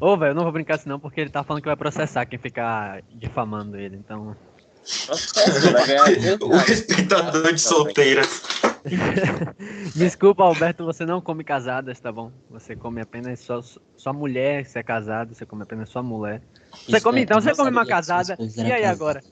Ô, 0.00 0.16
velho, 0.16 0.30
eu 0.30 0.34
não 0.34 0.42
vou 0.42 0.52
brincar 0.52 0.76
assim 0.76 0.88
não, 0.88 0.98
porque 0.98 1.20
ele 1.20 1.30
tá 1.30 1.42
falando 1.44 1.62
que 1.62 1.68
vai 1.68 1.76
processar 1.76 2.26
quem 2.26 2.38
ficar 2.38 3.02
difamando 3.14 3.76
ele, 3.76 3.96
então. 3.96 4.36
O 6.42 6.56
respeitador 6.56 7.52
de 7.52 7.60
solteiras. 7.60 8.42
Desculpa, 9.94 10.42
Alberto, 10.42 10.84
você 10.84 11.06
não 11.06 11.20
come 11.20 11.44
casadas, 11.44 12.00
tá 12.00 12.10
bom? 12.10 12.32
Você 12.50 12.74
come 12.74 13.00
apenas 13.00 13.40
só, 13.40 13.60
só 13.96 14.12
mulher, 14.12 14.66
se 14.66 14.78
é 14.78 14.82
casado, 14.82 15.34
você 15.34 15.46
come 15.46 15.62
apenas 15.62 15.88
só 15.88 16.02
mulher. 16.02 16.42
Você 16.72 16.96
Isso 16.96 17.04
come, 17.04 17.20
é, 17.20 17.22
então 17.22 17.38
eu 17.38 17.42
você 17.42 17.54
come 17.54 17.70
uma 17.70 17.86
casada. 17.86 18.36
E 18.56 18.72
aí 18.72 18.84
agora? 18.84 19.22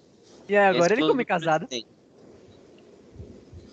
E 0.48 0.56
aí 0.56 0.76
agora 0.76 0.92
ele 0.92 1.02
come 1.02 1.24
casada. 1.24 1.66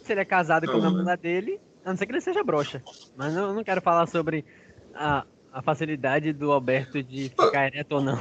Se 0.04 0.13
ele 0.13 0.22
é 0.22 0.26
casado 0.26 0.66
e 0.66 0.68
come 0.68 0.88
a 0.88 0.90
mulher 0.90 1.18
dele, 1.18 1.60
a 1.84 1.90
não 1.90 1.98
ser 1.98 2.06
que 2.06 2.12
ele 2.12 2.22
seja 2.22 2.44
broxa. 2.44 2.82
Mas 3.16 3.34
não, 3.34 3.50
eu 3.50 3.54
não 3.54 3.63
quero 3.63 3.82
falar 3.82 4.08
sobre 4.08 4.46
a, 4.94 5.26
a 5.52 5.62
facilidade 5.62 6.34
do 6.34 6.52
Alberto 6.52 7.04
de 7.04 7.30
ficar 7.30 7.68
ereto 7.68 7.96
ou 7.96 8.02
não. 8.02 8.18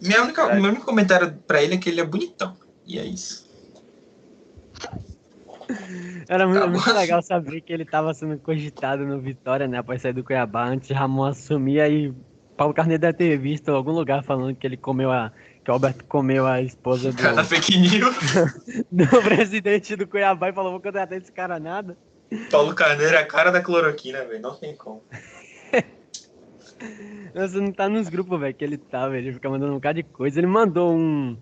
Minha 0.00 0.22
única, 0.22 0.54
meu 0.54 0.70
único 0.70 0.84
comentário 0.84 1.42
pra 1.46 1.62
ele 1.62 1.74
é 1.74 1.78
que 1.78 1.88
ele 1.88 2.00
é 2.00 2.04
bonitão. 2.04 2.56
E 2.86 2.98
é 2.98 3.04
isso. 3.04 3.44
Era 6.28 6.46
muito, 6.46 6.68
muito 6.68 6.92
legal 6.92 7.22
saber 7.22 7.60
que 7.60 7.72
ele 7.72 7.84
tava 7.84 8.14
sendo 8.14 8.38
cogitado 8.38 9.04
no 9.04 9.20
Vitória, 9.20 9.66
né? 9.66 9.78
Após 9.78 10.02
sair 10.02 10.12
do 10.12 10.24
Cuiabá, 10.24 10.66
antes 10.66 10.88
de 10.88 10.94
Ramon 10.94 11.24
assumir, 11.24 11.80
aí 11.80 12.12
Paulo 12.56 12.72
Carneiro 12.72 13.00
deve 13.00 13.18
ter 13.18 13.36
visto 13.38 13.68
em 13.68 13.74
algum 13.74 13.92
lugar 13.92 14.22
falando 14.22 14.54
que 14.54 14.66
ele 14.66 14.76
comeu 14.76 15.10
a. 15.10 15.32
que 15.64 15.70
o 15.70 15.74
Alberto 15.74 16.04
comeu 16.04 16.46
a 16.46 16.62
esposa 16.62 17.12
do, 17.12 17.22
Cada 17.22 17.44
fake 17.44 17.78
news. 17.78 18.16
do 18.90 19.06
presidente 19.22 19.96
do 19.96 20.06
Cuiabá 20.06 20.50
e 20.50 20.52
falou, 20.52 20.72
vou 20.72 20.80
contratar 20.80 21.18
esse 21.18 21.32
cara 21.32 21.58
nada. 21.58 21.96
Paulo 22.50 22.74
Carneiro 22.74 23.14
é 23.14 23.18
a 23.18 23.26
cara 23.26 23.50
da 23.50 23.60
cloroquina, 23.60 24.24
velho. 24.24 24.40
Não 24.40 24.54
tem 24.54 24.74
como. 24.74 25.02
Você 27.34 27.60
não 27.60 27.72
tá 27.72 27.88
nos 27.88 28.08
grupos, 28.08 28.38
velho, 28.38 28.54
que 28.54 28.64
ele 28.64 28.78
tá, 28.78 29.08
velho. 29.08 29.26
Ele 29.26 29.32
fica 29.34 29.50
mandando 29.50 29.72
um 29.72 29.76
bocado 29.76 29.96
de 29.96 30.02
coisa. 30.02 30.38
Ele 30.38 30.46
mandou 30.46 30.94
um. 30.94 31.36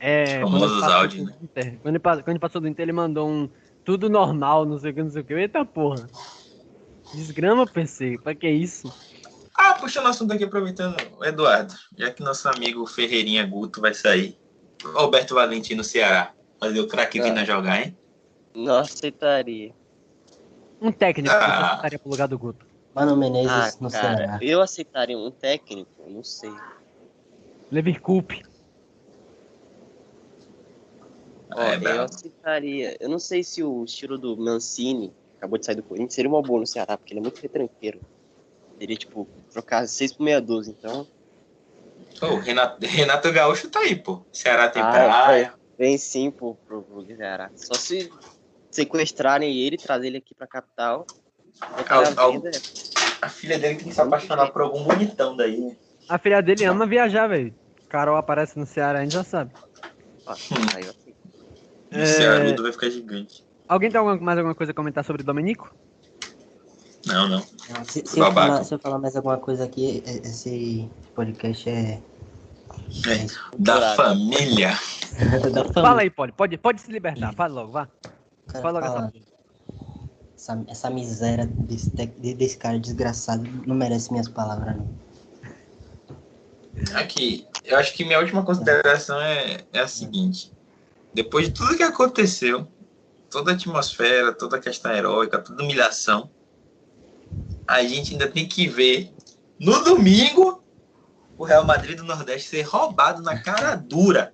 É. 0.00 0.40
Famosos 0.40 0.80
passou 0.80 0.96
áudios, 0.96 1.24
do 1.30 1.44
Inter, 1.44 1.78
quando, 1.82 1.94
ele, 1.94 1.98
pa- 1.98 2.16
quando 2.16 2.28
ele 2.30 2.38
passou 2.38 2.60
do 2.60 2.66
Inter, 2.68 2.82
ele 2.84 2.92
mandou 2.92 3.28
um. 3.28 3.48
Tudo 3.84 4.08
normal, 4.10 4.64
não 4.66 4.78
sei 4.78 4.90
o 4.90 4.94
que, 4.94 5.02
não 5.02 5.10
sei 5.10 5.22
o 5.22 5.24
que. 5.24 5.34
Eita 5.34 5.64
porra. 5.64 6.08
Desgrama, 7.14 7.66
PC. 7.66 8.18
Pra 8.22 8.34
que 8.34 8.48
isso? 8.48 8.92
Ah, 9.54 9.74
puxando 9.74 10.06
o 10.06 10.08
assunto 10.08 10.32
aqui, 10.32 10.44
aproveitando, 10.44 10.96
Eduardo, 11.22 11.74
já 11.98 12.10
que 12.10 12.22
nosso 12.22 12.48
amigo 12.48 12.86
Ferreirinha 12.86 13.44
Guto 13.46 13.80
vai 13.80 13.92
sair, 13.92 14.38
Alberto 14.94 15.34
Valentim 15.34 15.74
no 15.74 15.84
Ceará, 15.84 16.32
fazer 16.58 16.80
o 16.80 16.86
craque 16.88 17.20
Ah. 17.20 17.24
Vina 17.24 17.44
jogar, 17.44 17.82
hein? 17.82 17.96
Não 18.54 18.76
aceitaria. 18.78 19.74
Um 20.80 20.90
técnico 20.90 21.28
que 21.34 21.42
Ah. 21.44 21.68
você 21.70 21.74
estaria 21.76 21.98
pro 21.98 22.10
lugar 22.10 22.28
do 22.28 22.38
Guto. 22.38 22.64
Mano 22.94 23.16
Menezes 23.16 23.50
Ah, 23.50 23.72
no 23.80 23.90
cara, 23.90 24.16
Ceará. 24.16 24.38
eu 24.40 24.60
aceitaria 24.62 25.16
um 25.18 25.30
técnico? 25.30 25.90
Não 26.08 26.24
sei. 26.24 26.52
Lever 27.70 28.00
Ó, 31.54 31.60
É, 31.62 31.76
eu 31.96 32.02
aceitaria. 32.02 32.96
Eu 33.00 33.08
não 33.08 33.18
sei 33.18 33.42
se 33.42 33.62
o 33.62 33.84
estilo 33.84 34.18
do 34.18 34.36
Mancini, 34.36 35.12
acabou 35.36 35.58
de 35.58 35.66
sair 35.66 35.76
do 35.76 35.82
Corinthians, 35.82 36.14
seria 36.14 36.28
uma 36.30 36.42
boa 36.42 36.60
no 36.60 36.66
Ceará, 36.66 36.96
porque 36.96 37.12
ele 37.12 37.20
é 37.20 37.22
muito 37.22 37.40
retranqueiro. 37.40 38.00
Seria, 38.78 38.96
tipo, 38.96 39.28
trocar 39.52 39.86
6 39.86 40.12
por 40.12 40.24
meia 40.24 40.40
dúzia, 40.40 40.74
então. 40.76 41.06
Ô, 42.22 42.36
Renato, 42.36 42.78
Renato 42.86 43.32
Gaúcho 43.32 43.68
tá 43.70 43.80
aí, 43.80 43.96
pô. 43.96 44.22
Ceará 44.32 44.68
tem 44.68 44.82
Ah, 44.82 44.90
praia. 44.90 45.54
Vem 45.78 45.96
sim 45.96 46.30
pro, 46.30 46.56
pro, 46.66 46.82
pro 46.82 47.06
Ceará. 47.06 47.50
Só 47.56 47.74
se 47.74 48.10
sequestrarem 48.70 49.58
ele, 49.58 49.76
trazer 49.76 50.08
ele 50.08 50.18
aqui 50.18 50.34
pra 50.34 50.46
capital. 50.46 51.06
venda, 52.32 52.50
A 53.22 53.28
filha 53.28 53.58
dele 53.58 53.76
tem 53.76 53.88
que 53.88 53.94
se 53.94 54.00
apaixonar 54.00 54.52
por 54.52 54.62
algum 54.62 54.84
bonitão 54.84 55.36
daí, 55.36 55.58
né? 55.58 55.76
A 56.08 56.18
filha 56.18 56.42
dele 56.42 56.64
ama 56.64 56.86
viajar, 56.86 57.26
velho. 57.28 57.54
Carol 57.88 58.16
aparece 58.16 58.58
no 58.58 58.66
Ceará, 58.66 59.00
a 59.00 59.02
gente 59.02 59.12
já 59.12 59.24
sabe. 59.24 59.52
ó, 60.26 60.32
aí, 60.74 60.84
ó. 60.86 60.99
E 61.90 61.98
É. 61.98 62.02
O 62.02 62.06
Cearudo 62.06 62.62
vai 62.62 62.72
ficar 62.72 62.90
gigante. 62.90 63.44
Alguém 63.68 63.90
tem 63.90 64.00
mais 64.20 64.38
alguma 64.38 64.54
coisa 64.54 64.72
a 64.72 64.74
comentar 64.74 65.04
sobre 65.04 65.22
Domenico? 65.22 65.74
Não, 67.06 67.28
não. 67.28 67.40
Se, 67.84 68.04
se 68.04 68.18
eu 68.18 68.32
falar, 68.32 68.64
se 68.64 68.74
eu 68.74 68.78
falar 68.78 68.98
mais 68.98 69.16
alguma 69.16 69.38
coisa 69.38 69.64
aqui, 69.64 70.02
esse 70.06 70.90
podcast 71.14 71.68
é. 71.68 72.02
É, 73.06 73.26
da 73.58 73.94
família. 73.96 74.70
da 75.52 75.64
família. 75.64 75.72
Fala 75.72 76.00
aí, 76.02 76.10
Poli. 76.10 76.32
Pode, 76.32 76.58
pode 76.58 76.80
se 76.80 76.90
libertar. 76.90 77.32
Fala 77.34 77.54
logo, 77.54 77.72
vá. 77.72 77.88
O 78.46 78.52
cara 78.52 78.62
fala 78.62 78.80
fala, 78.80 79.12
essa, 80.36 80.64
essa 80.68 80.90
miséria 80.90 81.46
desse, 81.46 81.90
desse 81.90 82.58
cara 82.58 82.78
desgraçado 82.78 83.48
não 83.66 83.74
merece 83.74 84.10
minhas 84.10 84.28
palavras, 84.28 84.76
não. 84.76 84.88
Aqui, 86.94 87.46
eu 87.64 87.76
acho 87.76 87.94
que 87.94 88.04
minha 88.04 88.18
última 88.18 88.42
consideração 88.42 89.20
é, 89.20 89.58
é 89.72 89.80
a 89.80 89.88
seguinte. 89.88 90.52
Depois 91.12 91.48
de 91.48 91.54
tudo 91.54 91.76
que 91.76 91.82
aconteceu, 91.82 92.66
toda 93.30 93.52
a 93.52 93.54
atmosfera, 93.54 94.32
toda 94.32 94.56
a 94.56 94.60
questão 94.60 94.92
heróica, 94.92 95.38
toda 95.38 95.62
a 95.62 95.64
humilhação, 95.64 96.30
a 97.66 97.82
gente 97.82 98.12
ainda 98.12 98.28
tem 98.28 98.46
que 98.48 98.68
ver 98.68 99.12
no 99.58 99.82
domingo 99.84 100.62
o 101.36 101.44
Real 101.44 101.64
Madrid 101.64 101.96
do 101.96 102.04
Nordeste 102.04 102.50
ser 102.50 102.62
roubado 102.62 103.22
na 103.22 103.38
cara 103.38 103.74
dura. 103.74 104.32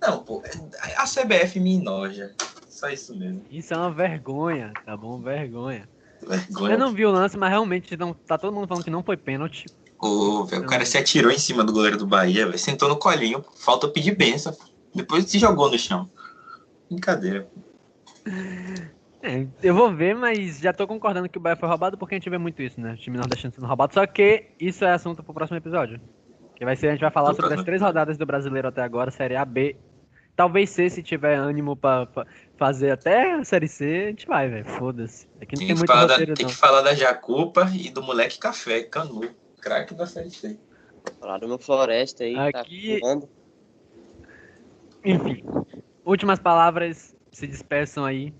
Não, 0.00 0.18
pô, 0.22 0.42
a 0.96 1.04
CBF 1.04 1.60
me 1.60 1.76
enoja. 1.76 2.34
Só 2.68 2.88
isso 2.88 3.16
mesmo. 3.16 3.44
Isso 3.50 3.74
é 3.74 3.76
uma 3.76 3.90
vergonha, 3.90 4.72
tá 4.86 4.96
bom? 4.96 5.20
Vergonha. 5.20 5.88
Vergonha. 6.20 6.74
Eu 6.74 6.78
não 6.78 6.92
vi 6.92 7.04
o 7.04 7.10
lance, 7.10 7.36
mas 7.36 7.50
realmente 7.50 7.96
não, 7.96 8.14
tá 8.14 8.38
todo 8.38 8.54
mundo 8.54 8.68
falando 8.68 8.84
que 8.84 8.90
não 8.90 9.02
foi 9.02 9.16
pênalti. 9.16 9.66
Ô, 10.00 10.44
velho, 10.44 10.62
o 10.62 10.66
cara 10.66 10.84
se 10.84 10.96
atirou 10.96 11.30
em 11.30 11.38
cima 11.38 11.64
do 11.64 11.72
goleiro 11.72 11.96
do 11.96 12.06
Bahia, 12.06 12.46
velho. 12.46 12.58
Sentou 12.58 12.88
no 12.88 12.96
colinho. 12.96 13.44
Falta 13.56 13.88
pedir 13.88 14.16
benção. 14.16 14.56
Depois 14.94 15.24
se 15.26 15.38
jogou 15.38 15.70
no 15.70 15.78
chão. 15.78 16.08
Brincadeira. 16.90 17.48
É, 19.22 19.46
eu 19.62 19.74
vou 19.74 19.92
ver, 19.94 20.14
mas 20.14 20.58
já 20.60 20.72
tô 20.72 20.86
concordando 20.86 21.28
que 21.28 21.38
o 21.38 21.40
Bahia 21.40 21.56
foi 21.56 21.68
roubado 21.68 21.98
porque 21.98 22.14
a 22.14 22.18
gente 22.18 22.30
vê 22.30 22.38
muito 22.38 22.62
isso, 22.62 22.80
né? 22.80 22.92
O 22.92 22.96
time 22.96 23.16
nordestino 23.16 23.52
sendo 23.52 23.66
roubado. 23.66 23.92
Só 23.94 24.06
que 24.06 24.50
isso 24.60 24.84
é 24.84 24.92
assunto 24.92 25.22
pro 25.22 25.34
próximo 25.34 25.56
episódio. 25.56 26.00
Que 26.54 26.64
vai 26.64 26.76
ser, 26.76 26.88
a 26.88 26.92
gente 26.92 27.00
vai 27.00 27.10
falar 27.10 27.34
sobre 27.34 27.54
as 27.54 27.62
três 27.64 27.80
rodadas 27.82 28.16
do 28.16 28.26
brasileiro 28.26 28.68
até 28.68 28.82
agora, 28.82 29.10
Série 29.10 29.36
A, 29.36 29.44
B. 29.44 29.76
Talvez 30.34 30.70
C, 30.70 30.88
se 30.88 31.02
tiver 31.02 31.34
ânimo 31.34 31.74
pra, 31.76 32.06
pra 32.06 32.24
fazer 32.56 32.92
até 32.92 33.34
a 33.34 33.44
Série 33.44 33.66
C, 33.68 34.04
a 34.06 34.10
gente 34.10 34.26
vai, 34.26 34.48
velho. 34.48 34.64
Foda-se. 34.64 35.26
Aqui 35.40 35.56
não 35.56 35.58
Tem, 35.58 35.58
tem, 35.58 35.66
que 35.68 35.74
muito 35.74 35.86
falar 35.88 36.06
da, 36.06 36.12
roteiro, 36.14 36.34
tem 36.34 36.46
não. 36.46 36.50
que 36.52 36.56
falar 36.58 36.82
da 36.82 36.94
Jacupa 36.94 37.68
e 37.74 37.90
do 37.90 38.02
moleque 38.02 38.38
Café, 38.38 38.82
Canu. 38.82 39.22
Craque 39.60 39.94
da 39.94 40.06
Série 40.06 40.30
C. 40.30 40.58
Falar 41.20 41.38
do 41.38 41.48
meu 41.48 41.58
Floresta 41.58 42.22
aí, 42.22 42.36
Aqui- 42.38 43.00
tá 43.00 43.06
voando. 43.06 43.28
Enfim, 45.08 45.42
últimas 46.04 46.38
palavras, 46.38 47.16
se 47.32 47.46
despeçam 47.46 48.04
aí, 48.04 48.34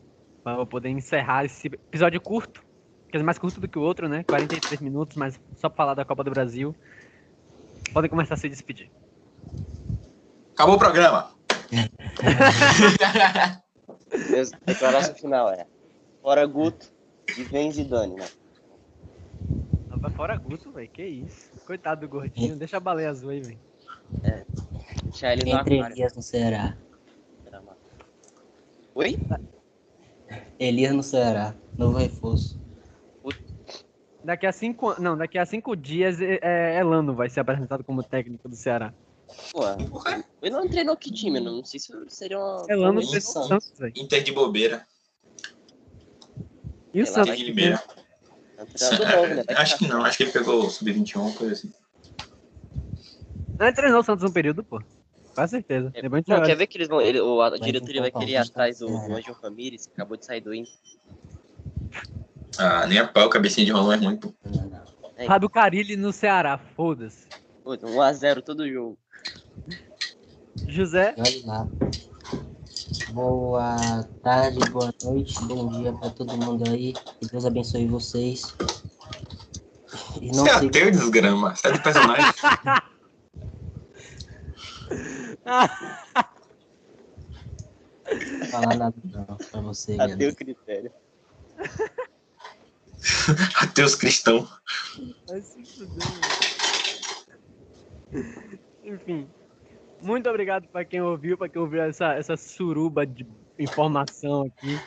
pra 0.44 0.52
eu 0.52 0.66
poder 0.66 0.90
encerrar 0.90 1.46
esse 1.46 1.66
episódio 1.66 2.20
curto, 2.20 2.62
que 3.08 3.16
é 3.16 3.22
mais 3.22 3.38
curto 3.38 3.58
do 3.58 3.66
que 3.66 3.78
o 3.78 3.82
outro, 3.82 4.06
né? 4.06 4.22
43 4.24 4.82
minutos, 4.82 5.16
mas 5.16 5.40
só 5.56 5.70
pra 5.70 5.76
falar 5.78 5.94
da 5.94 6.04
Copa 6.04 6.22
do 6.22 6.30
Brasil. 6.30 6.76
Podem 7.94 8.10
começar 8.10 8.34
a 8.34 8.36
se 8.36 8.50
despedir. 8.50 8.90
Acabou 10.52 10.74
o 10.74 10.78
programa. 10.78 11.30
Declaração 14.66 15.14
final 15.14 15.50
é: 15.50 15.66
fora 16.20 16.44
Guto 16.44 16.86
e 17.34 17.44
vem 17.44 17.72
Zidane, 17.72 18.14
né? 18.14 18.28
Vai 19.88 20.10
fora 20.10 20.36
Guto, 20.36 20.70
velho, 20.70 20.90
que 20.90 21.02
isso. 21.02 21.50
Coitado 21.66 22.02
do 22.02 22.08
gordinho, 22.08 22.56
deixa 22.56 22.76
a 22.76 22.80
baleia 22.80 23.08
azul 23.08 23.30
aí, 23.30 23.40
velho. 23.40 23.58
Deixar 25.10 25.32
ele 25.32 25.44
no 25.44 25.58
Entre 25.58 25.78
aquário. 25.78 25.94
Elias 25.94 26.14
no 26.14 26.22
Ceará. 26.22 26.76
Oi? 28.94 29.18
Elias 30.58 30.92
no 30.92 31.02
Ceará. 31.02 31.54
Novo 31.76 31.98
reforço. 31.98 32.58
Daqui 34.24 34.46
a 34.46 34.52
cinco, 34.52 35.00
não, 35.00 35.16
daqui 35.16 35.38
a 35.38 35.46
cinco 35.46 35.76
dias 35.76 36.20
é, 36.20 36.38
é 36.42 36.80
Elano 36.80 37.14
vai 37.14 37.30
ser 37.30 37.40
apresentado 37.40 37.84
como 37.84 38.02
técnico 38.02 38.48
do 38.48 38.56
Ceará. 38.56 38.92
Pô, 39.52 39.62
ele 40.42 40.54
não 40.54 40.68
treinou 40.68 40.96
que 40.96 41.10
time? 41.10 41.38
Não 41.38 41.64
sei 41.64 41.78
se 41.78 41.92
seria 42.08 42.38
uma. 42.38 42.66
Elano 42.68 43.00
fez 43.06 43.26
o 43.26 43.44
Santos, 43.46 43.72
velho. 43.78 43.92
Inter 43.96 44.22
de 44.22 44.32
bobeira. 44.32 44.86
E 46.92 47.02
o 47.02 47.06
Santos? 47.06 47.38
Inter 47.38 47.54
de. 47.54 47.62
É 47.62 47.70
né? 47.70 49.44
Acho 49.56 49.78
que 49.78 49.86
não, 49.86 50.04
acho 50.04 50.16
que 50.16 50.24
ele 50.24 50.32
pegou 50.32 50.66
o 50.66 50.68
Sub-21, 50.68 51.16
uma 51.16 51.32
coisa 51.32 51.52
assim. 51.52 51.72
Não, 53.56 53.66
ele 53.66 53.76
treinou 53.76 54.00
o 54.00 54.04
Santos 54.04 54.28
um 54.28 54.32
período, 54.32 54.64
pô. 54.64 54.82
Com 55.38 55.46
certeza. 55.46 55.92
É, 55.94 56.02
gente 56.02 56.28
Não, 56.28 56.42
quer 56.42 56.56
ver 56.56 56.66
que 56.66 56.76
eles 56.76 56.88
vão. 56.88 57.00
Ele, 57.00 57.20
o, 57.20 57.40
a 57.40 57.50
Vai 57.50 57.60
diretoria 57.60 58.00
vai 58.00 58.10
querer 58.10 58.32
ir 58.32 58.36
atrás 58.38 58.80
do, 58.80 58.86
o 58.86 58.90
do 58.90 58.98
Ceará. 58.98 59.14
Angel 59.14 59.36
Ramírez, 59.40 59.86
que 59.86 59.92
acabou 59.92 60.16
de 60.16 60.26
sair 60.26 60.40
do 60.40 60.52
Inter. 60.52 60.72
Ah, 62.58 62.84
nem 62.88 62.98
a 62.98 63.06
pau, 63.06 63.30
cabecinha 63.30 63.64
de 63.64 63.70
rolão 63.70 63.92
é 63.92 63.96
ruim, 63.96 64.16
pô. 64.16 64.34
É, 65.16 65.26
Fábio 65.26 65.48
Carilli 65.48 65.96
no 65.96 66.12
Ceará, 66.12 66.58
foda-se. 66.58 67.28
pô, 67.62 67.86
1x0 67.86 68.42
todo 68.42 68.68
jogo. 68.68 68.98
José. 70.66 71.14
Boa 73.10 74.02
tarde, 74.24 74.58
boa 74.70 74.92
noite, 75.04 75.40
bom 75.44 75.68
dia 75.68 75.92
pra 75.92 76.10
todo 76.10 76.36
mundo 76.36 76.68
aí. 76.68 76.94
Que 76.94 77.28
Deus 77.30 77.46
abençoe 77.46 77.86
vocês. 77.86 78.56
E 80.20 80.32
não 80.32 80.44
Você 80.44 80.50
é 80.50 80.54
ateu, 80.54 80.90
desgrama. 80.90 81.54
Você 81.54 81.62
tá 81.62 81.70
de 81.70 81.80
personagem. 81.80 82.24
falar 88.50 88.76
nada 88.76 88.94
não 89.04 89.24
pra 89.24 89.60
você, 89.60 89.96
o 89.96 90.34
critério. 90.34 90.92
Ateus 93.60 93.94
cristão. 93.94 94.48
Vai 95.26 95.40
se 95.42 95.64
fuder, 95.64 95.98
velho. 98.12 98.28
Enfim. 98.84 99.28
Muito 100.00 100.28
obrigado 100.30 100.68
pra 100.68 100.84
quem 100.84 101.00
ouviu, 101.00 101.36
pra 101.36 101.48
quem 101.48 101.60
ouviu 101.60 101.82
essa, 101.82 102.14
essa 102.14 102.36
suruba 102.36 103.04
de 103.06 103.26
informação 103.58 104.42
aqui. 104.46 104.80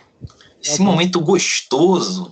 Esse 0.61 0.81
momento 0.81 1.19
gostoso. 1.19 2.31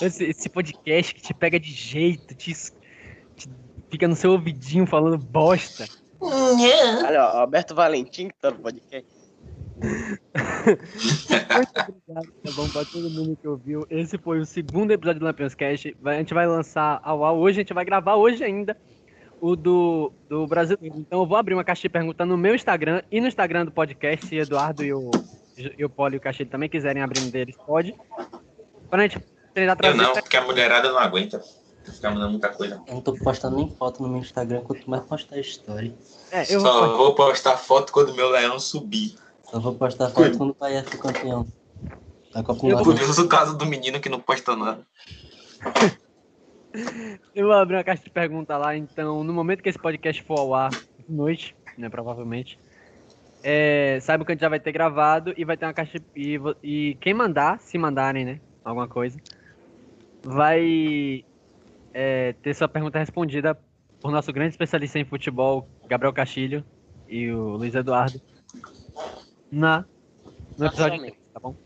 Esse, 0.00 0.24
esse 0.24 0.48
podcast 0.48 1.14
que 1.14 1.20
te 1.22 1.34
pega 1.34 1.60
de 1.60 1.70
jeito, 1.70 2.34
te, 2.34 2.54
te- 2.54 3.50
fica 3.90 4.08
no 4.08 4.16
seu 4.16 4.32
ouvidinho 4.32 4.86
falando 4.86 5.18
bosta. 5.18 5.86
Olha, 6.28 7.24
ó, 7.24 7.38
Alberto 7.40 7.74
Valentim, 7.74 8.28
que 8.28 8.34
tá 8.40 8.50
no 8.50 8.58
podcast. 8.58 9.06
Muito 9.76 11.80
obrigado, 11.80 12.32
tá 12.44 12.50
bom? 12.54 12.68
Pra 12.68 12.84
todo 12.84 13.10
mundo 13.10 13.36
que 13.40 13.46
ouviu. 13.48 13.86
Esse 13.90 14.18
foi 14.18 14.40
o 14.40 14.46
segundo 14.46 14.90
episódio 14.90 15.20
do 15.20 15.26
Lampions 15.26 15.54
Cast. 15.54 15.96
Vai- 16.00 16.16
A 16.16 16.18
gente 16.18 16.34
vai 16.34 16.46
lançar 16.46 17.00
ao 17.02 17.24
ar 17.24 17.32
hoje, 17.32 17.58
a 17.58 17.62
gente 17.62 17.74
vai 17.74 17.84
gravar 17.84 18.16
hoje 18.16 18.42
ainda 18.42 18.76
o 19.40 19.54
do, 19.54 20.12
do 20.28 20.46
Brasileiro. 20.46 20.96
Então 20.98 21.20
eu 21.20 21.26
vou 21.26 21.36
abrir 21.36 21.54
uma 21.54 21.64
caixa 21.64 21.82
de 21.82 21.88
perguntas 21.90 22.26
no 22.26 22.36
meu 22.36 22.54
Instagram 22.54 23.02
e 23.10 23.20
no 23.20 23.28
Instagram 23.28 23.66
do 23.66 23.72
podcast. 23.72 24.26
Se 24.26 24.36
Eduardo 24.36 24.82
e 24.82 24.92
o, 24.94 25.10
e 25.78 25.84
o 25.84 25.90
Poli 25.90 26.16
e 26.16 26.18
o 26.18 26.20
Cachete 26.20 26.50
também 26.50 26.68
quiserem 26.68 27.02
abrir 27.02 27.20
um 27.20 27.30
deles, 27.30 27.56
pode. 27.66 27.94
Pra 28.88 29.02
gente 29.02 29.18
tentar 29.52 29.72
Eu 29.72 29.76
trazer. 29.76 29.96
não, 29.98 30.12
porque 30.14 30.36
a 30.36 30.42
mulherada 30.44 30.90
não 30.90 30.98
aguenta. 30.98 31.40
Ficar 31.92 32.10
mandando 32.10 32.30
muita 32.32 32.48
coisa. 32.50 32.82
Eu 32.86 32.94
não 32.94 33.00
tô 33.00 33.14
postando 33.14 33.56
nem 33.56 33.70
foto 33.70 34.02
no 34.02 34.08
meu 34.08 34.18
Instagram, 34.20 34.60
quanto 34.62 34.88
mais 34.88 35.02
postar 35.04 35.38
story. 35.38 35.94
É, 36.30 36.42
eu 36.52 36.60
Só 36.60 36.86
vou. 36.88 36.96
vou 36.96 37.14
postar 37.14 37.56
foto 37.56 37.92
quando 37.92 38.14
meu 38.14 38.28
leão 38.30 38.58
subir. 38.58 39.14
Só 39.44 39.58
vou 39.60 39.74
postar 39.74 40.10
foto 40.10 40.36
quando 40.36 40.50
o 40.50 40.54
Bahia 40.54 40.82
for 40.84 40.98
campeão. 40.98 41.46
Da 42.34 42.42
Copa 42.42 42.60
do 42.60 42.66
Eu 42.68 42.76
vou- 42.76 42.86
Nordeste. 42.86 42.98
Curioso 42.98 43.24
o 43.24 43.28
caso 43.28 43.56
do 43.56 43.64
menino 43.66 44.00
que 44.00 44.08
não 44.08 44.20
posta 44.20 44.54
nada. 44.56 44.80
Eu 47.34 47.46
vou 47.46 47.54
abrir 47.54 47.76
uma 47.76 47.84
caixa 47.84 48.02
de 48.04 48.10
perguntas 48.10 48.58
lá, 48.60 48.76
então, 48.76 49.24
no 49.24 49.32
momento 49.32 49.62
que 49.62 49.68
esse 49.68 49.78
podcast 49.78 50.22
for 50.24 50.38
ao 50.38 50.54
ar, 50.54 50.70
de 50.70 51.10
noite, 51.14 51.56
né, 51.78 51.88
provavelmente, 51.88 52.58
é, 53.42 53.98
saiba 54.02 54.24
que 54.26 54.32
a 54.32 54.34
gente 54.34 54.42
já 54.42 54.48
vai 54.48 54.60
ter 54.60 54.72
gravado 54.72 55.32
e 55.36 55.44
vai 55.44 55.56
ter 55.56 55.64
uma 55.64 55.72
caixa. 55.72 55.98
E, 56.14 56.38
e 56.62 56.94
quem 57.00 57.14
mandar, 57.14 57.58
se 57.60 57.78
mandarem, 57.78 58.24
né, 58.26 58.40
alguma 58.62 58.86
coisa, 58.88 59.18
vai 60.22 61.24
é, 61.98 62.34
ter 62.42 62.54
sua 62.54 62.68
pergunta 62.68 62.98
respondida 62.98 63.58
por 64.02 64.10
nosso 64.10 64.30
grande 64.30 64.50
especialista 64.50 64.98
em 64.98 65.04
futebol, 65.06 65.66
Gabriel 65.88 66.12
Castilho, 66.12 66.62
e 67.08 67.30
o 67.30 67.56
Luiz 67.56 67.74
Eduardo, 67.74 68.20
na, 69.50 69.86
no 70.58 70.66
episódio 70.66 70.98
Naturalmente. 70.98 71.16
3, 71.16 71.32
tá 71.32 71.40
bom? 71.40 71.56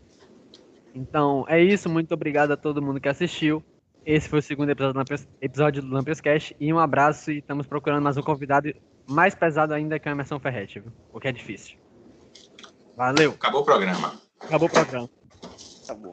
Então, 0.95 1.45
é 1.49 1.61
isso. 1.61 1.89
Muito 1.89 2.13
obrigado 2.13 2.51
a 2.51 2.57
todo 2.57 2.81
mundo 2.81 3.01
que 3.01 3.09
assistiu. 3.09 3.61
Esse 4.05 4.29
foi 4.29 4.39
o 4.39 4.41
segundo 4.41 4.69
episódio 4.69 4.93
do 4.93 4.97
Lampions, 4.99 5.27
episódio 5.41 5.81
do 5.81 5.93
Lampions 5.93 6.21
Cash. 6.21 6.53
E 6.57 6.71
um 6.71 6.79
abraço 6.79 7.29
e 7.29 7.39
estamos 7.39 7.67
procurando 7.67 8.01
mais 8.01 8.15
um 8.15 8.21
convidado 8.21 8.73
mais 9.05 9.35
pesado 9.35 9.73
ainda 9.73 9.99
que 9.99 10.07
o 10.07 10.11
Emerson 10.11 10.39
Ferretti, 10.39 10.79
viu? 10.79 10.93
O 11.11 11.19
que 11.19 11.27
é 11.27 11.31
difícil. 11.33 11.77
Valeu. 12.95 13.31
Acabou 13.31 13.61
o 13.61 13.65
programa. 13.65 14.13
Acabou 14.39 14.69
o 14.69 14.71
programa. 14.71 15.09
Acabou. 15.83 16.11